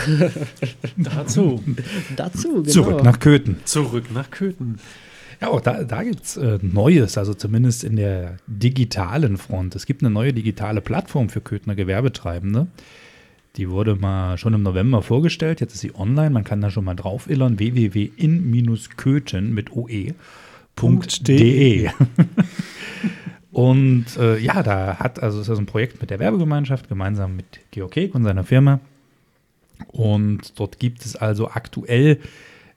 Dazu. 0.96 1.62
Dazu, 2.16 2.62
genau. 2.62 2.70
Zurück 2.70 3.02
nach 3.02 3.18
Köthen. 3.18 3.56
Zurück 3.64 4.12
nach 4.12 4.30
Köthen. 4.30 4.78
Ja, 5.40 5.48
auch 5.48 5.60
da, 5.60 5.82
da 5.82 6.04
gibt 6.04 6.24
es 6.24 6.36
äh, 6.36 6.58
Neues, 6.62 7.18
also 7.18 7.34
zumindest 7.34 7.82
in 7.82 7.96
der 7.96 8.36
digitalen 8.46 9.36
Front. 9.36 9.74
Es 9.74 9.86
gibt 9.86 10.02
eine 10.02 10.10
neue 10.10 10.32
digitale 10.32 10.80
Plattform 10.80 11.28
für 11.28 11.40
Köthner 11.40 11.74
Gewerbetreibende. 11.74 12.68
Die 13.56 13.70
wurde 13.70 13.96
mal 13.96 14.38
schon 14.38 14.54
im 14.54 14.62
November 14.62 15.02
vorgestellt. 15.02 15.61
Jetzt 15.61 15.74
ist 15.74 15.80
sie 15.80 15.94
online. 15.94 16.30
Man 16.30 16.44
kann 16.44 16.61
da 16.61 16.70
schon 16.70 16.84
mal 16.84 16.94
drauf 16.94 17.28
illern. 17.28 17.58
www.in-köthen 17.58 19.52
mit 19.52 19.72
oe.de. 19.72 20.14
.de. 20.80 21.90
Und 23.50 24.16
äh, 24.16 24.38
ja, 24.38 24.62
da 24.62 24.98
hat, 24.98 25.22
also 25.22 25.40
ist 25.40 25.48
das 25.48 25.58
ein 25.58 25.66
Projekt 25.66 26.00
mit 26.00 26.11
der 26.11 26.18
Werbegemeinschaft, 26.18 26.88
gemeinsam 26.88 27.34
mit 27.37 27.61
Georg 27.70 27.92
Keck 27.92 28.14
und 28.14 28.22
seiner 28.22 28.44
Firma. 28.44 28.78
Und 29.88 30.58
dort 30.61 30.78
gibt 30.78 31.04
es 31.04 31.16
also 31.16 31.50
aktuell 31.50 32.20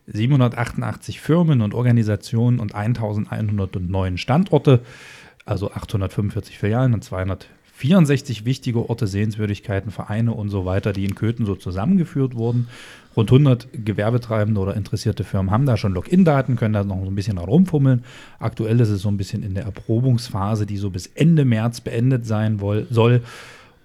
788 0.07 1.21
Firmen 1.21 1.61
und 1.61 1.73
Organisationen 1.73 2.59
und 2.59 2.73
1109 2.73 4.17
Standorte, 4.17 4.81
also 5.45 5.71
845 5.71 6.57
Filialen 6.57 6.93
und 6.93 7.03
264 7.81 8.45
wichtige 8.45 8.89
Orte, 8.89 9.07
Sehenswürdigkeiten, 9.07 9.91
Vereine 9.91 10.33
und 10.33 10.49
so 10.49 10.65
weiter, 10.65 10.93
die 10.93 11.03
in 11.03 11.15
Köthen 11.15 11.47
so 11.47 11.55
zusammengeführt 11.55 12.35
wurden. 12.35 12.67
Rund 13.17 13.31
100 13.31 13.69
Gewerbetreibende 13.73 14.61
oder 14.61 14.75
interessierte 14.75 15.23
Firmen 15.23 15.51
haben 15.51 15.65
da 15.65 15.77
schon 15.77 15.93
Login-Daten, 15.93 16.55
können 16.57 16.73
da 16.73 16.83
noch 16.83 17.03
so 17.03 17.09
ein 17.09 17.15
bisschen 17.15 17.39
rumfummeln. 17.39 18.03
Aktuell 18.39 18.79
ist 18.79 18.89
es 18.89 19.01
so 19.01 19.09
ein 19.09 19.17
bisschen 19.17 19.41
in 19.41 19.55
der 19.55 19.63
Erprobungsphase, 19.63 20.65
die 20.65 20.77
so 20.77 20.91
bis 20.91 21.07
Ende 21.07 21.43
März 21.43 21.81
beendet 21.81 22.25
sein 22.25 22.59
soll. 22.89 23.21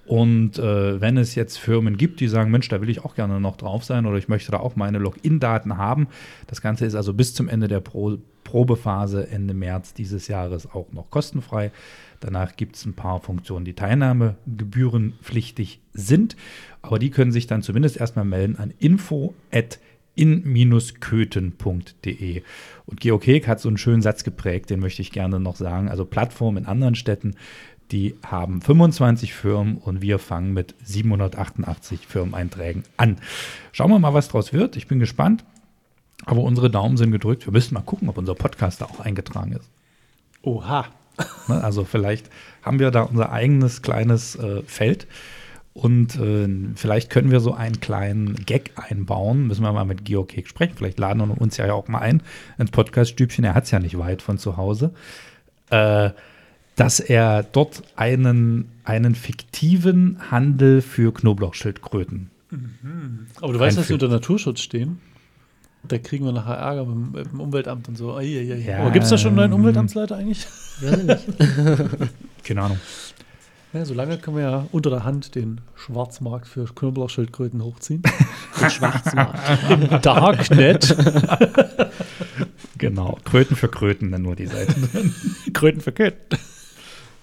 Und 0.04 0.58
äh, 0.58 1.00
wenn 1.00 1.16
es 1.16 1.34
jetzt 1.34 1.58
Firmen 1.58 1.96
gibt, 1.96 2.20
die 2.20 2.28
sagen, 2.28 2.52
Mensch, 2.52 2.68
da 2.68 2.80
will 2.80 2.90
ich 2.90 3.04
auch 3.04 3.16
gerne 3.16 3.40
noch 3.40 3.56
drauf 3.56 3.82
sein 3.82 4.06
oder 4.06 4.18
ich 4.18 4.28
möchte 4.28 4.52
da 4.52 4.58
auch 4.58 4.76
meine 4.76 4.98
Login-Daten 4.98 5.78
haben. 5.78 6.06
Das 6.46 6.60
Ganze 6.60 6.86
ist 6.86 6.94
also 6.94 7.12
bis 7.12 7.34
zum 7.34 7.48
Ende 7.48 7.66
der 7.66 7.80
Pro 7.80 8.18
Probephase 8.44 9.28
Ende 9.28 9.54
März 9.54 9.92
dieses 9.92 10.28
Jahres 10.28 10.72
auch 10.72 10.86
noch 10.92 11.10
kostenfrei. 11.10 11.72
Danach 12.20 12.56
gibt 12.56 12.76
es 12.76 12.86
ein 12.86 12.94
paar 12.94 13.20
Funktionen, 13.20 13.64
die 13.64 13.74
teilnahmegebührenpflichtig 13.74 15.80
sind. 15.92 16.36
Aber 16.82 16.98
die 16.98 17.10
können 17.10 17.32
sich 17.32 17.46
dann 17.46 17.62
zumindest 17.62 17.98
erstmal 17.98 18.24
melden 18.24 18.56
an 18.56 18.72
info 18.78 19.34
at 19.52 19.78
in-köthen.de. 20.16 22.42
Und 22.86 23.00
Georg 23.00 23.26
Heg 23.26 23.46
hat 23.46 23.60
so 23.60 23.68
einen 23.68 23.78
schönen 23.78 24.02
Satz 24.02 24.24
geprägt, 24.24 24.70
den 24.70 24.80
möchte 24.80 25.02
ich 25.02 25.12
gerne 25.12 25.38
noch 25.38 25.56
sagen. 25.56 25.88
Also 25.88 26.06
Plattformen 26.06 26.58
in 26.58 26.66
anderen 26.66 26.94
Städten, 26.94 27.34
die 27.92 28.16
haben 28.24 28.62
25 28.62 29.34
Firmen 29.34 29.76
und 29.76 30.02
wir 30.02 30.18
fangen 30.18 30.52
mit 30.52 30.74
788 30.82 32.06
Firmeneinträgen 32.06 32.82
an. 32.96 33.18
Schauen 33.72 33.90
wir 33.90 33.98
mal, 33.98 34.14
was 34.14 34.28
draus 34.28 34.52
wird. 34.52 34.76
Ich 34.76 34.88
bin 34.88 34.98
gespannt. 34.98 35.44
Aber 36.24 36.42
unsere 36.42 36.70
Daumen 36.70 36.96
sind 36.96 37.12
gedrückt. 37.12 37.46
Wir 37.46 37.52
müssen 37.52 37.74
mal 37.74 37.82
gucken, 37.82 38.08
ob 38.08 38.18
unser 38.18 38.34
Podcast 38.34 38.80
da 38.80 38.86
auch 38.86 39.00
eingetragen 39.00 39.52
ist. 39.52 39.70
Oha. 40.42 40.86
Ne? 41.48 41.62
Also 41.62 41.84
vielleicht 41.84 42.28
haben 42.62 42.78
wir 42.78 42.90
da 42.90 43.02
unser 43.02 43.32
eigenes 43.32 43.82
kleines 43.82 44.36
äh, 44.36 44.62
Feld 44.66 45.06
und 45.72 46.16
äh, 46.16 46.48
vielleicht 46.74 47.10
können 47.10 47.30
wir 47.30 47.40
so 47.40 47.52
einen 47.54 47.80
kleinen 47.80 48.34
Gag 48.46 48.72
einbauen. 48.76 49.46
Müssen 49.46 49.62
wir 49.62 49.72
mal 49.72 49.84
mit 49.84 50.04
Georg 50.04 50.34
Heg 50.36 50.48
sprechen. 50.48 50.74
Vielleicht 50.76 50.98
laden 50.98 51.26
wir 51.28 51.40
uns 51.40 51.56
ja 51.58 51.72
auch 51.72 51.88
mal 51.88 51.98
ein 52.00 52.22
ins 52.58 52.70
Podcaststübchen. 52.70 53.44
Er 53.44 53.54
hat 53.54 53.64
es 53.64 53.70
ja 53.70 53.78
nicht 53.78 53.98
weit 53.98 54.22
von 54.22 54.38
zu 54.38 54.56
Hause. 54.56 54.92
Äh, 55.70 56.10
dass 56.76 57.00
er 57.00 57.42
dort 57.42 57.82
einen, 57.96 58.70
einen 58.84 59.14
fiktiven 59.14 60.18
Handel 60.30 60.82
für 60.82 61.12
Knoblauchschildkröten. 61.14 62.30
Aber 63.40 63.52
du 63.52 63.58
weißt, 63.58 63.78
dass 63.78 63.88
wir 63.88 63.94
Einführen. 63.94 64.02
unter 64.02 64.08
Naturschutz 64.14 64.60
stehen. 64.60 65.00
Da 65.88 65.98
kriegen 65.98 66.24
wir 66.24 66.32
nachher 66.32 66.54
Ärger 66.56 66.84
mit, 66.84 67.26
dem- 67.32 67.40
Umweltamt 67.40 67.88
und 67.88 67.96
so. 67.96 68.14
Ai, 68.14 68.24
ai, 68.24 68.52
ai. 68.52 68.58
Ja, 68.66 68.78
Aber 68.80 68.90
gibt 68.90 69.04
es 69.04 69.10
da 69.10 69.16
schon 69.18 69.28
einen 69.30 69.36
neuen 69.36 69.52
Umweltamtsleiter 69.52 70.16
eigentlich? 70.16 70.46
Weiß 70.80 70.98
ich 70.98 71.04
nicht. 71.04 71.24
Keine 72.44 72.62
Ahnung. 72.62 72.78
Ja, 73.72 73.84
solange 73.84 74.16
können 74.18 74.36
wir 74.36 74.42
ja 74.44 74.68
unter 74.72 74.90
der 74.90 75.04
Hand 75.04 75.34
den 75.34 75.60
Schwarzmarkt 75.74 76.48
für 76.48 76.64
Knoblauchschildkröten 76.64 77.62
hochziehen. 77.62 78.02
Den 78.60 78.70
Schwarzmarkt. 78.70 80.04
Darknet. 80.06 80.96
Genau. 82.78 83.18
Kröten 83.24 83.54
für 83.54 83.68
Kröten, 83.68 84.12
dann 84.12 84.22
nur 84.22 84.34
die 84.34 84.46
Seite. 84.46 84.74
Kröten 85.52 85.82
für 85.82 85.92
Köten. 85.92 86.38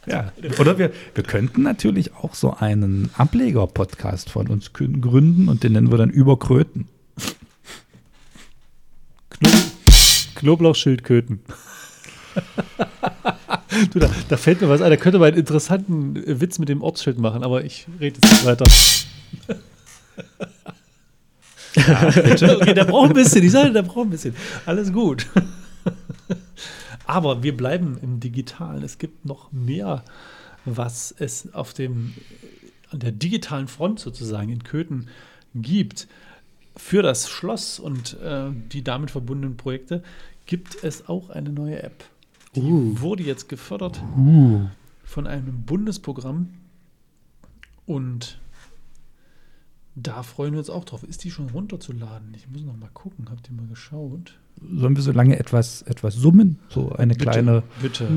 Ja. 0.06 0.32
Oder 0.60 0.78
wir, 0.78 0.92
wir 1.16 1.24
könnten 1.24 1.64
natürlich 1.64 2.14
auch 2.14 2.36
so 2.36 2.54
einen 2.54 3.10
Ableger-Podcast 3.18 4.30
von 4.30 4.48
uns 4.48 4.74
gründen 4.74 5.48
und 5.48 5.64
den 5.64 5.72
nennen 5.72 5.92
wir 5.92 5.98
dann 5.98 6.10
Überkröten. 6.12 6.88
Knoblauchschildkröten. 10.36 11.40
Du, 13.92 14.00
da, 14.00 14.10
da 14.30 14.38
fällt 14.38 14.62
mir 14.62 14.70
was 14.70 14.82
ein. 14.82 14.90
Da 14.90 14.98
könnte 14.98 15.20
man 15.20 15.30
einen 15.30 15.38
interessanten 15.38 16.16
äh, 16.16 16.42
Witz 16.42 16.60
mit 16.60 16.70
dem 16.70 16.82
Ortsschild 16.82 17.20
machen, 17.20 17.44
aber 17.44 17.64
ich 17.64 17.88
rede 18.00 18.20
jetzt 18.22 18.32
nicht 18.32 18.46
weiter. 18.46 18.66
okay, 22.62 22.74
der 22.74 22.86
braucht 22.86 23.10
ein 23.10 23.16
bisschen. 23.16 23.44
Ich 23.44 23.52
sage, 23.52 23.72
der 23.72 23.84
braucht 23.84 24.08
ein 24.08 24.12
bisschen. 24.12 24.36
Alles 24.66 24.94
gut. 24.94 25.28
Aber 27.06 27.44
wir 27.44 27.56
bleiben 27.56 27.98
im 28.02 28.20
Digitalen. 28.20 28.84
Es 28.84 28.98
gibt 28.98 29.26
noch 29.26 29.52
mehr, 29.52 30.04
was 30.66 31.14
es 31.18 31.54
auf 31.54 31.74
dem, 31.74 32.14
an 32.92 33.00
der 33.00 33.12
digitalen 33.12 33.68
Front 33.68 34.00
sozusagen 34.00 34.50
in 34.50 34.64
Köthen 34.64 35.10
gibt. 35.56 36.08
Für 36.76 37.04
das 37.04 37.30
Schloss 37.30 37.80
und 37.80 38.20
äh, 38.22 38.50
die 38.52 38.84
damit 38.84 39.12
verbundenen 39.12 39.58
Projekte 39.58 40.02
gibt 40.46 40.84
es 40.84 41.08
auch 41.08 41.30
eine 41.30 41.52
neue 41.52 41.84
App. 41.84 42.04
Die 42.56 42.62
Uh. 42.62 43.00
wurde 43.00 43.24
jetzt 43.24 43.50
gefördert 43.50 44.02
von 45.04 45.28
einem 45.28 45.64
Bundesprogramm 45.64 46.50
und 47.86 48.40
da 49.96 50.24
freuen 50.24 50.54
wir 50.54 50.60
uns 50.60 50.70
auch 50.72 50.86
drauf. 50.86 51.04
Ist 51.04 51.24
die 51.24 51.30
schon 51.32 51.50
runterzuladen? 51.50 52.34
Ich 52.36 52.50
muss 52.50 52.64
noch 52.64 52.76
mal 52.76 52.90
gucken. 52.94 53.28
Habt 53.30 53.48
ihr 53.50 53.56
mal 53.56 53.68
geschaut? 53.68 54.40
Sollen 54.76 54.96
wir 54.96 55.04
so 55.04 55.12
lange 55.12 55.38
etwas, 55.38 55.84
etwas 55.84 56.16
summen? 56.16 56.58
So 56.70 56.92
eine 56.94 57.14
Bitte, 57.14 57.30
kleine. 57.30 57.64
Bitte. 57.82 58.08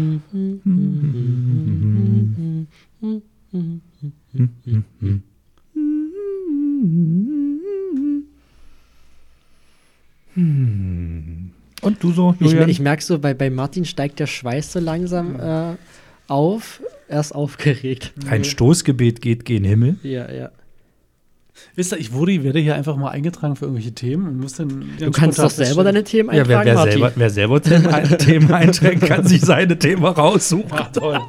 Hm. 10.34 11.45
Und 11.86 12.02
du 12.02 12.12
so, 12.12 12.34
Ich, 12.40 12.50
Julian? 12.50 12.68
ich 12.68 12.80
merke 12.80 13.02
so, 13.02 13.18
bei, 13.18 13.32
bei 13.34 13.48
Martin 13.50 13.84
steigt 13.84 14.18
der 14.18 14.26
Schweiß 14.26 14.72
so 14.72 14.80
langsam 14.80 15.38
äh, 15.40 15.76
auf. 16.28 16.82
Er 17.08 17.20
ist 17.20 17.32
aufgeregt. 17.32 18.12
Ein 18.28 18.42
Stoßgebet 18.44 19.22
geht 19.22 19.44
gen 19.44 19.64
Himmel. 19.64 19.96
Ja, 20.02 20.30
ja. 20.30 20.50
Wisst 21.74 21.92
ihr, 21.92 21.98
ich 21.98 22.12
wurde, 22.12 22.42
werde 22.42 22.58
hier 22.58 22.74
einfach 22.74 22.96
mal 22.96 23.10
eingetragen 23.10 23.56
für 23.56 23.64
irgendwelche 23.66 23.92
Themen 23.92 24.28
und 24.28 24.40
muss 24.40 24.54
dann. 24.54 24.90
Du 24.98 25.10
kannst 25.10 25.38
doch 25.38 25.50
selber 25.50 25.84
deine 25.84 26.04
Themen 26.04 26.34
Ja, 26.34 26.46
wer, 26.46 26.58
eintragen, 26.60 26.66
wer, 26.66 26.74
Martin. 26.74 26.92
selber, 26.92 27.12
wer 27.16 27.30
selber 27.30 27.62
Themen, 27.62 28.18
Themen 28.18 28.52
einträgt, 28.52 29.06
kann 29.06 29.24
sich 29.26 29.40
seine 29.40 29.78
Themen 29.78 30.04
raussuchen. 30.04 30.66
Ach, 30.70 30.92
toll. 30.92 31.20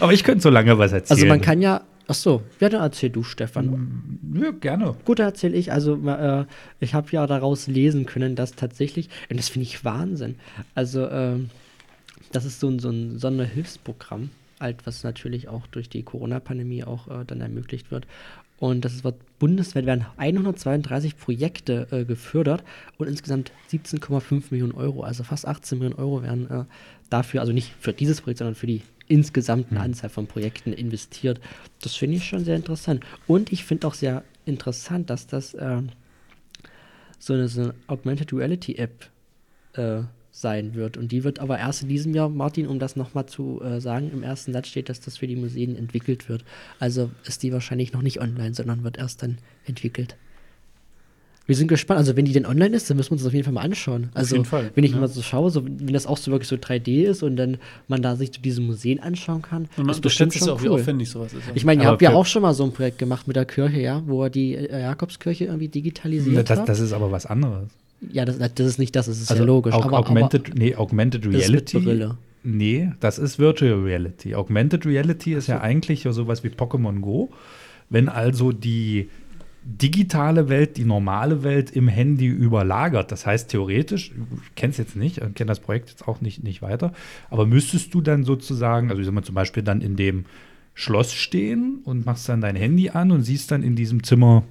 Aber 0.00 0.12
ich 0.12 0.24
könnte 0.24 0.40
so 0.42 0.50
lange 0.50 0.78
was 0.78 0.92
erzählen. 0.92 1.16
Also 1.16 1.26
man 1.26 1.40
kann 1.40 1.60
ja, 1.60 1.82
ach 2.08 2.14
so, 2.14 2.42
ja, 2.58 2.68
dann 2.68 2.82
erzähl 2.82 3.10
du, 3.10 3.22
Stefan. 3.22 4.18
Ja, 4.34 4.50
gerne. 4.50 4.96
Gut, 5.04 5.20
dann 5.20 5.26
erzähle 5.26 5.56
ich. 5.56 5.70
Also 5.70 5.94
äh, 6.08 6.46
ich 6.80 6.94
habe 6.94 7.08
ja 7.12 7.26
daraus 7.26 7.66
lesen 7.68 8.06
können, 8.06 8.34
dass 8.34 8.52
tatsächlich, 8.52 9.08
und 9.30 9.38
das 9.38 9.48
finde 9.48 9.64
ich 9.64 9.84
Wahnsinn, 9.84 10.36
also 10.74 11.08
ähm, 11.08 11.50
das 12.32 12.44
ist 12.44 12.60
so 12.60 12.68
ein, 12.68 12.78
so 12.78 12.90
ein 12.90 13.18
Sonderhilfsprogramm, 13.18 14.30
halt, 14.58 14.86
was 14.86 15.04
natürlich 15.04 15.48
auch 15.48 15.66
durch 15.68 15.88
die 15.88 16.02
Corona-Pandemie 16.02 16.84
auch 16.84 17.08
äh, 17.08 17.24
dann 17.26 17.40
ermöglicht 17.40 17.90
wird. 17.90 18.06
Und 18.58 18.84
das 18.84 19.04
wird 19.04 19.16
bundesweit 19.38 19.86
werden 19.86 20.06
132 20.16 21.16
Projekte 21.16 21.86
äh, 21.92 22.04
gefördert 22.04 22.64
und 22.96 23.06
insgesamt 23.06 23.52
17,5 23.70 24.44
Millionen 24.50 24.72
Euro, 24.72 25.04
also 25.04 25.22
fast 25.22 25.46
18 25.46 25.78
Millionen 25.78 26.00
Euro 26.00 26.22
werden 26.22 26.50
äh, 26.50 26.64
dafür, 27.08 27.40
also 27.40 27.52
nicht 27.52 27.72
für 27.78 27.92
dieses 27.92 28.20
Projekt, 28.20 28.38
sondern 28.38 28.56
für 28.56 28.66
die 28.66 28.82
insgesamten 29.08 29.76
Anzahl 29.76 30.10
von 30.10 30.26
Projekten 30.26 30.72
investiert. 30.72 31.40
Das 31.82 31.94
finde 31.94 32.16
ich 32.16 32.24
schon 32.24 32.44
sehr 32.44 32.56
interessant. 32.56 33.04
Und 33.26 33.52
ich 33.52 33.64
finde 33.64 33.86
auch 33.86 33.94
sehr 33.94 34.22
interessant, 34.44 35.10
dass 35.10 35.26
das 35.26 35.54
äh, 35.54 35.82
so 37.18 37.32
eine, 37.34 37.48
so 37.48 37.62
eine 37.62 37.74
Augmented 37.86 38.32
Reality 38.32 38.76
App 38.76 39.10
äh, 39.74 40.02
sein 40.30 40.74
wird. 40.74 40.96
Und 40.96 41.10
die 41.10 41.24
wird 41.24 41.40
aber 41.40 41.58
erst 41.58 41.82
in 41.82 41.88
diesem 41.88 42.14
Jahr, 42.14 42.28
Martin, 42.28 42.68
um 42.68 42.78
das 42.78 42.96
nochmal 42.96 43.26
zu 43.26 43.60
äh, 43.60 43.80
sagen, 43.80 44.10
im 44.12 44.22
ersten 44.22 44.52
Satz 44.52 44.68
steht, 44.68 44.88
dass 44.88 45.00
das 45.00 45.18
für 45.18 45.26
die 45.26 45.36
Museen 45.36 45.74
entwickelt 45.76 46.28
wird. 46.28 46.44
Also 46.78 47.10
ist 47.24 47.42
die 47.42 47.52
wahrscheinlich 47.52 47.92
noch 47.92 48.02
nicht 48.02 48.20
online, 48.20 48.54
sondern 48.54 48.84
wird 48.84 48.98
erst 48.98 49.22
dann 49.22 49.38
entwickelt. 49.64 50.16
Wir 51.48 51.56
sind 51.56 51.66
gespannt. 51.66 51.98
Also 51.98 52.14
wenn 52.14 52.26
die 52.26 52.32
denn 52.32 52.46
online 52.46 52.76
ist, 52.76 52.88
dann 52.90 52.96
müssen 52.98 53.08
wir 53.08 53.12
uns 53.14 53.22
das 53.22 53.28
auf 53.28 53.32
jeden 53.32 53.44
Fall 53.44 53.54
mal 53.54 53.62
anschauen. 53.62 54.10
Also 54.14 54.34
jeden 54.36 54.44
Fall, 54.44 54.70
wenn 54.74 54.84
ich 54.84 54.92
ja. 54.92 54.98
mal 54.98 55.08
so 55.08 55.22
schaue, 55.22 55.50
so, 55.50 55.64
wenn 55.64 55.92
das 55.94 56.06
auch 56.06 56.18
so 56.18 56.30
wirklich 56.30 56.46
so 56.46 56.56
3D 56.56 57.04
ist 57.04 57.22
und 57.22 57.36
dann 57.36 57.56
man 57.88 58.02
da 58.02 58.14
sich 58.16 58.28
so 58.34 58.40
diese 58.40 58.60
Museen 58.60 59.00
anschauen 59.00 59.40
kann, 59.42 59.62
Und 59.76 59.86
man 59.86 59.94
ist 59.94 60.00
bestimmt 60.02 60.34
schon 60.34 60.50
auch, 60.50 60.62
wie 60.62 60.68
cool. 60.68 60.78
aufwendig 60.80 61.08
sowas 61.10 61.32
ist. 61.32 61.42
Ich 61.54 61.64
meine, 61.64 61.80
ihr 61.82 61.86
Aber 61.88 61.92
habt 61.94 62.02
ja 62.02 62.12
auch 62.12 62.26
schon 62.26 62.42
mal 62.42 62.52
so 62.54 62.64
ein 62.64 62.72
Projekt 62.72 62.98
gemacht 62.98 63.26
mit 63.26 63.34
der 63.34 63.46
Kirche, 63.46 63.80
ja, 63.80 64.02
wo 64.06 64.22
er 64.24 64.30
die 64.30 64.54
äh, 64.54 64.80
Jakobskirche 64.82 65.46
irgendwie 65.46 65.68
digitalisiert 65.68 66.48
Das, 66.50 66.58
hat. 66.60 66.68
das 66.68 66.80
ist 66.80 66.92
aber 66.92 67.10
was 67.10 67.24
anderes. 67.26 67.68
ja, 68.12 68.24
das, 68.26 68.38
das 68.38 68.66
ist 68.66 68.78
nicht 68.78 68.94
das, 68.94 69.06
das 69.06 69.18
ist 69.20 69.30
Also 69.30 69.42
ja 69.42 69.46
logisch. 69.46 69.74
Aug- 69.74 69.84
aber, 69.86 69.98
augmented, 69.98 70.54
nee, 70.54 70.74
augmented 70.76 71.24
das 71.24 71.32
ist 71.32 71.34
mit 71.34 71.42
Reality. 71.48 71.78
Brille. 71.80 72.18
Nee, 72.44 72.92
das 73.00 73.18
ist 73.18 73.38
Virtual 73.38 73.72
Reality. 73.80 74.34
Augmented 74.34 74.84
Reality 74.86 75.32
ist 75.34 75.46
ja 75.48 75.60
eigentlich 75.62 76.06
sowas 76.10 76.44
wie 76.44 76.48
Pokémon 76.48 77.00
Go. 77.00 77.30
Wenn 77.90 78.08
also 78.10 78.52
die 78.52 79.08
digitale 79.64 80.48
Welt 80.48 80.76
die 80.76 80.84
normale 80.84 81.42
Welt 81.42 81.70
im 81.70 81.88
Handy 81.88 82.26
überlagert. 82.26 83.12
Das 83.12 83.26
heißt 83.26 83.50
theoretisch, 83.50 84.12
ich 84.44 84.54
kenne 84.54 84.70
es 84.70 84.78
jetzt 84.78 84.96
nicht, 84.96 85.16
kenne 85.34 85.48
das 85.48 85.60
Projekt 85.60 85.90
jetzt 85.90 86.08
auch 86.08 86.20
nicht, 86.20 86.42
nicht 86.42 86.62
weiter, 86.62 86.92
aber 87.30 87.46
müsstest 87.46 87.92
du 87.94 88.00
dann 88.00 88.24
sozusagen, 88.24 88.90
also 88.90 89.00
ich 89.00 89.06
sag 89.06 89.14
mal 89.14 89.22
zum 89.24 89.34
Beispiel 89.34 89.62
dann 89.62 89.80
in 89.80 89.96
dem 89.96 90.24
Schloss 90.74 91.12
stehen 91.12 91.80
und 91.84 92.06
machst 92.06 92.28
dann 92.28 92.40
dein 92.40 92.56
Handy 92.56 92.90
an 92.90 93.10
und 93.10 93.22
siehst 93.22 93.50
dann 93.50 93.62
in 93.62 93.74
diesem 93.76 94.04
Zimmer 94.04 94.44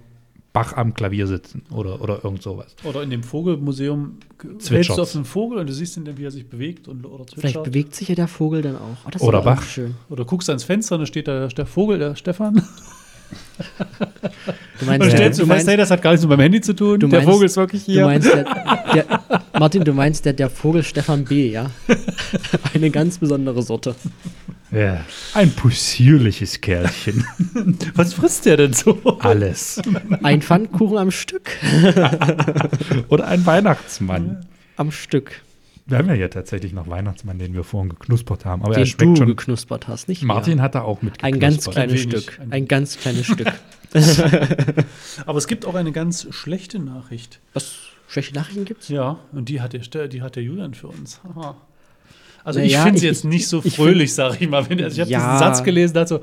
Bach 0.53 0.73
am 0.75 0.95
Klavier 0.95 1.27
sitzen 1.27 1.61
oder, 1.71 2.01
oder 2.01 2.23
irgend 2.23 2.41
sowas. 2.41 2.75
Oder 2.83 3.03
in 3.03 3.11
dem 3.11 3.21
Vogelmuseum 3.21 4.17
Zwitschert's. 4.57 4.95
du 4.95 5.01
auf 5.03 5.15
einen 5.15 5.25
Vogel 5.25 5.59
und 5.59 5.67
du 5.69 5.73
siehst 5.73 5.97
ihn 5.97 6.05
dann, 6.05 6.17
wie 6.17 6.23
er 6.23 6.31
sich 6.31 6.49
bewegt 6.49 6.87
und, 6.87 7.05
oder 7.05 7.25
Vielleicht 7.25 7.41
zwitschert. 7.55 7.63
bewegt 7.65 7.95
sich 7.95 8.07
ja 8.07 8.15
der 8.15 8.27
Vogel 8.27 8.63
dann 8.63 8.75
auch. 8.75 8.97
Oh, 9.05 9.09
das 9.11 9.21
Oder 9.21 9.43
Bach. 9.43 9.61
schön. 9.61 9.93
Oder 10.09 10.25
guckst 10.25 10.49
ans 10.49 10.63
Fenster 10.63 10.95
und 10.95 11.01
da 11.01 11.05
steht 11.05 11.27
da 11.27 11.47
der 11.47 11.65
Vogel, 11.67 11.99
der 11.99 12.15
Stefan. 12.15 12.63
Du 14.79 14.81
Und 14.81 14.87
meinst, 14.87 15.07
der, 15.07 15.17
stellst 15.17 15.39
du 15.39 15.43
du 15.43 15.47
fest, 15.47 15.57
meinst, 15.57 15.67
hey, 15.67 15.77
das 15.77 15.89
hat 15.91 16.01
gar 16.01 16.11
nichts 16.11 16.23
mit 16.23 16.29
meinem 16.29 16.41
Handy 16.43 16.61
zu 16.61 16.73
tun. 16.73 16.99
du 16.99 17.07
der 17.07 17.19
meinst- 17.19 17.31
Vogel 17.33 17.45
ist 17.47 17.57
wirklich 17.57 17.85
du 17.85 17.91
hier. 17.91 18.05
meinst 18.05 18.27
der, 18.31 18.43
der, 18.93 19.05
Martin, 19.59 19.83
du 19.83 19.93
meinst 19.93 20.25
der, 20.25 20.33
der 20.33 20.49
Vogel 20.49 20.83
Stefan 20.83 21.25
B., 21.25 21.49
ja? 21.49 21.71
Eine 22.73 22.89
ganz 22.91 23.17
besondere 23.17 23.61
Sorte. 23.63 23.95
Ja. 24.71 24.99
Ein 25.33 25.51
possierliches 25.51 26.61
Kerlchen. 26.61 27.25
Was 27.95 28.13
frisst 28.13 28.45
der 28.45 28.57
denn 28.57 28.73
so? 28.73 28.99
Alles. 29.19 29.81
Ein 30.23 30.41
Pfannkuchen 30.41 30.97
am 30.97 31.09
Stück. 31.11 31.49
Oder 33.09 33.27
ein 33.27 33.45
Weihnachtsmann. 33.45 34.45
Am 34.75 34.91
Stück. 34.91 35.41
Wir 35.87 35.97
haben 35.99 36.07
ja 36.09 36.13
hier 36.15 36.29
tatsächlich 36.29 36.73
noch 36.73 36.89
Weihnachtsmann, 36.89 37.39
den 37.39 37.53
wir 37.53 37.63
vorhin 37.63 37.89
geknuspert 37.89 38.43
haben. 38.45 38.61
Aber 38.63 38.73
Den 38.73 38.81
er 38.81 38.85
du 38.85 38.91
schmeckt 38.91 39.17
schon. 39.19 39.27
geknuspert 39.27 39.87
hast, 39.87 40.09
nicht 40.09 40.21
Martin 40.23 40.57
wir. 40.57 40.61
hat 40.63 40.75
da 40.75 40.81
auch 40.81 41.01
mit 41.01 41.23
Ein 41.23 41.39
ganz 41.39 41.69
kleines. 41.69 42.01
Stück. 42.01 42.39
Ein- 42.41 42.51
Ein 42.51 42.67
ganz 42.67 42.97
kleines 42.97 43.25
Stück. 43.25 43.47
Aber 45.25 45.37
es 45.37 45.47
gibt 45.47 45.65
auch 45.65 45.75
eine 45.75 45.91
ganz 45.91 46.27
schlechte 46.31 46.79
Nachricht. 46.79 47.39
Was? 47.53 47.75
Schlechte 48.07 48.35
Nachrichten 48.35 48.65
gibt's? 48.65 48.89
Ja, 48.89 49.19
und 49.31 49.49
die 49.49 49.61
hat 49.61 49.73
der, 49.73 50.07
die 50.07 50.21
hat 50.21 50.35
der 50.35 50.43
Julian 50.43 50.73
für 50.73 50.87
uns. 50.87 51.21
Haha. 51.23 51.55
Also 52.43 52.59
Na 52.61 52.65
ich 52.65 52.77
finde 52.77 52.97
sie 52.97 53.07
jetzt 53.07 53.25
nicht 53.25 53.45
so 53.49 53.59
ich 53.61 53.75
fröhlich, 53.75 54.13
sage 54.13 54.37
ich 54.39 54.47
mal. 54.49 54.69
Wenn, 54.69 54.81
also 54.81 54.93
ich 54.95 55.01
habe 55.01 55.11
Ja. 55.11 55.19
diesen 55.33 55.39
Satz 55.39 55.63
gelesen, 55.65 55.95
dachte 55.95 56.07
so, 56.07 56.21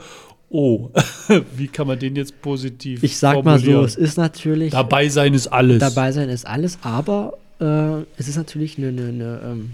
oh, 0.49 0.89
wie 1.57 1.69
kann 1.69 1.87
man 1.87 1.99
den 1.99 2.17
jetzt 2.17 2.41
positiv 2.41 3.03
Ich 3.03 3.19
sag 3.19 3.45
mal 3.45 3.59
so, 3.59 3.83
es 3.85 3.95
ist 3.95 4.17
natürlich. 4.17 4.71
Dabei 4.73 5.11
sein 5.11 5.35
ist 5.35 5.49
alles. 5.49 5.81
Dabei 5.81 6.13
sein 6.13 6.31
ist 6.31 6.47
alles, 6.47 6.79
aber 6.81 7.37
äh, 7.61 8.03
es 8.17 8.29
ist 8.29 8.37
natürlich 8.37 8.79
eine, 8.79 8.89
eine, 8.89 9.09
eine 9.09 9.41
ähm, 9.45 9.71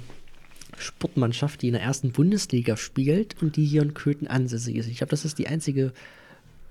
Sportmannschaft, 0.79 1.63
die 1.63 1.69
in 1.69 1.75
der 1.75 1.83
ersten 1.83 2.13
Bundesliga 2.13 2.77
spielt 2.77 3.41
und 3.43 3.57
die 3.57 3.65
hier 3.65 3.83
in 3.83 3.95
Köthen 3.95 4.27
ansässig 4.27 4.77
ist. 4.77 4.89
Ich 4.89 4.99
glaube, 4.99 5.11
das 5.11 5.25
ist 5.25 5.39
die 5.39 5.47
einzige 5.49 5.93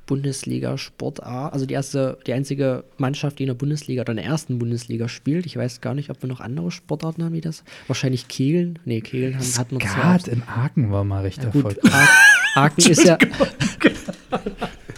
Bundesliga-Sportart, 0.07 1.53
also 1.53 1.67
die 1.67 1.75
erste, 1.75 2.17
die 2.25 2.33
einzige 2.33 2.83
Mannschaft, 2.97 3.37
die 3.37 3.43
in 3.43 3.47
der 3.47 3.53
Bundesliga 3.53 4.01
oder 4.01 4.11
in 4.11 4.17
der 4.17 4.25
ersten 4.25 4.57
Bundesliga 4.57 5.07
spielt. 5.07 5.45
Ich 5.45 5.55
weiß 5.55 5.81
gar 5.81 5.93
nicht, 5.93 6.09
ob 6.09 6.23
wir 6.23 6.27
noch 6.27 6.39
andere 6.39 6.71
Sportarten 6.71 7.23
haben 7.23 7.33
wie 7.33 7.41
das. 7.41 7.63
Wahrscheinlich 7.85 8.27
Kegeln. 8.27 8.79
Nee, 8.85 9.01
Kegeln 9.01 9.35
haben, 9.35 9.57
hat 9.57 9.71
noch 9.71 9.81
Skat 9.81 10.27
in 10.27 10.41
Aachen 10.43 10.91
war 10.91 11.03
mal 11.03 11.21
recht 11.21 11.37
Ja, 11.37 11.45
erfolgreich. 11.45 12.09
Aachen 12.55 12.89
ist 12.89 13.03
ja. 13.03 13.19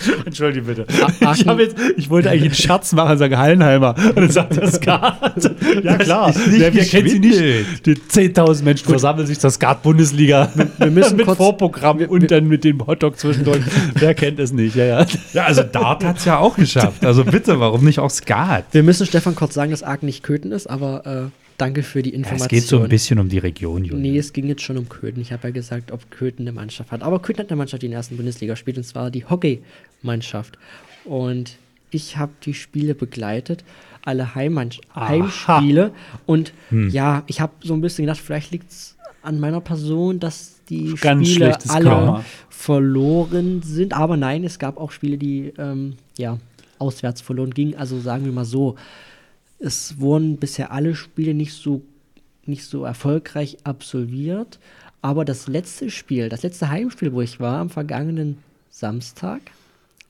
Entschuldige 0.26 0.66
bitte. 0.66 0.86
Aachen- 1.22 1.42
Ich, 1.42 1.48
hab 1.48 1.60
jetzt, 1.60 1.76
ich 1.98 2.10
wollte 2.10 2.30
eigentlich 2.30 2.44
einen 2.46 2.54
Scherz 2.54 2.92
machen 2.94 3.12
und 3.14 3.18
sagen 3.18 3.38
Hallenheimer. 3.38 3.96
Und 3.98 4.16
dann 4.18 4.30
sagt 4.32 4.58
er 4.58 4.72
Skat. 4.72 5.52
Ja, 5.84 5.98
klar. 5.98 6.34
wer, 6.48 6.74
wer 6.74 6.86
kennt 6.86 7.10
sie 7.10 7.20
nicht? 7.20 7.86
Die 7.86 7.96
10.000 7.96 8.64
Menschen 8.64 8.88
versammeln 8.88 9.26
sich 9.28 9.40
zur 9.40 9.50
Skat-Bundesliga. 9.52 10.50
wir 10.78 10.88
müssen 10.92 11.18
mit 11.18 11.26
kurz- 11.26 11.38
Vorprogramm 11.38 12.00
und 12.00 12.30
dann 12.32 12.48
mit 12.48 12.64
dem 12.64 12.86
Hotdog 12.86 13.18
zwischendurch. 13.18 13.62
wer 13.96 14.14
kennt 14.14 14.40
es 14.40 14.52
nicht? 14.54 14.76
Ja, 14.76 14.86
ja. 14.86 15.06
Ja, 15.34 15.44
also 15.46 15.64
Dart 15.64 16.04
hat 16.04 16.18
es 16.18 16.26
ja 16.26 16.38
auch 16.38 16.56
geschafft. 16.56 17.06
Also 17.06 17.24
bitte, 17.24 17.60
warum 17.60 17.84
nicht 17.84 18.00
auch 18.00 18.10
Skat? 18.10 18.66
Wir 18.72 18.84
müssen 18.84 19.06
Stefan 19.06 19.36
kurz 19.36 19.54
sagen, 19.54 19.72
dass 19.72 19.84
Aachen 19.84 20.06
nicht 20.06 20.24
Köthen 20.24 20.52
ist, 20.52 20.68
aber 20.68 21.06
äh, 21.06 21.41
danke 21.62 21.84
für 21.84 22.02
die 22.02 22.10
Ja, 22.12 22.18
Information. 22.18 22.46
es 22.46 22.50
geht 22.50 22.64
so 22.64 22.82
ein 22.82 22.90
bisschen 22.90 23.20
um 23.20 23.30
die 23.30 23.38
Region, 23.38 23.86
Julian. 23.86 24.02
Nee, 24.02 24.18
es 24.18 24.34
ging 24.34 24.48
jetzt 24.48 24.62
schon 24.64 24.78
um 24.78 24.90
Köthen. 24.90 25.22
Ich 25.22 25.32
habe 25.32 25.48
ja 25.48 25.52
gesagt, 25.54 25.92
ob 25.92 26.10
Köthen 26.12 26.42
eine 26.48 26.52
Mannschaft 26.52 26.92
hat. 26.92 27.04
Aber 27.04 27.20
Köthen 27.22 27.44
hat 27.44 27.50
eine 27.52 27.58
Mannschaft, 27.58 27.82
die 27.84 27.86
in 27.88 27.92
der 27.92 28.00
ersten 28.00 28.18
Bundesliga 28.18 28.56
spielt, 28.56 28.78
und 28.78 28.84
zwar 28.84 29.12
die 29.12 29.26
Hockeymannschaft. 29.26 30.58
Und 31.06 31.58
ich 31.92 32.18
habe 32.18 32.32
die 32.46 32.54
Spiele 32.54 32.96
begleitet, 32.96 33.64
alle 34.04 34.34
Heimmann 34.36 34.70
Aha. 34.94 35.08
Heimspiele. 35.10 35.92
Und 36.26 36.54
Hm. 36.70 36.90
ja, 36.90 37.24
ich 37.28 37.40
habe 37.42 37.54
so 37.62 37.74
ein 37.74 37.82
bisschen 37.82 38.06
gedacht, 38.06 38.20
vielleicht 38.22 38.52
liegt 38.52 38.72
es 38.72 38.98
an 39.22 39.40
meiner 39.40 39.62
Person, 39.62 40.20
dass 40.20 40.62
die 40.70 40.96
Ganz 41.00 41.28
Spiele 41.30 41.58
alle 41.70 41.86
Karma. 41.90 42.26
verloren 42.50 43.62
sind. 43.62 43.94
Aber 43.94 44.18
nein, 44.18 44.44
es 44.44 44.58
gab 44.58 44.78
auch 44.78 44.92
Spiele, 44.92 45.18
die 45.18 45.54
ähm, 45.58 45.96
ja, 46.18 46.38
auswärts 46.80 47.22
verloren 47.22 47.52
gingen. 47.54 47.76
Also 47.76 48.00
sagen 48.00 48.26
wir 48.26 48.32
mal 48.32 48.46
so, 48.46 48.76
es 49.62 50.00
wurden 50.00 50.38
bisher 50.38 50.72
alle 50.72 50.96
Spiele 50.96 51.34
nicht 51.34 51.54
so, 51.54 51.82
nicht 52.46 52.66
so 52.66 52.84
erfolgreich 52.84 53.58
absolviert. 53.64 54.60
Aber 55.02 55.26
das 55.26 55.48
letzte 55.48 55.90
Spiel, 55.90 56.30
das 56.30 56.44
letzte 56.44 56.70
Heimspiel, 56.70 57.14
wo 57.14 57.22
ich 57.22 57.40
war, 57.40 57.60
am 57.60 57.70
vergangenen 57.70 58.38
Samstag, 58.70 59.42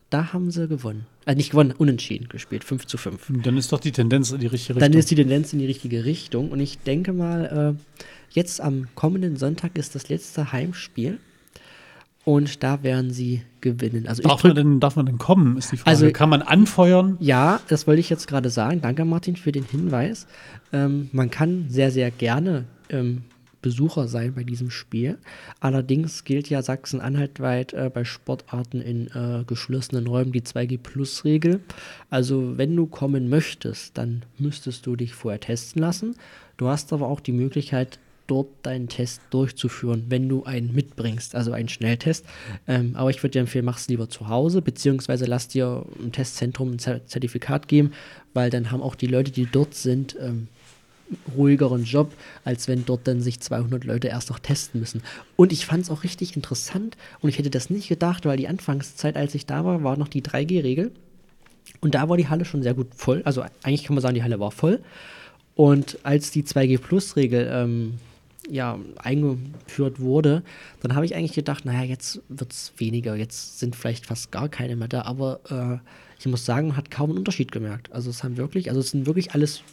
da 0.10 0.34
haben 0.34 0.52
sie 0.52 0.68
gewonnen. 0.68 1.06
Also 1.26 1.38
nicht 1.38 1.52
gewonnen, 1.52 1.74
unentschieden 1.78 2.28
gespielt, 2.28 2.64
5 2.64 2.86
zu 2.88 2.98
5. 2.98 3.32
Dann 3.44 3.58
ist 3.58 3.72
doch 3.72 3.80
die 3.80 3.92
Tendenz 3.92 4.32
in 4.32 4.40
die 4.40 4.48
richtige 4.48 4.80
Dann 4.80 4.88
Richtung. 4.88 5.00
ist 5.00 5.12
die 5.12 5.16
Tendenz 5.16 5.54
in 5.54 5.60
die 5.60 5.66
richtige 5.66 6.04
Richtung. 6.04 6.52
Und 6.52 6.60
ich 6.60 6.80
denke 6.80 7.14
mal, 7.14 7.76
äh, 7.78 8.06
jetzt 8.32 8.60
am 8.60 8.88
kommenden 8.96 9.38
Sonntag 9.38 9.78
ist 9.78 9.96
das 9.96 10.10
letzte 10.10 10.52
Heimspiel. 10.52 11.20
Und 12.24 12.62
da 12.64 12.84
werden 12.84 13.12
sie 13.12 13.42
gewinnen. 13.62 14.08
Also 14.08 14.22
darf, 14.24 14.44
man 14.44 14.56
denn, 14.56 14.80
darf 14.80 14.96
man 14.96 15.06
denn 15.08 15.18
kommen, 15.18 15.58
ist 15.58 15.72
die 15.72 15.78
Frage. 15.78 15.90
Also- 15.90 16.12
Kann 16.12 16.30
man 16.30 16.42
anfeuern? 16.42 17.18
ja, 17.20 17.60
das 17.68 17.88
wollte 17.88 18.00
ich 18.00 18.10
jetzt 18.10 18.28
gerade 18.28 18.50
sagen. 18.50 18.82
Danke, 18.82 19.06
Martin, 19.06 19.36
für 19.36 19.52
den 19.52 19.64
Hinweis. 19.64 20.28
Ähm, 20.72 21.10
man 21.14 21.32
kann 21.32 21.66
sehr, 21.70 21.90
sehr 21.92 22.12
gerne 22.12 22.66
ähm, 22.90 23.24
Besucher 23.64 24.08
sein 24.08 24.34
bei 24.34 24.44
diesem 24.44 24.70
Spiel. 24.72 25.18
Allerdings 25.60 26.24
gilt 26.24 26.50
ja 26.50 26.62
Sachsen-Anhalt 26.64 27.40
weit 27.40 27.74
äh, 27.74 27.92
bei 27.94 28.04
Sportarten 28.04 28.82
in 28.82 29.08
äh, 29.08 29.44
geschlossenen 29.46 30.08
Räumen 30.08 30.32
die 30.32 30.42
2G-Plus-Regel. 30.42 31.60
Also, 32.10 32.58
wenn 32.58 32.76
du 32.76 32.88
kommen 32.88 33.30
möchtest, 33.30 33.98
dann 33.98 34.24
müsstest 34.40 34.86
du 34.88 34.96
dich 34.96 35.14
vorher 35.14 35.40
testen 35.40 35.82
lassen. 35.82 36.16
Du 36.58 36.68
hast 36.68 36.92
aber 36.94 37.08
auch 37.08 37.20
die 37.20 37.32
Möglichkeit, 37.34 38.00
dort 38.32 38.48
deinen 38.64 38.88
Test 38.88 39.22
durchzuführen, 39.30 40.06
wenn 40.08 40.30
du 40.30 40.46
einen 40.46 40.74
mitbringst, 40.74 41.36
also 41.36 41.52
einen 41.52 41.68
Schnelltest. 41.68 42.26
Ähm, 42.68 42.96
aber 42.96 43.10
ich 43.10 43.22
würde 43.22 43.32
dir 43.34 43.40
empfehlen, 43.42 43.66
mach 43.66 43.78
es 43.78 43.90
lieber 43.90 44.08
zu 44.10 44.30
Hause, 44.30 44.62
beziehungsweise 44.62 45.26
lass 45.26 45.50
dir 45.50 45.86
im 46.00 46.14
Testzentrum 46.14 46.72
ein 46.72 46.80
Zer- 46.80 47.06
Zertifikat 47.06 47.68
geben, 47.68 47.92
weil 48.34 48.50
dann 48.50 48.72
haben 48.72 48.82
auch 48.82 48.96
die 48.96 49.08
Leute, 49.08 49.32
die 49.32 49.46
dort 49.52 49.74
sind, 49.74 50.16
ähm, 50.22 50.48
ruhigeren 51.36 51.84
Job, 51.84 52.14
als 52.46 52.70
wenn 52.70 52.86
dort 52.86 53.06
dann 53.06 53.20
sich 53.20 53.42
200 53.42 53.84
Leute 53.84 54.08
erst 54.08 54.30
noch 54.30 54.40
testen 54.40 54.80
müssen. 54.80 55.02
Und 55.36 55.52
ich 55.52 55.66
fand 55.66 55.84
es 55.84 55.90
auch 55.90 56.04
richtig 56.06 56.38
interessant 56.38 56.96
und 57.20 57.28
ich 57.28 57.38
hätte 57.38 57.50
das 57.50 57.70
nicht 57.70 57.90
gedacht, 57.90 58.26
weil 58.26 58.38
die 58.38 58.48
Anfangszeit, 58.48 59.18
als 59.18 59.36
ich 59.36 59.46
da 59.46 59.66
war, 59.66 59.84
war 59.84 59.98
noch 59.98 60.08
die 60.08 60.22
3G-Regel. 60.22 60.92
Und 61.82 61.96
da 61.96 62.08
war 62.08 62.16
die 62.16 62.30
Halle 62.30 62.46
schon 62.46 62.64
sehr 62.64 62.74
gut 62.74 62.88
voll. 62.96 63.22
Also 63.26 63.44
eigentlich 63.64 63.84
kann 63.84 63.96
man 63.96 64.02
sagen, 64.02 64.16
die 64.16 64.24
Halle 64.24 64.40
war 64.40 64.52
voll. 64.52 64.80
Und 65.56 65.98
als 66.04 66.32
die 66.32 66.44
2G-Plus-Regel 66.44 67.50
ähm, 67.52 67.94
ja, 68.50 68.80
eingeführt 68.98 70.00
wurde, 70.00 70.44
dann 70.82 70.96
habe 70.96 71.06
ich 71.06 71.16
eigentlich 71.16 71.34
gedacht, 71.34 71.66
naja, 71.66 71.84
jetzt 71.84 72.22
wird 72.28 72.52
es 72.52 72.74
weniger, 72.78 73.16
jetzt 73.16 73.60
sind 73.60 73.76
vielleicht 73.76 74.08
fast 74.08 74.32
gar 74.32 74.50
keine 74.50 74.76
mehr 74.76 74.88
da. 74.88 75.04
Aber 75.04 75.40
äh, 75.50 75.78
ich 76.20 76.26
muss 76.26 76.46
sagen, 76.46 76.70
man 76.70 76.78
hat 76.78 76.92
kaum 76.92 77.12
einen 77.12 77.20
Unterschied 77.20 77.52
gemerkt. 77.52 77.92
Also 77.92 78.10
es 78.10 78.24
haben 78.24 78.38
wirklich, 78.38 78.70
also 78.70 78.80
es 78.80 78.92
sind 78.92 79.06
wirklich 79.06 79.34
alles 79.34 79.64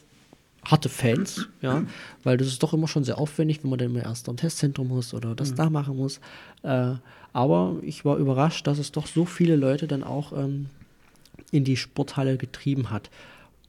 harte 0.65 0.89
Fans, 0.89 1.49
ja, 1.63 1.85
weil 2.25 2.37
das 2.37 2.49
ist 2.49 2.63
doch 2.63 2.75
immer 2.75 2.89
schon 2.89 3.05
sehr 3.05 3.19
aufwendig, 3.19 3.63
wenn 3.63 3.71
man 3.71 3.79
dann 3.79 3.91
immer 3.91 4.03
erst 4.03 4.29
am 4.29 4.37
Testzentrum 4.37 4.89
muss 4.89 5.15
oder 5.15 5.35
das 5.35 5.55
da 5.55 5.71
machen 5.71 5.97
muss. 5.97 6.21
Äh, 6.63 6.95
aber 7.33 7.77
ich 7.83 8.05
war 8.05 8.17
überrascht, 8.17 8.67
dass 8.67 8.79
es 8.79 8.93
doch 8.93 9.07
so 9.07 9.25
viele 9.25 9.57
Leute 9.57 9.87
dann 9.87 10.03
auch 10.03 10.33
ähm, 10.33 10.67
in 11.53 11.65
die 11.65 11.77
Sporthalle 11.77 12.37
getrieben 12.37 12.91
hat. 12.91 13.11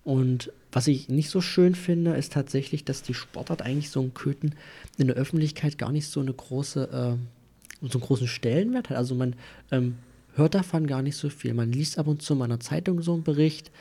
Und 0.03 0.51
was 0.71 0.87
ich 0.87 1.09
nicht 1.09 1.29
so 1.29 1.41
schön 1.41 1.75
finde, 1.75 2.15
ist 2.15 2.33
tatsächlich, 2.33 2.85
dass 2.85 3.01
die 3.01 3.13
Sportart 3.13 3.61
eigentlich 3.61 3.89
so 3.89 4.01
ein 4.01 4.13
Köthen 4.13 4.55
in 4.97 5.07
der 5.07 5.15
Öffentlichkeit 5.15 5.77
gar 5.77 5.91
nicht 5.91 6.07
so 6.07 6.19
eine 6.19 6.33
große, 6.33 6.83
äh, 6.83 7.87
so 7.87 7.97
einen 7.99 8.05
großen 8.05 8.27
Stellenwert 8.27 8.89
hat. 8.89 8.97
Also 8.97 9.15
man 9.15 9.35
ähm, 9.71 9.95
hört 10.35 10.55
davon 10.55 10.87
gar 10.87 11.01
nicht 11.01 11.15
so 11.15 11.29
viel. 11.29 11.53
Man 11.53 11.71
liest 11.71 11.97
ab 11.97 12.07
und 12.07 12.21
zu 12.21 12.33
in 12.33 12.41
einer 12.41 12.59
Zeitung 12.59 13.01
so 13.01 13.13
einen 13.13 13.23
Bericht, 13.23 13.71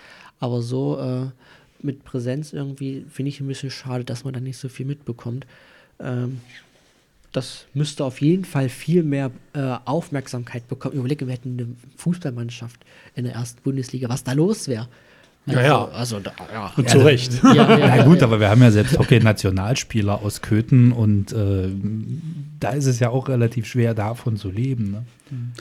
aber 0.41 0.63
so 0.63 0.99
äh, 0.99 1.27
mit 1.81 2.05
Präsenz 2.05 2.53
irgendwie 2.53 3.05
finde 3.09 3.29
ich 3.29 3.41
ein 3.41 3.47
bisschen 3.47 3.71
schade, 3.71 4.05
dass 4.05 4.25
man 4.25 4.35
da 4.35 4.41
nicht 4.41 4.59
so 4.59 4.69
viel 4.69 4.87
mitbekommt. 4.87 5.47
Ähm, 6.01 6.41
das 7.33 7.67
müsste 7.75 8.05
auf 8.05 8.21
jeden 8.21 8.45
Fall 8.45 8.69
viel 8.69 9.03
mehr 9.03 9.31
äh, 9.53 9.77
Aufmerksamkeit 9.85 10.67
bekommen. 10.67 10.97
Überlege, 10.97 11.27
wir 11.27 11.35
hätten 11.35 11.59
eine 11.59 11.69
Fußballmannschaft 11.97 12.81
in 13.15 13.25
der 13.25 13.35
ersten 13.35 13.63
Bundesliga, 13.63 14.09
was 14.09 14.25
da 14.25 14.33
los 14.33 14.67
wäre. 14.67 14.89
Ja, 15.51 15.63
ja. 15.63 15.85
Also, 15.89 16.21
da, 16.21 16.33
ja. 16.53 16.73
Und 16.77 16.89
zu 16.89 16.99
Recht. 16.99 17.41
Ja, 17.43 17.53
ja, 17.55 17.79
Ja, 17.79 17.97
ja, 17.97 18.05
gut, 18.05 18.19
ja. 18.21 18.27
aber 18.27 18.41
wir 18.41 18.49
haben 18.51 18.61
ja 18.63 18.71
selbst 18.71 18.99
Hockey-Nationalspieler 18.99 20.23
aus 20.23 20.43
Köthen 20.43 20.93
und 20.93 21.33
äh, 21.33 21.69
da 22.61 22.71
ist 22.71 22.87
es 22.87 22.99
ja 23.01 23.11
auch 23.11 23.29
relativ 23.29 23.67
schwer, 23.67 23.95
davon 23.95 24.37
zu 24.37 24.51
leben. 24.51 24.91
Ne? 24.91 25.05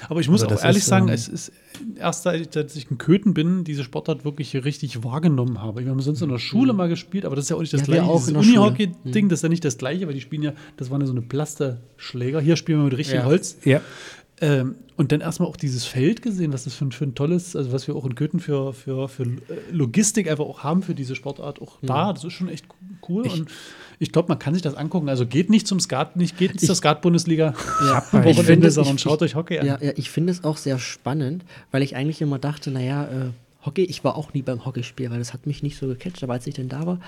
Aber 0.09 0.19
ich 0.19 0.29
muss 0.29 0.41
Also 0.41 0.47
auch 0.47 0.57
das 0.57 0.63
ehrlich 0.63 0.79
ist, 0.79 0.87
sagen, 0.87 1.07
ähm, 1.09 1.13
es 1.13 1.27
ist 1.27 1.51
erst 1.99 2.25
ich- 2.27 2.55
als 2.57 2.75
ich 2.75 2.89
in 2.89 2.97
Köthen 2.97 3.33
bin, 3.33 3.63
diese 3.63 3.83
Sportart 3.83 4.25
wirklich 4.25 4.55
richtig 4.63 5.03
wahrgenommen 5.03 5.61
habe. 5.61 5.83
Wir 5.83 5.91
haben 5.91 5.99
sonst 6.01 6.21
in 6.21 6.29
der 6.29 6.39
Schule 6.39 6.73
mal 6.73 6.89
gespielt, 6.89 7.25
aber 7.25 7.35
das 7.35 7.45
ist 7.45 7.49
ja 7.49 7.55
auch 7.55 7.61
nicht 7.61 7.73
das 7.73 7.81
Mhm. 7.81 7.85
Gleiche. 7.85 8.03
auch 8.03 8.17
Dieses 8.19 8.33
der 8.33 8.43
Schule. 8.43 8.55
Mhm. 8.57 8.63
Unihockey-Ding, 8.63 9.29
das 9.29 9.39
ist 9.39 9.43
ja 9.43 9.49
nicht 9.49 9.65
das 9.65 9.77
gleiche, 9.77 10.07
weil 10.07 10.13
die 10.13 10.21
spielen 10.21 10.41
ja, 10.43 10.53
das 10.77 10.89
waren 10.89 11.01
ja 11.01 11.07
so 11.07 11.13
eine 11.13 11.21
Plasterschläger. 11.21 12.39
Hier 12.41 12.55
spielen 12.55 12.79
wir 12.79 12.85
mit 12.85 12.97
richtigem 12.97 13.21
Ja. 13.21 13.25
Holz. 13.25 13.57
Ja. 13.63 13.81
Ähm, 14.39 14.75
und 14.97 15.11
dann 15.11 15.21
erstmal 15.21 15.47
auch 15.49 15.57
dieses 15.57 15.85
Feld 15.85 16.21
gesehen, 16.21 16.53
was 16.53 16.63
das 16.65 16.73
für 16.75 16.85
ein, 16.85 16.91
für 16.91 17.05
ein 17.05 17.15
tolles, 17.15 17.55
also 17.55 17.71
was 17.71 17.87
wir 17.87 17.95
auch 17.95 18.05
in 18.05 18.13
Köthen 18.15 18.39
für, 18.39 18.71
für, 18.73 19.07
für 19.09 19.23
äh, 19.23 19.27
Logistik 19.71 20.29
einfach 20.29 20.45
auch 20.45 20.63
haben 20.63 20.83
für 20.83 20.93
diese 20.95 21.15
Sportart 21.15 21.59
auch 21.61 21.77
da. 21.81 22.13
Das 22.13 22.23
ist 22.23 22.33
schon 22.33 22.49
echt 22.49 22.65
cool. 23.09 23.25
Ich- 23.25 23.33
und 23.33 23.49
ich 23.99 24.11
glaube, 24.11 24.27
man 24.29 24.37
kann 24.37 24.53
sich 24.53 24.61
das 24.61 24.75
angucken. 24.75 25.09
Also 25.09 25.25
geht 25.25 25.49
nicht 25.49 25.65
zum 25.67 25.79
Skat, 25.79 26.15
nicht 26.17 26.37
geht 26.37 26.53
nicht 26.53 26.65
zur 26.65 26.73
Ich- 26.73 26.77
Skat-Bundesliga 26.77 27.53
Ja, 27.85 28.03
ich 28.25 28.39
finde, 28.41 28.69
sondern 28.69 28.95
ich- 28.95 29.01
schaut 29.01 29.21
euch 29.23 29.33
Hockey 29.35 29.57
an. 29.59 29.65
Ja, 29.65 29.79
ja, 29.81 29.91
ich 29.95 30.11
finde 30.11 30.31
es 30.31 30.43
auch 30.43 30.57
sehr 30.57 30.77
spannend, 30.77 31.43
weil 31.71 31.81
ich 31.81 31.95
eigentlich 31.95 32.21
immer 32.21 32.37
dachte, 32.37 32.69
naja, 32.69 33.05
äh, 33.05 33.29
Hockey, 33.65 33.83
ich 33.85 34.03
war 34.03 34.15
auch 34.15 34.33
nie 34.33 34.43
beim 34.43 34.65
Hockeyspiel, 34.65 35.09
weil 35.09 35.17
das 35.19 35.33
hat 35.33 35.47
mich 35.47 35.63
nicht 35.63 35.77
so 35.77 35.87
gecatcht, 35.87 36.23
aber 36.23 36.33
als 36.33 36.45
ich 36.47 36.53
denn 36.53 36.69
da 36.69 36.85
war, 36.85 36.99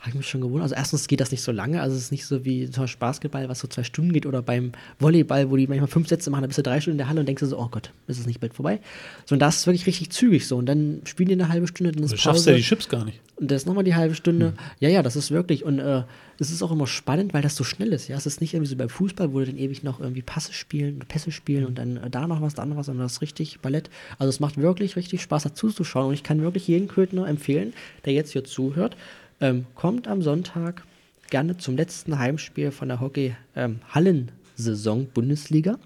habe 0.00 0.10
ich 0.10 0.14
mich 0.14 0.28
schon 0.28 0.40
gewundert. 0.40 0.62
Also 0.62 0.74
erstens 0.76 1.08
geht 1.08 1.20
das 1.20 1.30
nicht 1.32 1.42
so 1.42 1.50
lange, 1.50 1.82
also 1.82 1.96
es 1.96 2.02
ist 2.02 2.12
nicht 2.12 2.24
so 2.24 2.44
wie 2.44 2.70
zum 2.70 2.84
Beispiel 2.84 3.00
Basketball, 3.00 3.48
was 3.48 3.58
so 3.58 3.66
zwei 3.68 3.82
Stunden 3.82 4.12
geht, 4.12 4.26
oder 4.26 4.42
beim 4.42 4.72
Volleyball, 5.00 5.50
wo 5.50 5.56
die 5.56 5.66
manchmal 5.66 5.88
fünf 5.88 6.08
Sätze 6.08 6.30
machen, 6.30 6.42
dann 6.42 6.48
bist 6.48 6.58
du 6.58 6.62
drei 6.62 6.80
Stunden 6.80 6.94
in 6.94 6.98
der 6.98 7.08
Halle 7.08 7.20
und 7.20 7.26
denkst 7.26 7.40
du 7.40 7.46
so, 7.46 7.58
oh 7.58 7.68
Gott, 7.68 7.90
ist 8.06 8.20
es 8.20 8.26
nicht 8.26 8.40
bald 8.40 8.54
vorbei. 8.54 8.80
So, 9.26 9.34
und 9.34 9.40
das 9.40 9.56
ist 9.56 9.66
wirklich 9.66 9.86
richtig 9.86 10.10
zügig 10.10 10.46
so. 10.46 10.56
Und 10.56 10.66
dann 10.66 11.00
spielen 11.04 11.28
die 11.28 11.34
eine 11.34 11.48
halbe 11.48 11.66
Stunde, 11.66 11.92
dann 11.92 12.04
ist 12.04 12.12
Du 12.12 12.16
Pause. 12.16 12.22
schaffst 12.22 12.46
ja 12.46 12.54
die 12.54 12.62
Chips 12.62 12.88
gar 12.88 13.04
nicht. 13.04 13.20
Und 13.36 13.50
das 13.50 13.62
ist 13.62 13.66
nochmal 13.66 13.84
die 13.84 13.94
halbe 13.94 14.14
Stunde. 14.14 14.54
Ja, 14.80 14.88
ja, 14.88 15.02
das 15.02 15.14
ist 15.16 15.30
wirklich. 15.30 15.64
Und 15.64 15.78
äh, 15.78 16.02
es 16.40 16.50
ist 16.50 16.62
auch 16.62 16.72
immer 16.72 16.86
spannend, 16.86 17.34
weil 17.34 17.42
das 17.42 17.56
so 17.56 17.64
schnell 17.64 17.92
ist. 17.92 18.08
Ja, 18.08 18.16
es 18.16 18.26
ist 18.26 18.40
nicht 18.40 18.54
irgendwie 18.54 18.70
so 18.70 18.76
beim 18.76 18.88
Fußball, 18.88 19.32
wo 19.32 19.40
du 19.40 19.46
dann 19.46 19.58
ewig 19.58 19.82
noch 19.82 20.00
irgendwie 20.00 20.22
Passe 20.22 20.52
spielen, 20.52 21.00
Pässe 21.00 21.30
spielen 21.32 21.66
und 21.66 21.78
dann 21.78 21.96
äh, 21.98 22.10
da 22.10 22.26
noch 22.26 22.40
was, 22.40 22.54
da 22.54 22.64
noch 22.64 22.76
was, 22.76 22.86
sondern 22.86 23.04
das 23.04 23.14
ist 23.14 23.22
richtig 23.22 23.60
Ballett. 23.60 23.90
Also 24.18 24.28
es 24.28 24.40
macht 24.40 24.56
wirklich 24.56 24.96
richtig 24.96 25.22
Spaß 25.22 25.42
dazu 25.44 25.70
zu 25.70 25.84
schauen. 25.84 26.08
Und 26.08 26.14
ich 26.14 26.22
kann 26.22 26.40
wirklich 26.42 26.66
jeden 26.68 26.88
Köthner 26.88 27.28
empfehlen, 27.28 27.72
der 28.04 28.12
jetzt 28.12 28.32
hier 28.32 28.44
zuhört, 28.44 28.96
ähm, 29.40 29.66
kommt 29.74 30.08
am 30.08 30.22
Sonntag 30.22 30.82
gerne 31.30 31.56
zum 31.58 31.76
letzten 31.76 32.18
Heimspiel 32.18 32.70
von 32.70 32.88
der 32.88 33.00
Hockey-Hallensaison 33.00 35.06
Bundesliga. 35.12 35.78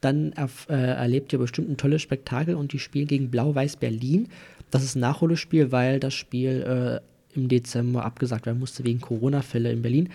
Dann 0.00 0.32
erf- 0.32 0.68
äh, 0.70 0.94
erlebt 0.94 1.32
ihr 1.32 1.38
bestimmt 1.38 1.68
ein 1.70 1.76
tolles 1.76 2.02
Spektakel 2.02 2.54
und 2.54 2.72
die 2.72 2.78
spielen 2.78 3.06
gegen 3.06 3.30
Blau-Weiß 3.30 3.76
Berlin. 3.76 4.28
Das 4.70 4.82
ist 4.82 4.96
ein 4.96 5.00
Nachholspiel, 5.00 5.72
weil 5.72 6.00
das 6.00 6.14
Spiel 6.14 7.00
äh, 7.34 7.38
im 7.38 7.48
Dezember 7.48 8.04
abgesagt 8.04 8.46
werden 8.46 8.58
musste 8.58 8.84
wegen 8.84 9.00
Corona-Fälle 9.00 9.70
in 9.70 9.82
Berlin. 9.82 10.08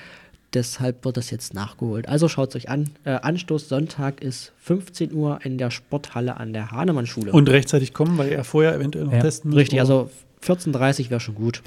Deshalb 0.54 1.04
wird 1.04 1.18
das 1.18 1.32
jetzt 1.32 1.54
nachgeholt. 1.54 2.08
Also 2.08 2.30
schaut 2.30 2.50
es 2.50 2.56
euch 2.56 2.70
an. 2.70 2.90
Äh, 3.04 3.12
Anstoß 3.12 3.68
Sonntag 3.70 4.22
ist 4.22 4.54
15 4.60 5.14
Uhr 5.14 5.40
in 5.44 5.58
der 5.58 5.70
Sporthalle 5.70 6.38
an 6.38 6.54
der 6.54 6.72
Hahnemann-Schule. 6.72 7.32
Und 7.34 7.50
rechtzeitig 7.50 7.94
kommen, 7.94 8.18
weil 8.18 8.32
er 8.32 8.44
vorher 8.46 8.74
eventuell 8.74 9.06
noch 9.06 9.14
Ja, 9.14 9.20
testen 9.20 9.52
muss. 9.52 9.60
Richtig, 9.60 9.80
also 9.82 10.10
14.30 10.42 11.10
wäre 11.10 11.20
schon 11.20 11.36
gut. 11.36 11.62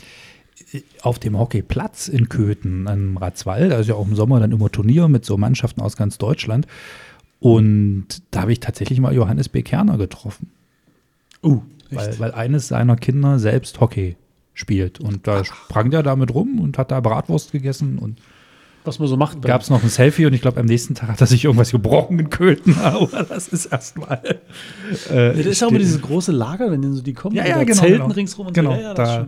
Auf 1.03 1.19
dem 1.19 1.39
Hockeyplatz 1.39 2.09
in 2.09 2.29
Köthen, 2.29 2.89
am 2.89 3.17
Ratzwald, 3.17 3.73
also 3.73 3.93
ja 3.93 3.97
auch 3.97 4.07
im 4.07 4.15
Sommer 4.15 4.41
dann 4.41 4.53
immer 4.53 4.71
Turnier 4.71 5.09
mit 5.09 5.25
so 5.25 5.37
Mannschaften 5.37 5.81
aus 5.81 5.97
ganz 5.97 6.19
Deutschland. 6.19 6.67
Und 7.41 8.07
da 8.31 8.43
habe 8.43 8.53
ich 8.53 8.61
tatsächlich 8.61 9.01
mal 9.01 9.15
Johannes 9.15 9.49
B. 9.49 9.63
Kerner 9.63 9.97
getroffen, 9.99 10.51
Uh, 11.43 11.63
weil, 11.91 12.19
weil 12.19 12.33
eines 12.33 12.67
seiner 12.69 12.97
Kinder 12.97 13.39
selbst 13.39 13.81
Hockey 13.81 14.17
spielt. 14.55 14.99
Und 14.99 15.27
da 15.29 15.45
sprang 15.45 15.91
der 15.91 16.03
damit 16.03 16.35
rum 16.35 16.59
und 16.61 16.79
hat 16.79 16.91
da 16.91 16.99
Bratwurst 16.99 17.53
gegessen 17.53 17.99
und 17.99 18.19
Was 18.85 18.99
man 18.99 19.07
so 19.07 19.17
macht. 19.17 19.41
gab 19.43 19.61
es 19.61 19.71
noch 19.71 19.85
ein 19.85 19.89
Selfie 19.89 20.27
und 20.27 20.33
ich 20.33 20.41
glaube, 20.41 20.59
am 20.59 20.67
nächsten 20.67 20.97
Tag 20.97 21.11
hat 21.11 21.21
er 21.21 21.29
sich 21.29 21.45
irgendwas 21.45 21.71
gebrochen 21.71 22.19
in 22.19 22.29
Köthen. 22.29 22.77
Aber 22.83 23.23
das 23.23 23.47
ist 23.49 23.67
erstmal. 23.67 24.21
Äh, 25.11 25.29
Ja, 25.29 25.33
das 25.35 25.47
ist 25.47 25.61
ja 25.61 25.69
auch 25.69 25.71
immer 25.71 25.79
dieses 25.79 26.03
große 26.03 26.33
Lager, 26.33 26.73
wenn 26.73 26.93
so 26.93 27.03
die 27.03 27.15
kommen, 27.15 27.37
ja, 27.37 27.47
ja, 27.47 27.63
genau, 27.63 27.81
Zelten 27.81 27.99
genau. 27.99 28.15
ringsrum 28.15 28.47
und 28.49 28.53
genau, 28.55 28.71
so. 28.71 28.77
Ja, 28.77 28.83
ja, 28.83 28.91
ist 28.91 28.99
da, 28.99 29.27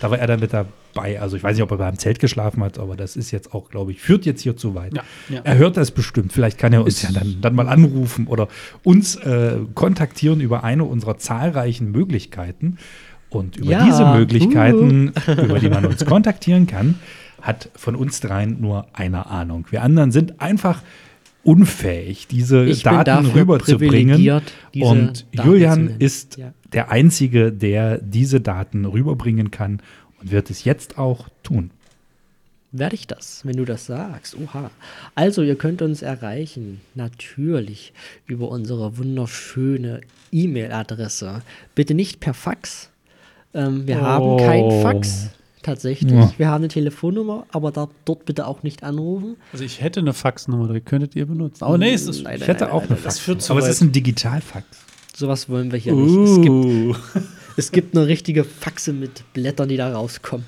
da 0.00 0.10
war 0.10 0.18
er 0.18 0.26
dann 0.26 0.40
mit 0.40 0.52
dabei. 0.52 1.20
Also 1.20 1.36
ich 1.36 1.42
weiß 1.42 1.56
nicht, 1.56 1.62
ob 1.62 1.70
er 1.70 1.78
beim 1.78 1.98
Zelt 1.98 2.18
geschlafen 2.18 2.62
hat, 2.62 2.78
aber 2.78 2.96
das 2.96 3.16
ist 3.16 3.30
jetzt 3.30 3.54
auch, 3.54 3.70
glaube 3.70 3.92
ich, 3.92 4.00
führt 4.00 4.26
jetzt 4.26 4.42
hier 4.42 4.56
zu 4.56 4.74
weit. 4.74 4.94
Ja, 4.94 5.02
ja. 5.28 5.40
Er 5.44 5.58
hört 5.58 5.76
das 5.76 5.90
bestimmt. 5.90 6.32
Vielleicht 6.32 6.58
kann 6.58 6.72
er 6.72 6.84
uns 6.84 7.02
ja 7.02 7.10
dann, 7.12 7.38
dann 7.40 7.54
mal 7.54 7.68
anrufen 7.68 8.26
oder 8.26 8.48
uns 8.82 9.16
äh, 9.16 9.58
kontaktieren 9.74 10.40
über 10.40 10.64
eine 10.64 10.84
unserer 10.84 11.18
zahlreichen 11.18 11.90
Möglichkeiten. 11.90 12.78
Und 13.28 13.56
über 13.56 13.70
Ja, 13.72 13.84
diese 13.84 14.06
Möglichkeiten, 14.06 15.12
über 15.26 15.58
die 15.58 15.68
man 15.68 15.84
uns 15.84 16.04
kontaktieren 16.04 16.66
kann, 16.66 16.94
hat 17.42 17.70
von 17.74 17.96
uns 17.96 18.20
dreien 18.20 18.60
nur 18.60 18.86
eine 18.92 19.26
Ahnung. 19.26 19.66
Wir 19.70 19.82
anderen 19.82 20.12
sind 20.12 20.40
einfach 20.40 20.82
unfähig, 21.42 22.26
diese 22.28 22.64
Ich 22.64 22.82
Daten 22.82 23.26
rüberzubringen. 23.26 24.42
Und 24.80 25.26
Daten 25.32 25.48
Julian 25.48 25.90
ist 25.98 26.38
Ja. 26.38 26.52
Der 26.76 26.90
Einzige, 26.90 27.50
der 27.52 27.98
diese 27.98 28.40
Daten 28.40 28.84
rüberbringen 28.84 29.50
kann 29.50 29.80
und 30.20 30.30
wird 30.30 30.50
es 30.50 30.62
jetzt 30.64 30.98
auch 30.98 31.28
tun. 31.42 31.70
Werde 32.70 32.94
ich 32.94 33.06
das, 33.06 33.40
wenn 33.44 33.56
du 33.56 33.64
das 33.64 33.86
sagst. 33.86 34.36
Oha. 34.36 34.70
Also, 35.14 35.42
ihr 35.42 35.56
könnt 35.56 35.80
uns 35.80 36.02
erreichen, 36.02 36.82
natürlich 36.94 37.94
über 38.26 38.48
unsere 38.48 38.98
wunderschöne 38.98 40.02
E-Mail-Adresse. 40.32 41.40
Bitte 41.74 41.94
nicht 41.94 42.20
per 42.20 42.34
Fax. 42.34 42.90
Ähm, 43.54 43.86
wir 43.86 44.02
haben 44.02 44.36
kein 44.36 44.82
Fax, 44.82 45.30
tatsächlich. 45.62 46.12
Ja. 46.12 46.32
Wir 46.36 46.48
haben 46.48 46.62
eine 46.62 46.68
Telefonnummer, 46.68 47.46
aber 47.50 47.72
da, 47.72 47.88
dort 48.04 48.26
bitte 48.26 48.46
auch 48.46 48.62
nicht 48.62 48.82
anrufen. 48.82 49.36
Also 49.52 49.64
ich 49.64 49.80
hätte 49.80 50.00
eine 50.00 50.12
Faxnummer, 50.12 50.70
die 50.70 50.80
könntet 50.82 51.16
ihr 51.16 51.24
benutzen. 51.24 51.64
Oh 51.64 51.78
nee, 51.78 51.94
es 51.94 52.06
ist 52.06 52.24
Nein, 52.24 52.34
Ich 52.34 52.40
nein, 52.40 52.46
hätte 52.48 52.64
nein, 52.64 52.72
auch 52.74 52.82
nein, 52.82 52.90
eine 52.90 52.98
Fax. 52.98 53.18
führt 53.18 53.40
zu 53.40 53.52
Aber 53.52 53.60
es 53.62 53.68
ist 53.68 53.80
ein 53.80 53.92
Digitalfax. 53.92 54.85
Sowas 55.16 55.48
wollen 55.48 55.72
wir 55.72 55.78
hier 55.78 55.94
nicht. 55.94 56.14
Es 56.14 56.36
gibt 56.42 56.50
Uh. 56.50 56.94
Es 57.58 57.72
gibt 57.72 57.94
nur 57.94 58.06
richtige 58.06 58.44
Faxe 58.44 58.92
mit 58.92 59.24
Blättern, 59.32 59.70
die 59.70 59.78
da 59.78 59.90
rauskommen. 59.90 60.44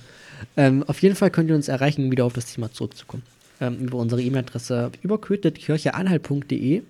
Ähm, 0.59 0.85
auf 0.87 1.01
jeden 1.01 1.17
Fall 1.17 1.31
könnt 1.31 1.49
ihr 1.49 1.57
uns 1.57 1.69
erreichen, 1.69 2.05
um 2.05 2.11
wieder 2.11 2.27
auf 2.27 2.35
das 2.35 2.53
Thema 2.53 2.71
zurückzukommen. 2.71 3.23
Ähm, 3.63 3.79
über 3.79 3.97
unsere 3.97 4.21
E-Mail-Adresse 4.21 4.91
überkötetkircheanhalt.de 5.01 6.83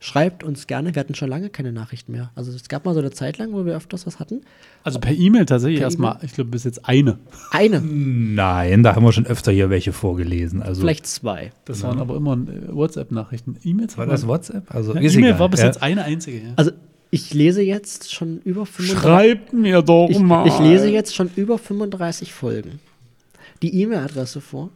schreibt 0.00 0.42
uns 0.42 0.66
gerne. 0.66 0.94
Wir 0.94 1.00
hatten 1.00 1.14
schon 1.14 1.28
lange 1.28 1.50
keine 1.50 1.70
Nachrichten 1.70 2.12
mehr. 2.12 2.30
Also 2.34 2.50
es 2.50 2.66
gab 2.70 2.86
mal 2.86 2.94
so 2.94 3.00
eine 3.00 3.10
Zeit 3.10 3.36
lang, 3.36 3.52
wo 3.52 3.66
wir 3.66 3.76
öfters 3.76 4.06
was 4.06 4.18
hatten. 4.18 4.40
Also 4.82 4.98
per 4.98 5.12
E-Mail 5.12 5.44
tatsächlich 5.44 5.82
erstmal, 5.82 6.18
ich 6.22 6.32
glaube, 6.32 6.48
bis 6.48 6.64
jetzt 6.64 6.88
eine. 6.88 7.18
Eine, 7.50 7.82
Nein, 7.82 8.82
da 8.82 8.94
haben 8.96 9.04
wir 9.04 9.12
schon 9.12 9.26
öfter 9.26 9.52
hier 9.52 9.68
welche 9.68 9.92
vorgelesen. 9.92 10.62
Also 10.62 10.80
vielleicht 10.80 11.06
zwei. 11.06 11.52
Das 11.66 11.82
waren 11.82 11.98
aber 11.98 12.16
immer 12.16 12.34
äh, 12.34 12.74
WhatsApp-Nachrichten. 12.74 13.56
E-Mails 13.62 13.98
war 13.98 14.06
das 14.06 14.26
WhatsApp? 14.26 14.74
Also 14.74 14.94
Ja, 14.94 15.02
E-Mail 15.02 15.38
war 15.38 15.50
bis 15.50 15.60
ja. 15.60 15.66
jetzt 15.66 15.82
eine 15.82 16.04
einzige. 16.04 16.38
Ja. 16.38 16.52
Also 16.56 16.70
ich 17.10 17.32
lese 17.32 17.62
jetzt 17.62 18.12
schon 18.12 18.40
über 18.44 18.66
35 18.66 19.02
Schreibt 19.02 19.52
mir 19.52 19.82
doch 19.82 20.08
ich, 20.10 20.18
mal. 20.18 20.46
ich 20.46 20.58
lese 20.58 20.88
jetzt 20.88 21.14
schon 21.14 21.30
über 21.36 21.58
35 21.58 22.32
Folgen. 22.32 22.80
Die 23.62 23.80
E-Mail-Adresse 23.82 24.40
vor. 24.40 24.70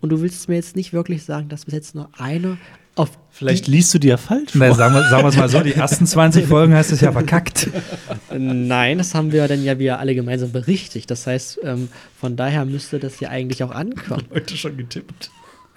Und 0.00 0.10
du 0.10 0.20
willst 0.20 0.48
mir 0.48 0.56
jetzt 0.56 0.76
nicht 0.76 0.92
wirklich 0.92 1.24
sagen, 1.24 1.48
dass 1.48 1.64
bis 1.64 1.74
jetzt 1.74 1.94
nur 1.94 2.10
eine 2.18 2.58
auf 2.98 3.10
Vielleicht 3.30 3.68
liest 3.68 3.94
du 3.94 4.00
die 4.00 4.08
ja 4.08 4.16
falsch 4.16 4.50
Na, 4.54 4.66
vor. 4.66 4.74
sagen 4.74 4.94
wir 4.94 5.08
sagen 5.08 5.22
wir 5.22 5.28
es 5.28 5.36
mal 5.36 5.48
so, 5.48 5.60
die 5.60 5.72
ersten 5.74 6.04
20 6.04 6.46
Folgen 6.48 6.74
hast 6.74 6.90
du 6.90 6.96
es 6.96 7.00
ja 7.00 7.12
verkackt. 7.12 7.70
Nein, 8.36 8.98
das 8.98 9.14
haben 9.14 9.30
wir 9.30 9.46
dann 9.46 9.62
ja 9.62 9.78
wieder 9.78 10.00
alle 10.00 10.16
gemeinsam 10.16 10.50
berichtigt. 10.50 11.08
Das 11.08 11.26
heißt, 11.28 11.60
ähm, 11.62 11.88
von 12.18 12.34
daher 12.34 12.64
müsste 12.64 12.98
das 12.98 13.20
ja 13.20 13.28
eigentlich 13.28 13.62
auch 13.62 13.70
ankommen. 13.70 14.24
Heute 14.34 14.56
schon 14.56 14.76
getippt. 14.76 15.30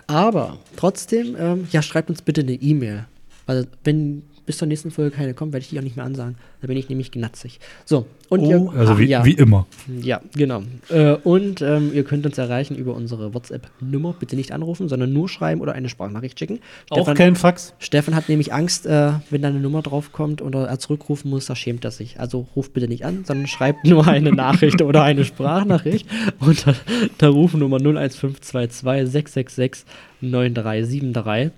Aber 0.08 0.58
trotzdem, 0.76 1.36
ähm, 1.38 1.68
ja, 1.72 1.84
schreibt 1.84 2.10
uns 2.10 2.24
bitte 2.24 2.42
eine 2.42 2.54
E-Mail. 2.54 3.06
Also, 3.46 3.68
wenn 3.84 4.24
bis 4.46 4.58
zur 4.58 4.68
nächsten 4.68 4.92
Folge 4.92 5.16
keine 5.16 5.34
kommt, 5.34 5.54
werde 5.54 5.64
ich 5.64 5.70
die 5.70 5.80
auch 5.80 5.84
nicht 5.84 5.96
mehr 5.96 6.06
ansagen. 6.06 6.36
Da 6.62 6.68
bin 6.68 6.78
ich 6.78 6.90
nämlich 6.90 7.12
gnatzig. 7.12 7.60
So, 7.86 8.06
und 8.30 8.42
Oh, 8.42 8.50
ihr, 8.74 8.80
Also 8.80 9.00
wie, 9.00 9.06
ja, 9.06 9.26
wie 9.26 9.34
immer. 9.34 9.66
ja, 10.02 10.22
genau. 10.36 10.64
Äh, 10.90 11.14
und 11.24 11.62
ähm, 11.62 11.92
ihr 11.94 12.04
könnt 12.04 12.26
uns 12.26 12.38
erreichen 12.38 12.76
über 12.76 12.94
unsere 12.96 13.34
WhatsApp-Nummer. 13.34 14.16
Bitte 14.20 14.36
nicht 14.36 14.52
anrufen, 14.52 14.90
sondern 14.90 15.12
nur 15.14 15.28
schreiben 15.30 15.62
oder 15.62 15.74
eine 15.74 15.90
Sprachnachricht 15.90 16.38
schicken. 16.40 16.60
Auch 16.90 17.14
kein 17.14 17.36
Fax. 17.36 17.74
Stefan 17.80 18.16
hat 18.16 18.30
nämlich 18.30 18.54
Angst, 18.54 18.86
äh, 18.86 19.14
wenn 19.30 19.42
da 19.42 19.48
eine 19.50 19.60
Nummer 19.60 19.82
draufkommt 19.82 20.42
oder 20.42 20.68
er 20.68 20.80
zurückrufen 20.80 21.30
muss, 21.30 21.46
da 21.46 21.56
schämt 21.56 21.84
er 21.86 21.92
sich. 21.92 22.20
Also 22.20 22.48
ruft 22.56 22.74
bitte 22.74 22.88
nicht 22.88 23.06
an, 23.06 23.24
sondern 23.26 23.48
schreibt 23.48 23.86
nur 23.86 24.08
eine 24.08 24.32
Nachricht 24.36 24.82
oder 24.82 25.04
eine 25.04 25.26
Sprachnachricht 25.26 26.08
unter 26.40 26.76
der 27.20 27.30
Rufnummer 27.30 27.78
01522 27.78 28.82
666 29.12 29.86
9373. 30.22 31.52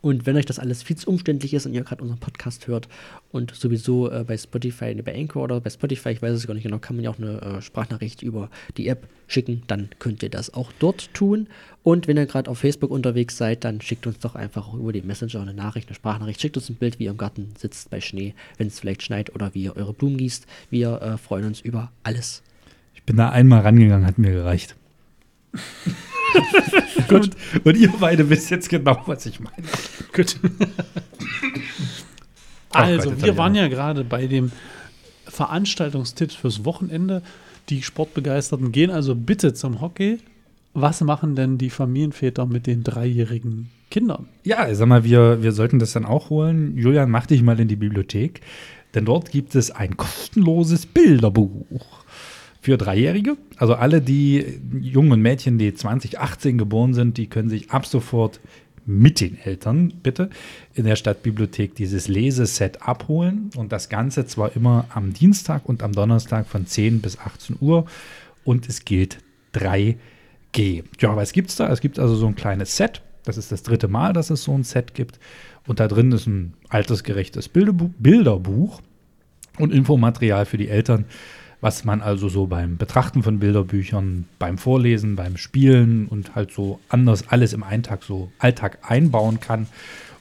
Und 0.00 0.26
wenn 0.26 0.36
euch 0.36 0.46
das 0.46 0.58
alles 0.58 0.82
viel 0.82 0.96
zu 0.96 1.08
umständlich 1.08 1.54
ist 1.54 1.66
und 1.66 1.74
ihr 1.74 1.82
gerade 1.82 2.02
unseren 2.02 2.18
Podcast 2.18 2.66
hört 2.68 2.88
und 3.32 3.54
sowieso 3.54 4.10
äh, 4.10 4.24
bei 4.24 4.36
Spotify, 4.36 4.94
bei 4.94 5.14
Anchor 5.14 5.44
oder 5.44 5.60
bei 5.60 5.70
Spotify, 5.70 6.10
ich 6.10 6.22
weiß 6.22 6.32
es 6.32 6.46
gar 6.46 6.54
nicht 6.54 6.62
genau, 6.62 6.78
kann 6.78 6.96
man 6.96 7.04
ja 7.04 7.10
auch 7.10 7.18
eine 7.18 7.40
äh, 7.40 7.62
Sprachnachricht 7.62 8.22
über 8.22 8.50
die 8.76 8.88
App 8.88 9.08
schicken, 9.26 9.62
dann 9.66 9.88
könnt 9.98 10.22
ihr 10.22 10.30
das 10.30 10.54
auch 10.54 10.70
dort 10.78 11.12
tun. 11.14 11.48
Und 11.82 12.06
wenn 12.06 12.16
ihr 12.16 12.26
gerade 12.26 12.50
auf 12.50 12.58
Facebook 12.58 12.90
unterwegs 12.90 13.36
seid, 13.36 13.64
dann 13.64 13.80
schickt 13.80 14.06
uns 14.06 14.18
doch 14.18 14.34
einfach 14.34 14.74
über 14.74 14.92
die 14.92 15.02
Messenger 15.02 15.40
eine 15.40 15.54
Nachricht, 15.54 15.88
eine 15.88 15.94
Sprachnachricht. 15.94 16.40
Schickt 16.40 16.56
uns 16.56 16.68
ein 16.68 16.76
Bild, 16.76 16.98
wie 16.98 17.04
ihr 17.04 17.10
im 17.10 17.16
Garten 17.16 17.52
sitzt 17.58 17.90
bei 17.90 18.00
Schnee, 18.00 18.34
wenn 18.58 18.68
es 18.68 18.80
vielleicht 18.80 19.02
schneit 19.02 19.34
oder 19.34 19.54
wie 19.54 19.64
ihr 19.64 19.76
eure 19.76 19.92
Blumen 19.92 20.18
gießt. 20.18 20.46
Wir 20.70 21.00
äh, 21.00 21.18
freuen 21.18 21.46
uns 21.46 21.60
über 21.60 21.90
alles. 22.02 22.42
Ich 22.94 23.02
bin 23.02 23.16
da 23.16 23.30
einmal 23.30 23.60
rangegangen, 23.60 24.06
hat 24.06 24.18
mir 24.18 24.32
gereicht. 24.32 24.76
Gut. 27.08 27.30
Und 27.64 27.76
ihr 27.76 27.92
beide 28.00 28.28
wisst 28.28 28.50
jetzt 28.50 28.68
genau, 28.68 29.02
was 29.06 29.26
ich 29.26 29.40
meine. 29.40 29.66
Gut. 30.12 30.36
Also, 32.70 33.22
wir 33.22 33.28
ich 33.28 33.36
waren 33.38 33.54
ja 33.54 33.68
gerade 33.68 34.04
bei 34.04 34.26
dem 34.26 34.52
Veranstaltungstipps 35.24 36.34
fürs 36.34 36.66
Wochenende. 36.66 37.22
Die 37.70 37.82
Sportbegeisterten 37.82 38.70
gehen 38.70 38.90
also 38.90 39.14
bitte 39.14 39.54
zum 39.54 39.80
Hockey. 39.80 40.18
Was 40.74 41.00
machen 41.00 41.36
denn 41.36 41.56
die 41.56 41.70
Familienväter 41.70 42.44
mit 42.44 42.66
den 42.66 42.82
dreijährigen 42.82 43.70
Kindern? 43.90 44.28
Ja, 44.44 44.74
sag 44.74 44.88
mal, 44.88 45.04
wir, 45.04 45.42
wir 45.42 45.52
sollten 45.52 45.78
das 45.78 45.92
dann 45.92 46.04
auch 46.04 46.28
holen. 46.28 46.76
Julian, 46.76 47.10
mach 47.10 47.24
dich 47.24 47.42
mal 47.42 47.58
in 47.58 47.68
die 47.68 47.76
Bibliothek, 47.76 48.42
denn 48.94 49.06
dort 49.06 49.30
gibt 49.30 49.54
es 49.54 49.70
ein 49.70 49.96
kostenloses 49.96 50.84
Bilderbuch 50.84 52.04
für 52.66 52.76
Dreijährige. 52.76 53.36
Also 53.58 53.76
alle 53.76 54.02
die 54.02 54.58
jungen 54.80 55.22
Mädchen, 55.22 55.56
die 55.56 55.72
2018 55.72 56.58
geboren 56.58 56.94
sind, 56.94 57.16
die 57.16 57.28
können 57.28 57.48
sich 57.48 57.70
ab 57.70 57.86
sofort 57.86 58.40
mit 58.84 59.20
den 59.20 59.38
Eltern 59.38 59.92
bitte 60.02 60.30
in 60.74 60.84
der 60.84 60.96
Stadtbibliothek 60.96 61.76
dieses 61.76 62.08
Leseset 62.08 62.82
abholen 62.82 63.50
und 63.54 63.70
das 63.70 63.88
Ganze 63.88 64.26
zwar 64.26 64.56
immer 64.56 64.86
am 64.92 65.12
Dienstag 65.12 65.68
und 65.68 65.84
am 65.84 65.92
Donnerstag 65.92 66.48
von 66.48 66.66
10 66.66 67.02
bis 67.02 67.20
18 67.20 67.58
Uhr 67.60 67.86
und 68.42 68.68
es 68.68 68.84
gilt 68.84 69.18
3G. 69.54 70.82
Ja, 70.98 71.14
was 71.14 71.32
gibt's 71.32 71.54
da? 71.54 71.68
Es 71.70 71.80
gibt 71.80 72.00
also 72.00 72.16
so 72.16 72.26
ein 72.26 72.34
kleines 72.34 72.76
Set. 72.76 73.00
Das 73.22 73.38
ist 73.38 73.52
das 73.52 73.62
dritte 73.62 73.86
Mal, 73.86 74.12
dass 74.12 74.30
es 74.30 74.42
so 74.42 74.52
ein 74.52 74.64
Set 74.64 74.92
gibt. 74.92 75.20
Und 75.68 75.78
da 75.78 75.86
drin 75.86 76.10
ist 76.10 76.26
ein 76.26 76.54
altersgerechtes 76.68 77.48
Bilderbuch 77.48 78.82
und 79.56 79.72
Infomaterial 79.72 80.46
für 80.46 80.58
die 80.58 80.68
Eltern, 80.68 81.04
was 81.60 81.84
man 81.84 82.00
also 82.02 82.28
so 82.28 82.46
beim 82.46 82.76
Betrachten 82.76 83.22
von 83.22 83.38
Bilderbüchern, 83.38 84.26
beim 84.38 84.58
Vorlesen, 84.58 85.16
beim 85.16 85.36
Spielen 85.36 86.06
und 86.08 86.34
halt 86.34 86.52
so 86.52 86.80
anders 86.88 87.28
alles 87.28 87.52
im 87.52 87.62
Alltag 87.62 88.02
so 88.04 88.30
Alltag 88.38 88.78
einbauen 88.82 89.40
kann, 89.40 89.66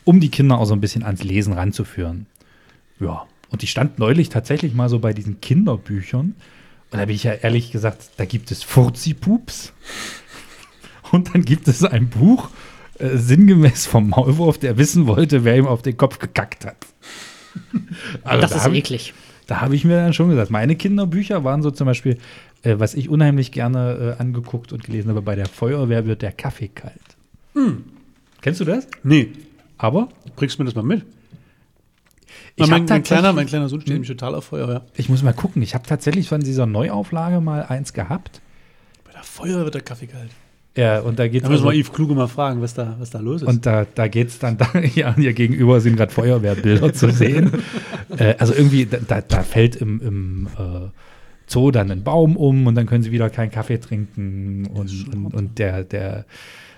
um 0.05 0.19
die 0.19 0.29
Kinder 0.29 0.57
auch 0.59 0.65
so 0.65 0.73
ein 0.73 0.81
bisschen 0.81 1.03
ans 1.03 1.23
Lesen 1.23 1.53
ranzuführen. 1.53 2.25
Ja, 2.99 3.25
und 3.49 3.63
ich 3.63 3.71
stand 3.71 3.99
neulich 3.99 4.29
tatsächlich 4.29 4.73
mal 4.73 4.89
so 4.89 4.99
bei 4.99 5.13
diesen 5.13 5.41
Kinderbüchern 5.41 6.35
und 6.91 6.99
da 6.99 7.05
bin 7.05 7.15
ich 7.15 7.23
ja 7.23 7.33
ehrlich 7.33 7.71
gesagt, 7.71 8.11
da 8.17 8.25
gibt 8.25 8.51
es 8.51 8.63
Furzi-Pups 8.63 9.73
und 11.11 11.33
dann 11.33 11.43
gibt 11.43 11.67
es 11.67 11.83
ein 11.83 12.09
Buch, 12.09 12.49
äh, 12.99 13.17
sinngemäß 13.17 13.85
vom 13.87 14.09
Maulwurf, 14.09 14.57
der 14.57 14.77
wissen 14.77 15.05
wollte, 15.07 15.43
wer 15.43 15.57
ihm 15.57 15.67
auf 15.67 15.81
den 15.81 15.97
Kopf 15.97 16.19
gekackt 16.19 16.65
hat. 16.65 16.77
Also 18.23 18.41
das 18.41 18.51
da 18.51 18.57
ist 18.57 18.63
hab 18.63 18.71
ich- 18.71 18.79
eklig. 18.79 19.13
Da 19.47 19.61
habe 19.61 19.75
ich 19.75 19.85
mir 19.85 19.97
dann 19.97 20.13
schon 20.13 20.29
gesagt, 20.29 20.51
meine 20.51 20.75
Kinderbücher 20.75 21.43
waren 21.43 21.61
so 21.61 21.71
zum 21.71 21.85
Beispiel, 21.85 22.17
äh, 22.63 22.75
was 22.77 22.93
ich 22.93 23.09
unheimlich 23.09 23.51
gerne 23.51 24.15
äh, 24.17 24.21
angeguckt 24.21 24.73
und 24.73 24.83
gelesen 24.83 25.09
habe, 25.09 25.21
bei 25.21 25.35
der 25.35 25.47
Feuerwehr 25.47 26.05
wird 26.05 26.21
der 26.21 26.31
Kaffee 26.31 26.67
kalt. 26.67 26.99
Kennst 28.41 28.59
du 28.59 28.65
das? 28.65 28.87
Nee, 29.03 29.29
Aber 29.77 30.09
bringst 30.35 30.57
du 30.57 30.63
mir 30.63 30.65
das 30.65 30.75
mal 30.75 30.83
mit? 30.83 31.05
ich, 32.55 32.67
mein, 32.67 32.85
mein, 32.85 33.03
kleiner, 33.03 33.33
mein 33.33 33.47
kleiner 33.47 33.69
Sohn 33.69 33.81
steht 33.81 33.93
nämlich 33.93 34.09
total 34.09 34.35
auf 34.35 34.45
Feuerwehr. 34.45 34.85
ich 34.95 35.09
muss 35.09 35.23
mal 35.23 35.33
gucken, 35.33 35.61
ich 35.61 35.73
habe 35.73 35.85
tatsächlich 35.87 36.27
von 36.27 36.41
dieser 36.41 36.65
Neuauflage 36.65 37.41
mal 37.41 37.63
eins 37.63 37.93
gehabt. 37.93 38.41
Bei 39.05 39.11
der 39.11 39.23
Feuerwehr 39.23 39.63
wird 39.63 39.75
der 39.75 39.81
Kaffee 39.81 40.07
kalt. 40.07 40.31
Ja, 40.75 40.99
und 40.99 41.19
da 41.19 41.27
geht 41.27 41.43
Da 41.45 41.49
müssen 41.49 41.63
wir 41.63 41.69
also, 41.69 41.79
Yves 41.79 41.93
Kluge 41.93 42.15
mal 42.15 42.27
fragen, 42.27 42.61
was 42.61 42.73
da, 42.73 42.95
was 42.99 43.09
da 43.09 43.19
los 43.19 43.41
ist. 43.41 43.47
und 43.47 43.65
da, 43.65 43.85
da 43.95 44.07
geht 44.07 44.27
es 44.27 44.39
dann, 44.39 44.57
da, 44.57 44.67
ja, 44.95 45.15
hier 45.15 45.33
gegenüber 45.33 45.79
sind 45.79 45.95
gerade 45.95 46.11
Feuerwehrbilder 46.11 46.93
zu 46.93 47.11
sehen. 47.11 47.51
äh, 48.17 48.35
also 48.37 48.53
irgendwie, 48.53 48.85
da- 48.85 49.21
da, 49.21 49.41
fällt 49.43 49.77
im, 49.77 50.01
im 50.01 50.47
äh, 50.57 50.89
Zoo 51.47 51.71
dann 51.71 51.91
ein 51.91 52.03
Baum 52.03 52.35
um 52.35 52.67
und 52.67 52.75
dann 52.75 52.87
können 52.87 53.03
sie 53.03 53.11
wieder 53.11 53.29
keinen 53.29 53.51
Kaffee 53.51 53.77
trinken. 53.79 54.65
Und, 54.73 55.13
und, 55.13 55.33
und 55.33 55.59
der, 55.59 55.83
der, 55.83 56.25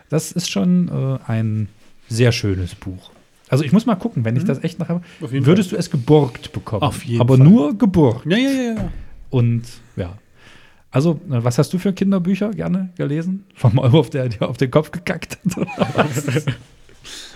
das 0.10 0.32
ist 0.32 0.50
schon 0.52 0.89
äh, 0.89 1.20
ein 1.26 1.68
sehr 2.08 2.32
schönes 2.32 2.76
Buch. 2.76 3.10
Also 3.50 3.64
ich 3.64 3.72
muss 3.72 3.86
mal 3.86 3.95
gucken, 3.95 4.26
wenn 4.26 4.36
ich 4.36 4.43
das 4.43 4.64
echt. 4.64 4.78
Mhm. 4.80 5.02
Jeden 5.32 5.45
Würdest 5.45 5.72
du 5.72 5.78
es 5.78 5.89
geborgt 5.89 6.52
bekommen? 6.52 6.84
Auf 6.84 7.04
jeden 7.06 7.22
Aber 7.22 7.38
Fall. 7.38 7.48
nur 7.48 7.78
geborgt. 7.78 8.26
ja, 8.26 8.38
ja, 8.38 8.50
ja. 8.76 8.91
Und 9.30 9.64
ja. 9.95 10.18
Also, 10.92 11.20
äh, 11.30 11.44
was 11.44 11.58
hast 11.58 11.74
du 11.74 11.80
für 11.80 11.94
Kinderbücher 11.94 12.52
gerne 12.52 12.90
gelesen? 12.96 13.44
Vom 13.56 13.76
Maulwurf, 13.76 14.10
der 14.10 14.30
dir 14.30 14.48
auf 14.48 14.58
den 14.58 14.72
Kopf 14.72 14.92
gekackt 14.92 15.38
hat? 15.56 16.46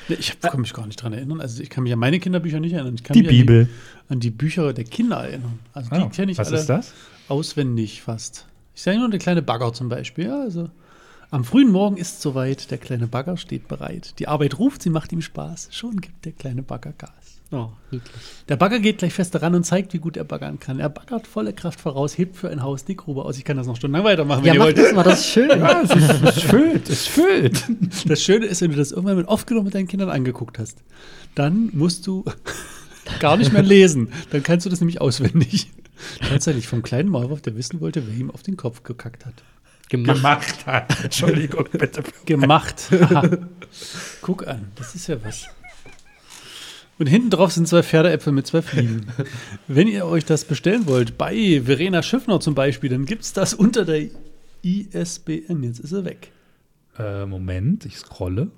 Ich 0.10 0.40
kann 0.42 0.62
mich 0.62 0.74
gar 0.74 0.86
nicht 0.88 1.02
dran 1.02 1.14
erinnern. 1.14 1.40
Also 1.40 1.62
ich 1.64 1.70
kann 1.70 1.84
mich 1.84 1.94
an 1.94 2.00
meine 2.00 2.20
Kinderbücher 2.20 2.60
nicht 2.60 2.74
erinnern. 2.74 2.96
Ich 2.96 3.04
kann 3.04 3.14
Die 3.14 3.22
mich 3.22 3.30
an 3.30 3.38
Bibel. 3.38 3.66
Die, 3.66 4.12
an 4.14 4.20
die 4.20 4.30
Bücher 4.32 4.74
der 4.74 4.84
Kinder 4.84 5.18
erinnern. 5.18 5.60
Also 5.74 5.90
die 5.90 5.96
Ah, 5.96 6.10
kenne 6.10 6.32
ich 6.32 6.38
was 6.38 6.48
alle 6.50 6.58
ist 6.60 6.66
das? 6.68 6.94
auswendig 7.30 8.02
fast. 8.02 8.46
Ich 8.76 8.82
sage 8.82 8.98
nur 9.00 9.10
der 9.10 9.20
kleine 9.20 9.42
Bagger 9.42 9.72
zum 9.74 9.88
Beispiel. 9.90 10.26
Ja, 10.26 10.42
also 10.42 10.70
am 11.30 11.46
frühen 11.46 11.72
Morgen 11.72 11.96
ist 11.98 12.16
es 12.16 12.22
soweit. 12.22 12.72
Der 12.72 12.78
kleine 12.78 13.08
Bagger 13.08 13.38
steht 13.38 13.68
bereit. 13.70 14.16
Die 14.20 14.28
Arbeit 14.28 14.60
ruft, 14.60 14.82
sie 14.82 14.90
macht 14.90 15.14
ihm 15.14 15.22
Spaß. 15.22 15.70
Schon 15.72 16.02
gibt 16.02 16.26
der 16.26 16.34
kleine 16.34 16.62
Bagger 16.64 16.92
Gas. 16.98 17.12
Oh, 17.54 17.68
niedlich. 17.92 18.12
Der 18.48 18.56
Bagger 18.56 18.80
geht 18.80 19.00
gleich 19.00 19.14
fest 19.14 19.40
ran 19.42 19.54
und 19.56 19.66
zeigt, 19.66 19.94
wie 19.94 19.98
gut 20.00 20.16
er 20.16 20.24
baggern 20.24 20.58
kann. 20.60 20.80
Er 20.80 20.88
baggert 20.88 21.28
volle 21.28 21.52
Kraft 21.52 21.82
voraus, 21.82 22.18
hebt 22.18 22.38
für 22.38 22.50
ein 22.50 22.64
Haus 22.64 22.86
die 22.86 22.96
Grube 22.96 23.26
aus. 23.26 23.38
Ich 23.38 23.44
kann 23.44 23.58
das 23.58 23.68
noch 23.68 23.76
stundenlang 23.76 24.06
weitermachen, 24.06 24.46
Ja, 24.46 24.54
wenn 24.54 24.60
mach 24.60 24.68
ihr 24.68 24.74
das 24.74 24.84
wollt. 24.86 24.96
mal, 24.96 25.04
das 25.04 25.20
ist 25.20 25.28
schön. 25.32 25.50
Ja, 25.60 25.82
es, 25.82 25.90
ist, 25.94 26.24
es 26.38 26.44
füllt, 26.44 26.90
es 26.90 27.08
füllt. 27.08 27.64
Das 28.08 28.24
Schöne 28.24 28.46
ist, 28.46 28.62
wenn 28.62 28.72
du 28.72 28.78
das 28.78 28.92
irgendwann 28.92 29.18
mit 29.18 29.28
oft 29.28 29.48
genug 29.48 29.66
mit 29.66 29.76
deinen 29.76 29.88
Kindern 29.88 30.10
angeguckt 30.10 30.60
hast, 30.60 30.82
dann 31.36 31.70
musst 31.74 32.08
du 32.08 32.24
gar 33.20 33.36
nicht 33.36 33.52
mehr 33.52 33.64
lesen. 33.64 34.14
Dann 34.32 34.44
kannst 34.44 34.66
du 34.66 34.70
das 34.70 34.80
nämlich 34.80 35.02
auswendig. 35.02 35.72
Tatsächlich 36.30 36.68
vom 36.68 36.82
kleinen 36.84 37.10
Maulwurf, 37.10 37.42
der 37.42 37.56
wissen 37.58 37.82
wollte, 37.82 38.08
wer 38.08 38.16
ihm 38.16 38.32
auf 38.32 38.44
den 38.44 38.56
Kopf 38.56 38.84
gekackt 38.84 39.26
hat. 39.26 39.34
Gemacht. 39.90 40.16
Gemacht 40.18 40.66
hat. 40.66 41.04
Entschuldigung, 41.04 41.66
bitte. 41.74 42.02
Gemacht. 42.26 42.84
Guck 44.22 44.48
an, 44.48 44.72
das 44.76 44.96
ist 44.96 45.08
ja 45.08 45.18
was. 45.24 45.48
Und 47.02 47.08
hinten 47.08 47.32
drauf 47.32 47.52
sind 47.52 47.68
zwei 47.68 47.82
Pferdeäpfel 47.82 48.32
mit 48.32 48.46
zwei 48.46 48.62
Fliegen. 48.62 49.08
Wenn 49.68 49.88
ihr 49.88 50.06
euch 50.06 50.24
das 50.24 50.46
bestellen 50.46 50.86
wollt, 50.86 51.18
bei 51.18 51.60
Verena 51.66 52.04
Schiffner 52.04 52.40
zum 52.40 52.54
Beispiel, 52.54 52.92
dann 52.92 53.08
gibt 53.08 53.24
es 53.24 53.34
das 53.34 53.56
unter 53.56 53.86
der 53.86 54.10
ISBN. 54.62 55.64
Jetzt 55.64 55.80
ist 55.80 55.94
er 55.94 56.06
weg. 56.06 56.32
Äh, 57.00 57.26
Moment, 57.26 57.88
ich 57.88 57.98
scrolle. 57.98 58.52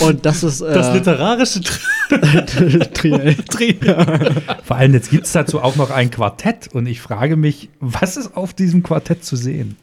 Und 0.00 0.26
das 0.26 0.44
ist 0.44 0.60
äh, 0.60 0.74
Das 0.74 0.94
literarische 0.94 1.60
Triell. 2.92 3.36
Vor 4.64 4.76
allem, 4.76 4.92
jetzt 4.92 5.10
gibt 5.10 5.24
es 5.24 5.32
dazu 5.32 5.62
auch 5.62 5.76
noch 5.76 5.90
ein 5.90 6.10
Quartett 6.10 6.68
und 6.72 6.86
ich 6.86 7.00
frage 7.00 7.36
mich, 7.36 7.70
was 7.80 8.16
ist 8.16 8.36
auf 8.36 8.52
diesem 8.52 8.82
Quartett 8.82 9.24
zu 9.24 9.36
sehen? 9.36 9.76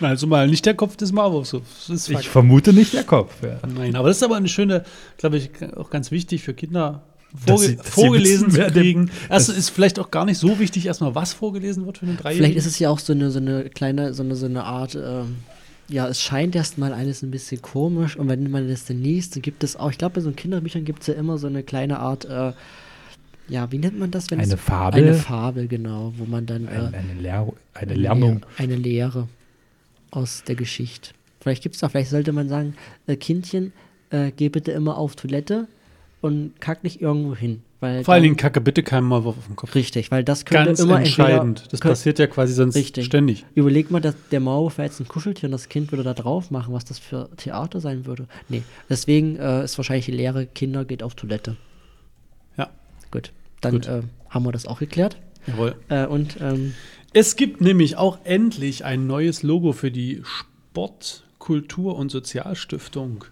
Also 0.00 0.28
mal 0.28 0.46
nicht 0.46 0.64
der 0.64 0.74
Kopf 0.74 0.96
des 0.96 1.10
Fakt. 2.06 2.20
Ich 2.20 2.28
vermute 2.28 2.72
nicht 2.72 2.94
der 2.94 3.04
Kopf. 3.04 3.34
Ja. 3.42 3.58
Nein, 3.66 3.96
aber 3.96 4.08
das 4.08 4.18
ist 4.18 4.22
aber 4.22 4.36
eine 4.36 4.48
schöne, 4.48 4.84
glaube 5.16 5.38
ich, 5.38 5.50
auch 5.76 5.90
ganz 5.90 6.12
wichtig 6.12 6.44
für 6.44 6.54
Kinder 6.54 7.02
vorge 7.36 7.62
sie- 7.62 7.76
dass 7.76 7.86
sie 7.86 7.92
vorgelesen 7.92 8.52
wissen, 8.52 8.64
zu 8.66 8.72
kriegen. 8.72 9.10
Erstens 9.28 9.56
ist 9.56 9.70
vielleicht 9.70 9.98
auch 9.98 10.10
gar 10.10 10.24
nicht 10.24 10.38
so 10.38 10.58
wichtig, 10.58 10.86
erstmal 10.86 11.14
was 11.14 11.32
vorgelesen 11.32 11.84
wird 11.86 11.98
für 11.98 12.06
einen 12.06 12.16
Dreijährigen. 12.16 12.44
Vielleicht 12.52 12.58
ist 12.58 12.66
es 12.72 12.78
ja 12.78 12.90
auch 12.90 12.98
so 12.98 13.12
eine, 13.12 13.30
so 13.30 13.38
eine 13.38 13.64
kleine, 13.70 14.14
so 14.14 14.22
eine, 14.22 14.34
so 14.36 14.46
eine 14.46 14.64
Art, 14.64 14.94
ähm, 14.94 15.36
ja, 15.88 16.06
es 16.08 16.20
scheint 16.20 16.54
erstmal 16.54 16.92
alles 16.92 17.22
ein 17.22 17.30
bisschen 17.30 17.62
komisch 17.62 18.16
und 18.16 18.28
wenn 18.28 18.50
man 18.50 18.68
das 18.68 18.84
dann 18.84 19.02
liest, 19.02 19.34
dann 19.36 19.42
gibt 19.42 19.64
es 19.64 19.76
auch, 19.76 19.90
ich 19.90 19.98
glaube, 19.98 20.16
bei 20.16 20.20
so 20.20 20.30
Kinderbüchern 20.32 20.84
gibt 20.84 21.00
es 21.02 21.06
ja 21.06 21.14
immer 21.14 21.38
so 21.38 21.46
eine 21.46 21.62
kleine 21.62 21.98
Art, 22.00 22.24
äh, 22.26 22.52
ja, 23.48 23.72
wie 23.72 23.78
nennt 23.78 23.98
man 23.98 24.10
das? 24.10 24.30
Wenn 24.30 24.40
Eine 24.40 24.54
es, 24.54 24.60
Fabel? 24.60 25.02
Eine 25.02 25.14
Fabel, 25.14 25.68
genau, 25.68 26.12
wo 26.18 26.26
man 26.26 26.44
dann 26.44 26.68
Eine, 26.68 26.92
äh, 26.92 26.96
eine, 26.98 27.14
Lehr 27.22 27.50
eine 27.72 27.94
Lernung. 27.94 28.44
Eine 28.58 28.76
Lehre 28.76 29.28
aus 30.10 30.42
der 30.46 30.54
Geschichte. 30.54 31.10
Vielleicht 31.40 31.62
gibt 31.62 31.74
es 31.76 31.80
da, 31.80 31.88
vielleicht 31.88 32.10
sollte 32.10 32.32
man 32.32 32.48
sagen, 32.50 32.74
äh, 33.06 33.16
Kindchen, 33.16 33.72
äh, 34.10 34.32
geh 34.36 34.50
bitte 34.50 34.72
immer 34.72 34.98
auf 34.98 35.16
Toilette 35.16 35.66
und 36.20 36.52
kack 36.60 36.84
nicht 36.84 37.00
irgendwo 37.00 37.34
hin. 37.34 37.62
Weil 37.80 38.02
Vor 38.02 38.14
allen 38.14 38.24
Dingen 38.24 38.36
kacke 38.36 38.60
bitte 38.60 38.82
keinen 38.82 39.04
Maulwurf 39.06 39.38
auf 39.38 39.46
den 39.46 39.54
Kopf. 39.54 39.74
Richtig, 39.76 40.10
weil 40.10 40.24
das 40.24 40.44
könnte 40.44 40.64
Ganz 40.66 40.80
immer 40.80 40.98
entscheidend. 40.98 41.60
entweder- 41.60 41.68
Das 41.70 41.80
könnt- 41.80 41.92
passiert 41.92 42.18
ja 42.18 42.26
quasi 42.26 42.52
sonst 42.52 42.74
Richtig. 42.74 43.06
ständig. 43.06 43.46
Überleg 43.54 43.92
mal, 43.92 44.00
dass 44.00 44.16
der 44.32 44.40
Maulwurf 44.40 44.78
wäre 44.78 44.88
jetzt 44.88 44.98
ein 44.98 45.06
Kuscheltier 45.06 45.46
und 45.46 45.52
das 45.52 45.68
Kind 45.68 45.92
würde 45.92 46.02
da 46.02 46.12
drauf 46.14 46.50
machen, 46.50 46.74
was 46.74 46.84
das 46.84 46.98
für 46.98 47.28
Theater 47.36 47.80
sein 47.80 48.04
würde. 48.04 48.26
Nee, 48.48 48.62
deswegen 48.90 49.36
äh, 49.36 49.62
ist 49.62 49.78
wahrscheinlich 49.78 50.06
die 50.06 50.12
Lehre, 50.12 50.46
Kinder 50.46 50.84
geht 50.84 51.04
auf 51.04 51.14
Toilette. 51.14 51.56
Ja, 52.56 52.68
Gut, 53.12 53.30
dann 53.60 53.72
Gut. 53.74 53.86
Äh, 53.86 54.02
haben 54.28 54.44
wir 54.44 54.50
das 54.52 54.66
auch 54.66 54.80
geklärt. 54.80 55.16
jawohl. 55.46 55.76
Äh, 55.88 56.06
und 56.06 56.36
ähm, 56.40 56.74
Es 57.12 57.36
gibt 57.36 57.60
nämlich 57.60 57.96
auch 57.96 58.18
endlich 58.24 58.84
ein 58.84 59.06
neues 59.06 59.44
Logo 59.44 59.72
für 59.72 59.92
die 59.92 60.20
Sport-, 60.24 61.22
Kultur- 61.38 61.96
und 61.96 62.10
Sozialstiftung. 62.10 63.24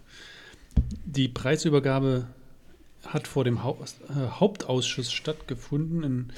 Die 1.04 1.28
Preisübergabe 1.28 2.26
hat 3.08 3.28
vor 3.28 3.44
dem 3.44 3.62
Hau 3.64 3.78
äh, 4.08 4.28
Hauptausschuss 4.30 5.12
stattgefunden. 5.12 6.02
In, 6.02 6.28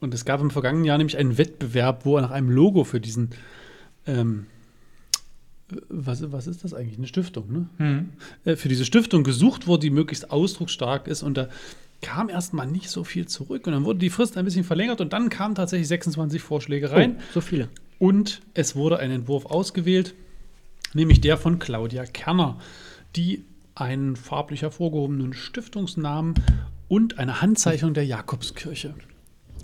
und 0.00 0.14
es 0.14 0.24
gab 0.24 0.40
im 0.40 0.50
vergangenen 0.50 0.84
Jahr 0.84 0.98
nämlich 0.98 1.16
einen 1.16 1.38
Wettbewerb, 1.38 2.04
wo 2.04 2.18
nach 2.20 2.30
einem 2.30 2.50
Logo 2.50 2.84
für 2.84 3.00
diesen, 3.00 3.30
ähm, 4.06 4.46
was, 5.88 6.30
was 6.30 6.46
ist 6.46 6.64
das 6.64 6.74
eigentlich? 6.74 6.98
Eine 6.98 7.06
Stiftung, 7.06 7.52
ne? 7.52 8.06
äh, 8.44 8.56
für 8.56 8.68
diese 8.68 8.84
Stiftung 8.84 9.24
gesucht 9.24 9.66
wurde, 9.66 9.80
die 9.80 9.90
möglichst 9.90 10.30
ausdrucksstark 10.30 11.06
ist. 11.06 11.22
Und 11.22 11.36
da 11.36 11.48
kam 12.02 12.28
erstmal 12.28 12.66
nicht 12.66 12.90
so 12.90 13.02
viel 13.02 13.26
zurück. 13.26 13.66
Und 13.66 13.72
dann 13.72 13.84
wurde 13.84 13.98
die 13.98 14.10
Frist 14.10 14.36
ein 14.36 14.44
bisschen 14.44 14.64
verlängert 14.64 15.00
und 15.00 15.12
dann 15.12 15.30
kamen 15.30 15.54
tatsächlich 15.54 15.88
26 15.88 16.42
Vorschläge 16.42 16.90
rein. 16.90 17.16
oh, 17.18 17.22
so 17.34 17.40
viele. 17.40 17.68
Und 17.98 18.42
es 18.52 18.76
wurde 18.76 18.98
ein 18.98 19.10
Entwurf 19.10 19.46
ausgewählt, 19.46 20.14
nämlich 20.92 21.20
der 21.20 21.38
von 21.38 21.58
Claudia 21.58 22.04
Kerner, 22.04 22.58
die 23.16 23.44
einen 23.74 24.16
farblich 24.16 24.62
hervorgehobenen 24.62 25.32
Stiftungsnamen 25.32 26.34
und 26.88 27.18
eine 27.18 27.40
Handzeichnung 27.42 27.94
der 27.94 28.06
Jakobskirche 28.06 28.94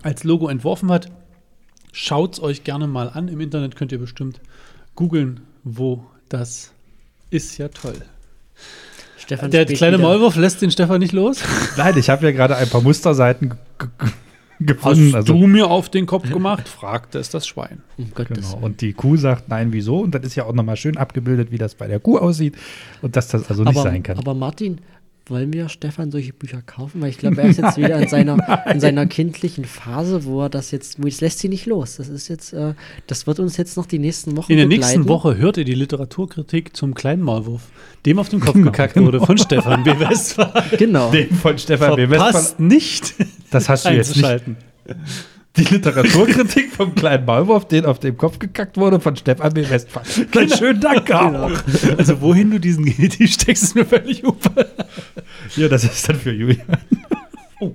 als 0.03 0.25
Logo 0.25 0.49
entworfen 0.49 0.91
hat. 0.91 1.11
Schaut 1.93 2.35
es 2.35 2.43
euch 2.43 2.65
gerne 2.65 2.87
mal 2.87 3.09
an. 3.09 3.29
Im 3.29 3.41
Internet 3.41 3.77
könnt 3.77 3.93
ihr 3.93 3.99
bestimmt 3.99 4.41
googeln, 4.95 5.41
wo 5.65 6.05
das 6.29 6.73
ist. 7.31 7.59
Ja 7.59 7.69
toll. 7.69 7.97
Stefan 9.19 9.51
Der 9.51 9.67
kleine 9.67 9.99
wieder- 9.99 10.07
Maulwurf 10.09 10.37
lässt 10.37 10.63
den 10.63 10.71
Stefan 10.71 11.01
nicht 11.01 11.13
los. 11.13 11.43
Nein, 11.77 11.97
ich 11.99 12.09
habe 12.11 12.25
ja 12.25 12.33
gerade 12.33 12.57
ein 12.57 12.69
paar 12.69 12.81
Musterseiten 12.81 13.53
gefunden. 14.61 15.09
Hast 15.09 15.15
also, 15.15 15.33
du 15.33 15.47
mir 15.47 15.69
auf 15.71 15.89
den 15.89 16.07
Kopf 16.07 16.31
gemacht? 16.31 16.69
fragte 16.69 17.19
es 17.19 17.31
das 17.31 17.47
Schwein. 17.47 17.83
Um 17.97 18.11
Genau. 18.15 18.59
Und 18.61 18.81
die 18.81 18.93
Kuh 18.93 19.17
sagt, 19.17 19.49
nein, 19.49 19.73
wieso? 19.73 19.99
Und 20.01 20.15
dann 20.15 20.23
ist 20.23 20.35
ja 20.35 20.45
auch 20.45 20.53
nochmal 20.53 20.77
schön 20.77 20.97
abgebildet, 20.97 21.51
wie 21.51 21.59
das 21.59 21.75
bei 21.75 21.87
der 21.87 22.01
Kuh 22.01 22.19
aussieht. 22.19 22.57
Und 23.03 23.17
dass 23.17 23.29
das 23.29 23.49
also 23.49 23.65
nicht 23.65 23.77
aber, 23.77 23.83
sein 23.83 24.03
kann. 24.03 24.19
aber 24.19 24.35
Martin, 24.35 24.81
wollen 25.31 25.53
wir 25.53 25.69
Stefan 25.69 26.11
solche 26.11 26.33
Bücher 26.33 26.61
kaufen? 26.61 27.01
Weil 27.01 27.11
ich 27.11 27.19
glaube, 27.19 27.41
er 27.41 27.49
ist 27.49 27.59
jetzt 27.59 27.77
wieder 27.77 27.99
in 28.01 28.09
seiner, 28.09 28.67
in 28.71 28.81
seiner 28.81 29.07
kindlichen 29.07 29.65
Phase, 29.65 30.25
wo 30.25 30.43
er 30.43 30.51
das 30.51 30.73
jetzt, 30.73 31.03
wo 31.03 31.07
es 31.07 31.21
lässt 31.21 31.39
sie 31.39 31.49
nicht 31.49 31.67
los. 31.67 31.97
Das 31.97 32.09
ist 32.09 32.29
jetzt, 32.29 32.53
äh, 32.53 32.75
das 33.07 33.27
wird 33.27 33.39
uns 33.39 33.57
jetzt 33.57 33.77
noch 33.77 33.87
die 33.87 33.99
nächsten 33.99 34.37
Wochen 34.37 34.51
In 34.51 34.59
der 34.59 34.67
begleiten. 34.67 34.99
nächsten 34.99 35.09
Woche 35.09 35.37
hört 35.39 35.57
ihr 35.57 35.65
die 35.65 35.75
Literaturkritik 35.75 36.77
zum 36.77 36.95
kleinen 36.95 37.23
Maulwurf, 37.23 37.63
dem 38.05 38.19
auf 38.19 38.29
den 38.29 38.41
Kopf 38.41 38.55
gekackt 38.63 38.97
wurde 38.97 39.21
von 39.21 39.39
Stefan 39.39 39.85
B. 39.85 39.93
Westphal. 39.99 40.65
Genau. 40.77 41.11
Den 41.11 41.31
von 41.31 41.57
Stefan 41.57 41.97
B. 41.97 42.11
Westphal. 42.11 42.33
Verpasst 42.33 42.61
nicht 42.61 43.15
Das 43.51 43.69
hast 43.69 43.85
du 43.87 43.91
jetzt 43.91 44.17
nicht. 44.17 44.45
Die 45.57 45.65
Literaturkritik 45.65 46.73
vom 46.73 46.95
kleinen 46.95 47.25
Maulwurf, 47.25 47.67
den 47.67 47.85
auf 47.85 47.99
dem 47.99 48.17
Kopf 48.17 48.39
gekackt 48.39 48.77
wurde, 48.77 49.01
von 49.01 49.17
Stefan 49.17 49.53
B. 49.53 49.69
Westphal. 49.69 50.05
Na, 50.33 50.49
schönen 50.57 50.81
Dank 50.81 51.07
Genau. 51.07 51.47
auch. 51.49 51.51
Also 51.99 52.21
wohin 52.21 52.53
du 52.53 52.61
diesen 52.61 52.85
GT 52.85 53.29
steckst, 53.29 53.65
ist 53.65 53.75
mir 53.75 53.85
völlig 53.85 54.25
ufer. 54.25 54.67
Ja, 55.57 55.69
das 55.69 55.83
ist 55.83 56.09
dann 56.09 56.17
für 56.17 56.31
Julian. 56.33 56.65
Oh. 57.59 57.75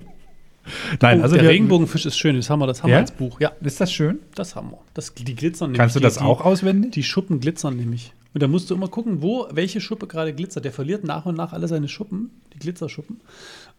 Nein, 1.01 1.19
Oh, 1.19 1.23
also 1.23 1.36
der 1.36 1.49
Regenbogenfisch 1.49 2.05
ist 2.05 2.17
schön, 2.17 2.38
das 2.38 2.49
haben 2.49 2.59
wir, 2.59 2.65
das 2.67 2.82
haben 2.82 2.89
Ja? 2.89 2.95
wir 2.95 3.01
als 3.01 3.11
Buch. 3.11 3.39
Ja, 3.41 3.51
Ist 3.61 3.82
das 3.82 3.91
schön? 3.91 4.19
das 4.36 4.55
haben 4.55 4.71
wir. 4.71 4.80
Das, 4.93 5.13
die 5.13 5.36
glitzern 5.36 5.67
nämlich. 5.71 5.80
Kannst 5.80 5.97
du 5.97 5.99
das 5.99 6.15
die, 6.15 6.21
auch 6.23 6.41
auswendig? 6.45 6.93
Die 6.93 7.03
Schuppen 7.03 7.41
glitzern 7.41 7.76
nämlich. 7.76 8.13
Und 8.34 8.41
da 8.41 8.47
musst 8.47 8.69
du 8.69 8.76
immer 8.76 8.88
gucken, 8.88 9.21
wo 9.21 9.47
welche 9.51 9.82
Schuppe 9.82 10.07
gerade 10.07 10.34
glitzert. 10.34 10.63
Der 10.63 10.71
verliert 10.71 11.03
nach 11.03 11.26
und 11.26 11.36
nach 11.36 11.51
alle 11.51 11.67
seine 11.67 11.89
Schuppen, 11.89 12.32
die 12.53 12.59
Glitzerschuppen. 12.59 13.19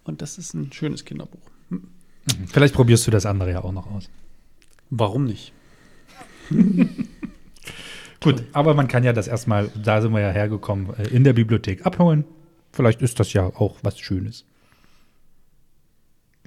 Und 0.05 0.21
das 0.23 0.37
ist 0.39 0.53
ein 0.55 0.71
schönes 0.73 1.05
Kinderbuch. 1.07 1.41
Hm. 1.71 1.89
Vielleicht 2.47 2.75
probierst 2.75 3.07
du 3.07 3.11
das 3.11 3.27
andere 3.27 3.53
ja 3.53 3.65
auch 3.65 3.73
noch 3.73 3.87
aus. 3.91 4.09
Warum 4.91 5.25
nicht? 5.25 5.53
Gut, 8.21 8.43
aber 8.53 8.75
man 8.75 8.89
kann 8.89 9.05
ja 9.05 9.13
das 9.13 9.29
erstmal, 9.29 9.71
da 9.81 10.01
sind 10.01 10.13
wir 10.13 10.21
ja 10.21 10.31
hergekommen, 10.31 10.95
äh, 10.97 11.09
in 11.09 11.25
der 11.25 11.33
Bibliothek 11.33 11.85
abholen. 11.87 12.25
Vielleicht 12.73 13.03
ist 13.03 13.21
das 13.21 13.33
ja 13.33 13.47
auch 13.47 13.77
was 13.83 13.99
Schönes. 13.99 14.45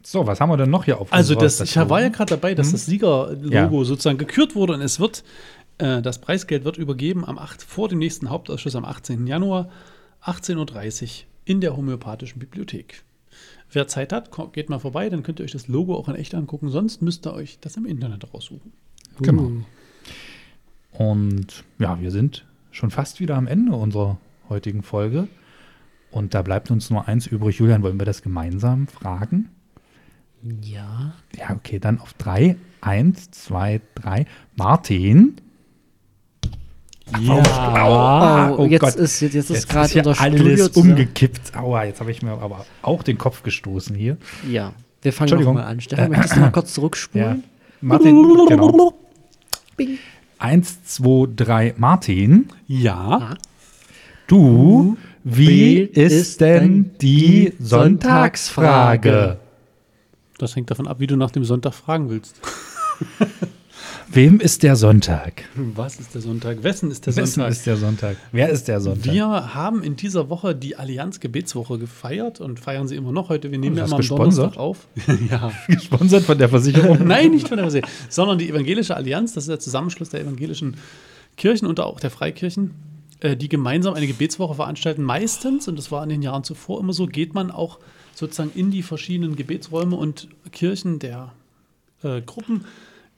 So, 0.03 0.26
was 0.28 0.39
haben 0.39 0.49
wir 0.49 0.57
denn 0.57 0.70
noch 0.70 0.86
hier 0.86 0.99
auf 0.99 1.11
Also 1.11 1.36
das, 1.36 1.59
ich 1.59 1.76
war 1.76 2.01
ja 2.01 2.09
gerade 2.09 2.30
dabei, 2.30 2.55
dass 2.55 2.72
das 2.72 2.86
Siegerlogo 2.86 3.80
Ja. 3.80 3.86
sozusagen 3.86 4.17
gekürt 4.17 4.55
wurde 4.55 4.74
und 4.74 4.82
es 4.82 4.99
wird, 4.99 5.24
äh, 5.78 6.01
das 6.01 6.20
Preisgeld 6.20 6.63
wird 6.63 6.78
übergeben 6.78 7.26
am 7.26 7.38
8, 7.38 7.61
vor 7.61 7.89
dem 7.89 7.99
nächsten 7.99 8.30
Hauptausschuss 8.30 8.76
am 8.76 8.86
18. 8.86 9.28
Januar, 9.28 9.70
18.30 10.24 11.03
Uhr 11.03 11.09
in 11.45 11.61
der 11.61 11.76
Homöopathischen 11.76 12.39
Bibliothek. 12.39 13.03
Wer 13.72 13.88
Zeit 13.88 14.13
hat, 14.13 14.32
geht 14.53 14.70
mal 14.70 14.80
vorbei, 14.80 15.09
dann 15.09 15.24
könnt 15.24 15.39
ihr 15.39 15.43
euch 15.43 15.51
das 15.51 15.67
Logo 15.67 15.95
auch 15.95 16.09
in 16.09 16.15
echt 16.15 16.34
angucken, 16.34 16.70
sonst 16.70 17.01
müsst 17.01 17.28
ihr 17.28 17.34
euch 17.34 17.59
das 17.59 17.78
im 17.78 17.86
Internet 17.86 18.34
raussuchen. 18.34 18.74
Genau. 19.22 19.43
Uh. 19.43 19.63
Und 20.91 21.63
ja, 21.78 22.01
wir 22.01 22.11
sind 22.11 22.45
schon 22.72 22.91
fast 22.91 23.20
wieder 23.20 23.36
am 23.36 23.47
Ende 23.47 23.76
unserer 23.76 24.17
heutigen 24.49 24.82
Folge. 24.82 25.28
Und 26.11 26.34
da 26.34 26.41
bleibt 26.41 26.72
uns 26.72 26.89
nur 26.89 27.07
eins 27.07 27.28
übrig. 27.28 27.59
Julian, 27.59 27.84
wollen 27.84 27.99
wir 27.99 28.05
das 28.05 28.24
gemeinsam 28.24 28.88
fragen? 28.88 29.49
Ja. 30.63 31.13
Ja, 31.38 31.51
okay, 31.51 31.80
dann 31.80 31.99
auf 31.99 32.13
drei. 32.13 32.55
Eins, 32.82 33.30
zwei, 33.32 33.82
drei. 33.93 34.26
Martin. 34.55 35.36
Oh, 37.18 38.55
oh 38.57 38.66
jetzt 38.66 38.82
Gott. 38.82 38.95
ist 38.95 39.20
jetzt, 39.22 39.34
jetzt 39.34 39.49
ist 39.49 39.55
Jetzt 39.57 39.70
gerade 39.70 39.86
ist 39.88 39.93
ja 39.95 40.03
unser 40.05 40.22
alles 40.22 40.39
Studio 40.39 40.68
umgekippt. 40.76 41.55
Aua, 41.55 41.84
jetzt 41.86 41.99
habe 41.99 42.12
ich 42.12 42.22
mir 42.22 42.32
aber 42.32 42.66
auch 42.82 43.03
den 43.03 43.18
Kopf 43.18 43.43
gestoßen 43.43 43.95
hier. 43.95 44.18
Ja, 44.49 44.74
wir 45.01 45.14
fangen 45.14 45.41
nochmal 45.43 45.64
an. 45.64 45.82
Stefan, 45.82 46.12
möchtest 46.12 46.36
du 46.36 46.39
mal 46.41 46.51
kurz 46.51 46.74
zurückspulen? 46.74 47.43
Martin, 47.82 48.24
genau. 48.47 48.93
Bing. 49.78 49.97
Eins, 50.38 50.84
zwei, 50.86 51.28
drei. 51.36 51.74
Martin, 51.78 52.47
Ja, 52.68 53.36
du, 54.28 54.97
wie 55.24 55.47
Wie 55.47 55.78
ist 55.80 56.14
ist 56.14 56.41
denn 56.41 56.60
denn 56.62 56.91
die 57.01 57.51
die 57.51 57.53
Sonntagsfrage? 57.64 59.10
Sonntagsfrage? 59.10 59.39
das 60.38 60.55
hängt 60.55 60.72
davon 60.72 60.88
ab, 60.88 60.99
wie 60.99 61.07
du 61.07 61.18
nach 61.18 61.32
dem 61.32 61.43
Sonntag 61.43 61.74
fragen 61.74 62.10
willst. 62.10 62.39
Wem 64.12 64.39
ist 64.39 64.64
der 64.64 64.76
Sonntag? 64.76 65.43
Was 65.53 65.99
ist 65.99 66.16
der 66.16 66.22
Sonntag? 66.22 66.64
Wessen 66.64 66.89
ist 66.89 67.05
der 67.05 67.16
Wessen 67.16 67.34
Sonntag? 67.34 67.51
ist 67.51 67.68
der 67.68 67.78
Sonntag? 67.78 68.18
Wer 68.32 68.49
ist 68.49 68.68
der 68.68 68.82
Sonntag? 68.82 69.14
Wir 69.14 69.53
haben 69.53 69.84
in 69.84 69.95
dieser 69.97 70.30
Woche 70.30 70.55
die 70.55 70.76
Allianz 70.76 71.20
Gebetswoche 71.20 71.78
gefeiert 71.78 72.41
und 72.41 72.60
feiern 72.60 72.88
sie 72.88 72.95
immer 72.95 73.12
noch 73.12 73.30
heute. 73.30 73.51
Wir 73.51 73.60
nehmen 73.60 73.76
Oh, 73.76 73.80
ja 73.80 73.86
immer 73.86 73.97
am? 73.97 74.07
Donnerstag 74.07 74.57
auf. 74.57 74.88
ja. 75.30 75.51
gesponsert 75.68 76.24
von 76.24 76.39
der 76.39 76.49
Versicherung. 76.49 76.97
Nein, 77.07 77.30
nicht 77.32 77.47
von 77.47 77.57
der 77.57 77.66
Musee, 77.66 77.84
sondern 78.10 78.39
die 78.39 78.49
Evangelische 78.49 78.95
Allianz, 78.95 79.34
das 79.34 79.43
ist 79.43 79.49
der 79.49 79.60
Zusammenschluss 79.60 80.10
der 80.10 80.22
evangelischen 80.22 80.78
Kirchen 81.38 81.68
und 81.68 81.80
auch 81.80 81.99
der 81.99 82.10
Freikirchen, 82.10 82.72
äh, 83.20 83.38
die 83.38 83.47
gemeinsam 83.47 83.93
eine 83.93 84.07
Gebetswoche 84.07 84.55
veranstalten. 84.55 85.03
Meistens, 85.03 85.68
und 85.68 85.78
das 85.78 85.91
war 85.91 86.01
in 86.01 86.10
den 86.10 86.24
Jahren 86.24 86.43
zuvor 86.43 86.80
immer 86.80 86.93
so, 86.93 87.05
geht 87.05 87.36
man 87.36 87.51
auch 87.51 87.78
sozusagen 88.16 88.51
in 88.55 88.72
die 88.72 88.82
verschiedenen 88.82 89.36
Gebetsräume 89.36 89.95
und 89.95 90.30
Kirchen 90.51 90.97
der 90.97 91.32
äh, 92.01 92.22
Gruppen. 92.22 92.66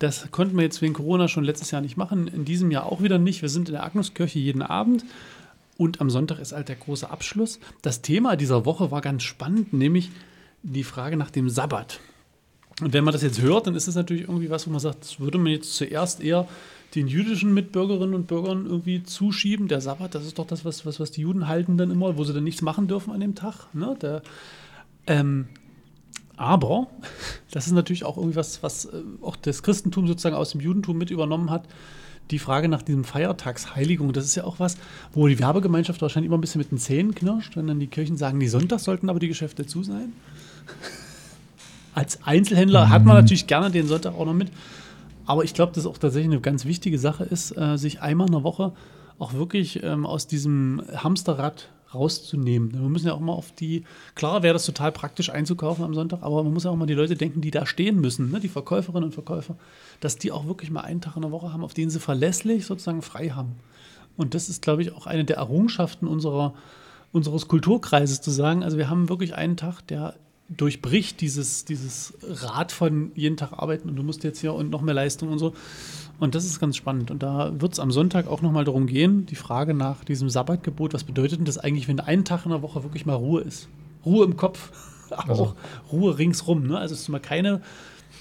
Das 0.01 0.31
konnten 0.31 0.55
wir 0.57 0.63
jetzt 0.63 0.81
wegen 0.81 0.95
Corona 0.95 1.27
schon 1.27 1.43
letztes 1.43 1.69
Jahr 1.69 1.79
nicht 1.79 1.95
machen, 1.95 2.27
in 2.27 2.43
diesem 2.43 2.71
Jahr 2.71 2.87
auch 2.87 3.03
wieder 3.03 3.19
nicht. 3.19 3.43
Wir 3.43 3.49
sind 3.49 3.69
in 3.69 3.73
der 3.73 3.83
Agnuskirche 3.83 4.39
jeden 4.39 4.63
Abend 4.63 5.05
und 5.77 6.01
am 6.01 6.09
Sonntag 6.09 6.39
ist 6.39 6.53
halt 6.53 6.69
der 6.69 6.75
große 6.75 7.07
Abschluss. 7.07 7.59
Das 7.83 8.01
Thema 8.01 8.35
dieser 8.35 8.65
Woche 8.65 8.89
war 8.89 9.01
ganz 9.01 9.21
spannend, 9.21 9.73
nämlich 9.73 10.09
die 10.63 10.83
Frage 10.83 11.17
nach 11.17 11.29
dem 11.29 11.51
Sabbat. 11.51 11.99
Und 12.81 12.93
wenn 12.93 13.03
man 13.03 13.13
das 13.13 13.21
jetzt 13.21 13.41
hört, 13.43 13.67
dann 13.67 13.75
ist 13.75 13.87
es 13.87 13.93
natürlich 13.93 14.23
irgendwie 14.23 14.49
was, 14.49 14.65
wo 14.65 14.71
man 14.71 14.79
sagt, 14.79 15.01
das 15.01 15.19
würde 15.19 15.37
man 15.37 15.51
jetzt 15.51 15.75
zuerst 15.75 16.19
eher 16.19 16.47
den 16.95 17.07
jüdischen 17.07 17.53
Mitbürgerinnen 17.53 18.15
und 18.15 18.25
Bürgern 18.25 18.65
irgendwie 18.65 19.03
zuschieben. 19.03 19.67
Der 19.67 19.81
Sabbat, 19.81 20.15
das 20.15 20.25
ist 20.25 20.39
doch 20.39 20.47
das, 20.47 20.65
was, 20.65 20.83
was, 20.83 20.99
was 20.99 21.11
die 21.11 21.21
Juden 21.21 21.47
halten 21.47 21.77
dann 21.77 21.91
immer, 21.91 22.17
wo 22.17 22.23
sie 22.23 22.33
dann 22.33 22.43
nichts 22.43 22.63
machen 22.63 22.87
dürfen 22.87 23.13
an 23.13 23.19
dem 23.19 23.35
Tag. 23.35 23.67
Ne? 23.75 23.95
Der, 24.01 24.23
ähm, 25.05 25.47
aber 26.41 26.87
das 27.51 27.67
ist 27.67 27.73
natürlich 27.73 28.03
auch 28.03 28.17
irgendwie 28.17 28.35
was, 28.35 28.63
was 28.63 28.85
äh, 28.85 29.03
auch 29.21 29.35
das 29.35 29.61
Christentum 29.61 30.07
sozusagen 30.07 30.35
aus 30.35 30.51
dem 30.51 30.61
Judentum 30.61 30.97
mit 30.97 31.11
übernommen 31.11 31.51
hat. 31.51 31.65
Die 32.31 32.39
Frage 32.39 32.67
nach 32.67 32.81
diesem 32.81 33.03
Feiertagsheiligung, 33.03 34.11
das 34.11 34.25
ist 34.25 34.35
ja 34.35 34.43
auch 34.43 34.59
was, 34.59 34.77
wo 35.13 35.27
die 35.27 35.37
Werbegemeinschaft 35.37 36.01
wahrscheinlich 36.01 36.27
immer 36.27 36.37
ein 36.37 36.41
bisschen 36.41 36.59
mit 36.59 36.71
den 36.71 36.77
Zähnen 36.77 37.13
knirscht, 37.13 37.55
wenn 37.57 37.67
dann 37.67 37.79
die 37.79 37.87
Kirchen 37.87 38.17
sagen, 38.17 38.39
die 38.39 38.47
Sonntag 38.47 38.79
sollten 38.79 39.09
aber 39.09 39.19
die 39.19 39.27
Geschäfte 39.27 39.67
zu 39.67 39.83
sein. 39.83 40.13
Als 41.93 42.23
Einzelhändler 42.23 42.89
hat 42.89 43.05
man 43.05 43.17
natürlich 43.17 43.47
gerne 43.47 43.69
den 43.69 43.85
Sonntag 43.87 44.15
auch 44.15 44.25
noch 44.25 44.33
mit. 44.33 44.49
Aber 45.25 45.43
ich 45.43 45.53
glaube, 45.53 45.73
dass 45.73 45.85
auch 45.85 45.97
tatsächlich 45.97 46.31
eine 46.31 46.41
ganz 46.41 46.65
wichtige 46.65 46.97
Sache 46.97 47.23
ist, 47.25 47.55
äh, 47.55 47.77
sich 47.77 48.01
einmal 48.01 48.27
in 48.27 48.33
der 48.33 48.43
Woche 48.43 48.71
auch 49.19 49.33
wirklich 49.33 49.83
ähm, 49.83 50.05
aus 50.05 50.25
diesem 50.25 50.81
Hamsterrad 50.95 51.69
rauszunehmen. 51.93 52.73
Wir 52.73 52.81
müssen 52.81 53.07
ja 53.07 53.13
auch 53.13 53.19
mal 53.19 53.33
auf 53.33 53.51
die, 53.51 53.83
klar 54.15 54.43
wäre 54.43 54.53
das 54.53 54.65
total 54.65 54.91
praktisch 54.91 55.29
einzukaufen 55.29 55.83
am 55.83 55.93
Sonntag, 55.93 56.23
aber 56.23 56.43
man 56.43 56.53
muss 56.53 56.63
ja 56.63 56.71
auch 56.71 56.75
mal 56.75 56.85
die 56.85 56.93
Leute 56.93 57.15
denken, 57.15 57.41
die 57.41 57.51
da 57.51 57.65
stehen 57.65 57.99
müssen, 57.99 58.31
ne? 58.31 58.39
die 58.39 58.47
Verkäuferinnen 58.47 59.05
und 59.05 59.13
Verkäufer, 59.13 59.55
dass 59.99 60.17
die 60.17 60.31
auch 60.31 60.47
wirklich 60.47 60.71
mal 60.71 60.81
einen 60.81 61.01
Tag 61.01 61.15
in 61.15 61.21
der 61.21 61.31
Woche 61.31 61.53
haben, 61.53 61.63
auf 61.63 61.73
den 61.73 61.89
sie 61.89 61.99
verlässlich 61.99 62.65
sozusagen 62.65 63.01
frei 63.01 63.29
haben. 63.29 63.55
Und 64.17 64.33
das 64.33 64.49
ist, 64.49 64.61
glaube 64.61 64.81
ich, 64.81 64.93
auch 64.93 65.07
eine 65.07 65.25
der 65.25 65.37
Errungenschaften 65.37 66.07
unserer, 66.07 66.53
unseres 67.11 67.47
Kulturkreises 67.47 68.21
zu 68.21 68.31
sagen, 68.31 68.63
also 68.63 68.77
wir 68.77 68.89
haben 68.89 69.09
wirklich 69.09 69.35
einen 69.35 69.57
Tag, 69.57 69.81
der 69.87 70.15
durchbricht 70.57 71.21
dieses, 71.21 71.65
dieses 71.65 72.13
Rad 72.23 72.71
von 72.71 73.11
jeden 73.15 73.37
Tag 73.37 73.53
arbeiten 73.53 73.89
und 73.89 73.95
du 73.95 74.03
musst 74.03 74.23
jetzt 74.23 74.39
hier 74.39 74.53
und 74.53 74.69
noch 74.69 74.81
mehr 74.81 74.93
Leistung 74.93 75.29
und 75.29 75.39
so. 75.39 75.53
Und 76.21 76.35
das 76.35 76.45
ist 76.45 76.59
ganz 76.59 76.77
spannend. 76.77 77.09
Und 77.09 77.23
da 77.23 77.51
wird 77.59 77.73
es 77.73 77.79
am 77.79 77.89
Sonntag 77.89 78.27
auch 78.27 78.43
nochmal 78.43 78.63
darum 78.63 78.85
gehen, 78.85 79.25
die 79.25 79.35
Frage 79.35 79.73
nach 79.73 80.03
diesem 80.03 80.29
Sabbatgebot, 80.29 80.93
was 80.93 81.03
bedeutet 81.03 81.39
denn 81.39 81.45
das 81.45 81.57
eigentlich, 81.57 81.87
wenn 81.87 81.99
ein 81.99 82.25
Tag 82.25 82.45
in 82.45 82.51
der 82.51 82.61
Woche 82.61 82.83
wirklich 82.83 83.07
mal 83.07 83.15
Ruhe 83.15 83.41
ist? 83.41 83.69
Ruhe 84.05 84.23
im 84.23 84.37
Kopf, 84.37 84.71
aber 85.09 85.31
Also. 85.31 85.43
auch 85.43 85.55
Ruhe 85.91 86.19
ringsrum. 86.19 86.67
Ne? 86.67 86.77
Also, 86.77 86.93
dass 86.93 87.05
du 87.05 87.11
mal 87.11 87.17
keine 87.19 87.61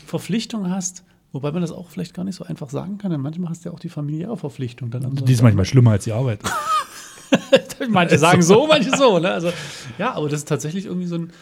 Verpflichtung 0.06 0.70
hast, 0.70 1.04
wobei 1.32 1.52
man 1.52 1.60
das 1.60 1.72
auch 1.72 1.90
vielleicht 1.90 2.14
gar 2.14 2.24
nicht 2.24 2.36
so 2.36 2.44
einfach 2.44 2.70
sagen 2.70 2.96
kann, 2.96 3.10
denn 3.10 3.20
manchmal 3.20 3.50
hast 3.50 3.66
du 3.66 3.68
ja 3.68 3.74
auch 3.74 3.80
die 3.80 3.90
familiäre 3.90 4.34
Verpflichtung 4.38 4.90
dann 4.90 5.04
am 5.04 5.14
Die 5.14 5.32
ist 5.34 5.42
manchmal 5.42 5.66
schlimmer 5.66 5.90
als 5.90 6.04
die 6.04 6.12
Arbeit. 6.12 6.40
Manche 7.90 8.16
sagen 8.18 8.40
so, 8.40 8.66
manche 8.66 8.96
so. 8.96 9.18
Ne? 9.18 9.30
Also, 9.30 9.52
ja, 9.98 10.14
aber 10.14 10.30
das 10.30 10.40
ist 10.40 10.48
tatsächlich 10.48 10.86
irgendwie 10.86 11.06
so 11.06 11.16
ein, 11.16 11.32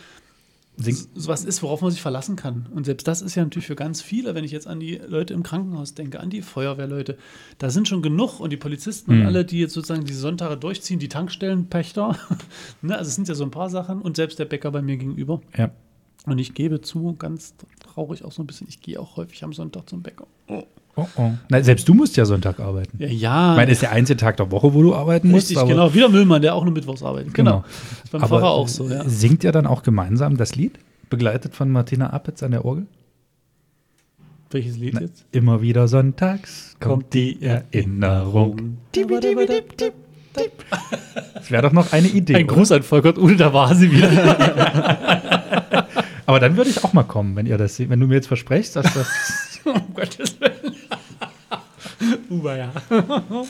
Sing 0.81 0.97
so 1.15 1.29
was 1.29 1.45
ist, 1.45 1.63
worauf 1.63 1.83
man 1.83 1.91
sich 1.91 2.01
verlassen 2.01 2.37
kann. 2.37 2.67
Und 2.73 2.85
selbst 2.87 3.09
das 3.09 3.21
ist 3.21 3.35
ja 3.35 3.43
natürlich 3.43 3.67
für 3.67 3.75
ganz 3.75 4.01
viele, 4.01 4.35
wenn 4.35 4.45
ich 4.45 4.53
jetzt 4.53 4.67
an 4.69 4.79
die 4.79 4.95
Leute 5.07 5.35
im 5.35 5.43
Krankenhaus 5.43 5.95
denke, 5.95 6.21
an 6.21 6.31
die 6.31 6.41
Feuerwehrleute, 6.43 7.19
da 7.59 7.69
sind 7.71 7.89
schon 7.89 8.01
genug 8.01 8.39
und 8.39 8.51
die 8.51 8.57
Polizisten 8.57 9.11
und 9.11 9.19
Mhm. 9.21 9.27
alle, 9.27 9.45
die 9.45 9.59
jetzt 9.59 9.75
sozusagen 9.75 10.05
diese 10.05 10.21
Sonntage 10.21 10.57
durchziehen, 10.57 10.99
die 11.01 11.09
Tankstellenpächter, 11.09 12.17
ne, 12.83 12.97
also 12.97 13.09
es 13.09 13.15
sind 13.17 13.27
ja 13.29 13.35
so 13.35 13.43
ein 13.45 13.51
paar 13.51 13.71
Sachen 13.71 14.01
und 14.01 14.17
selbst 14.17 14.39
der 14.39 14.45
Bäcker 14.45 14.71
bei 14.71 14.81
mir 14.83 14.97
gegenüber. 14.97 15.41
ja. 15.57 15.71
Und 16.27 16.39
ich 16.39 16.53
gebe 16.53 16.81
zu, 16.83 17.15
ganz 17.15 17.55
traurig 17.81 18.23
auch 18.25 18.33
so 18.33 18.43
ein 18.43 18.47
bisschen, 18.47 18.69
ich 18.69 18.83
gehe 18.83 19.01
auch 19.01 19.17
häufig 19.17 19.43
am 19.45 19.53
Sonntag 19.55 19.89
zum 19.89 20.03
Bäcker. 20.03 20.27
Oh, 20.49 20.63
oh. 21.17 21.33
Na, 21.49 21.63
selbst 21.63 21.89
du 21.89 21.95
musst 21.95 22.17
ja 22.17 22.25
Sonntag 22.25 22.61
arbeiten. 22.61 22.97
Ja, 22.99 23.09
ja. 23.09 23.53
Ich 23.53 23.57
meine, 23.57 23.71
ist 23.73 23.83
der 23.83 23.93
einzige 23.93 24.17
Tag 24.17 24.37
der 24.39 24.51
Woche, 24.51 24.75
wo 24.75 24.83
du 24.83 24.95
arbeiten 24.95 25.31
musst. 25.31 25.51
richtig, 25.51 25.67
genau. 25.69 25.95
Wieder 25.95 26.09
Müllmann, 26.09 26.43
der 26.43 26.55
auch 26.55 26.65
nur 26.65 26.73
mittwochs 26.73 27.03
arbeitet. 27.03 27.35
Genau. 27.35 27.59
Genau. 27.59 27.65
Ist 28.05 28.13
beim 28.13 28.23
Aber 28.23 28.41
Pfarrer 28.41 28.51
auch 28.51 28.69
so, 28.69 28.89
ja. 28.89 29.09
Singt 29.09 29.45
ihr 29.45 29.53
dann 29.53 29.67
auch 29.67 29.83
gemeinsam 29.83 30.37
das 30.37 30.55
Lied? 30.55 30.79
Begleitet 31.11 31.55
von 31.55 31.71
Martina 31.71 32.11
Appetz 32.11 32.43
an 32.43 32.51
der 32.51 32.65
Orgel? 32.65 32.87
Welches 34.51 34.79
Lied 34.79 34.95
Na, 34.95 35.03
jetzt? 35.03 35.25
immer 35.33 35.61
wieder 35.61 35.89
sonntags 35.89 36.77
kommt 36.81 37.13
die 37.13 37.43
Erinnerung. 37.43 38.79
Das 41.35 41.51
wäre 41.51 41.63
doch 41.63 41.73
noch 41.73 41.93
eine 41.93 42.07
Idee. 42.09 42.37
Ein 42.37 42.49
an 42.49 42.83
Volkert 42.83 43.19
Ude, 43.19 43.37
da 43.37 43.53
war 43.53 43.75
sie 43.75 43.91
wieder. 43.91 44.09
Aber 46.27 46.41
dann 46.41 46.57
würde 46.57 46.71
ich 46.71 46.85
auch 46.85 46.93
mal 46.93 47.05
kommen, 47.05 47.35
wenn 47.37 47.47
ihr 47.47 47.57
das 47.57 47.77
seht. 47.77 47.89
Wenn 47.89 48.01
du 48.01 48.07
mir 48.07 48.17
jetzt 48.17 48.29
versprichst, 48.29 48.77
dass 48.77 48.93
das. 48.93 49.09
um 49.65 49.95
Gottes 49.95 50.41
Willen. 50.41 50.75
Uber, 52.31 52.57
ja. 52.57 52.73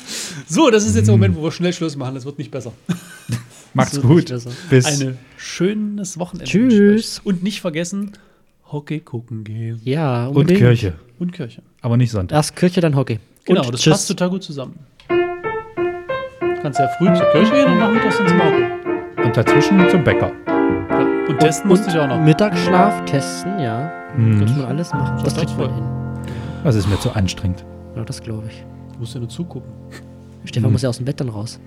so, 0.48 0.70
das 0.70 0.86
ist 0.86 0.96
jetzt 0.96 1.06
der 1.06 1.14
Moment, 1.14 1.36
wo 1.36 1.42
wir 1.42 1.52
schnell 1.52 1.72
Schluss 1.72 1.96
machen. 1.96 2.14
Das 2.14 2.24
wird 2.24 2.38
nicht 2.38 2.50
besser. 2.50 2.72
Macht's 3.74 4.00
gut. 4.00 4.32
Bis. 4.70 4.84
Ein 4.86 5.18
schönes 5.36 6.18
Wochenende. 6.18 6.50
Tschüss. 6.50 7.20
Und 7.22 7.42
nicht 7.42 7.61
vergessen, 7.61 8.12
Hockey 8.72 9.00
gucken 9.00 9.44
gehen. 9.44 9.80
Ja, 9.84 10.26
und 10.26 10.36
unbedingt. 10.36 10.61
Kirche. 10.61 10.94
Und 11.18 11.32
Kirche. 11.32 11.62
Aber 11.82 11.96
nicht 11.96 12.11
Sonntag. 12.11 12.36
Erst 12.36 12.56
Kirche, 12.56 12.80
dann 12.80 12.96
Hockey. 12.96 13.18
Genau, 13.44 13.64
und 13.64 13.72
das 13.72 13.80
tschüss. 13.80 13.92
passt 13.92 14.09
total 14.09 14.30
gut 14.30 14.42
zusammen. 14.42 14.78
Du 15.09 16.62
kannst 16.62 16.78
ja 16.78 16.88
früh 16.98 17.06
zur 17.14 17.26
Kirche 17.32 17.52
gehen 17.52 17.66
und 17.66 17.78
nachmittags 17.78 18.16
zum 18.16 18.26
Hockey. 18.26 19.22
Und 19.24 19.36
dazwischen 19.36 19.90
zum 19.90 20.04
Bäcker. 20.04 20.32
Ja. 20.46 21.26
Und 21.28 21.38
testen 21.38 21.68
musste 21.68 21.90
ich 21.90 21.96
auch 21.98 22.09
noch. 22.09 22.20
Mittagsschlaf 22.20 23.04
testen, 23.04 23.59
ja. 23.61 23.92
Hm. 24.14 24.40
Das 24.40 24.50
muss 24.50 24.59
man 24.59 24.66
alles 24.66 24.92
machen. 24.92 25.24
Das 25.24 25.36
kriegt 25.36 25.56
man 25.59 25.74
hin. 25.74 25.97
Das 26.64 26.74
ist 26.74 26.88
mir 26.88 26.98
zu 27.00 27.11
anstrengend. 27.12 27.64
Ja, 27.96 28.04
das 28.04 28.20
glaube 28.22 28.48
ich. 28.48 28.64
Du 28.94 29.00
musst 29.00 29.14
ja 29.14 29.20
nur 29.20 29.28
zugucken. 29.28 29.70
Stefan 30.44 30.66
Hm. 30.66 30.72
muss 30.72 30.82
ja 30.82 30.88
aus 30.88 30.96
dem 30.98 31.04
Bett 31.06 31.20
dann 31.20 31.28
raus. 31.28 31.61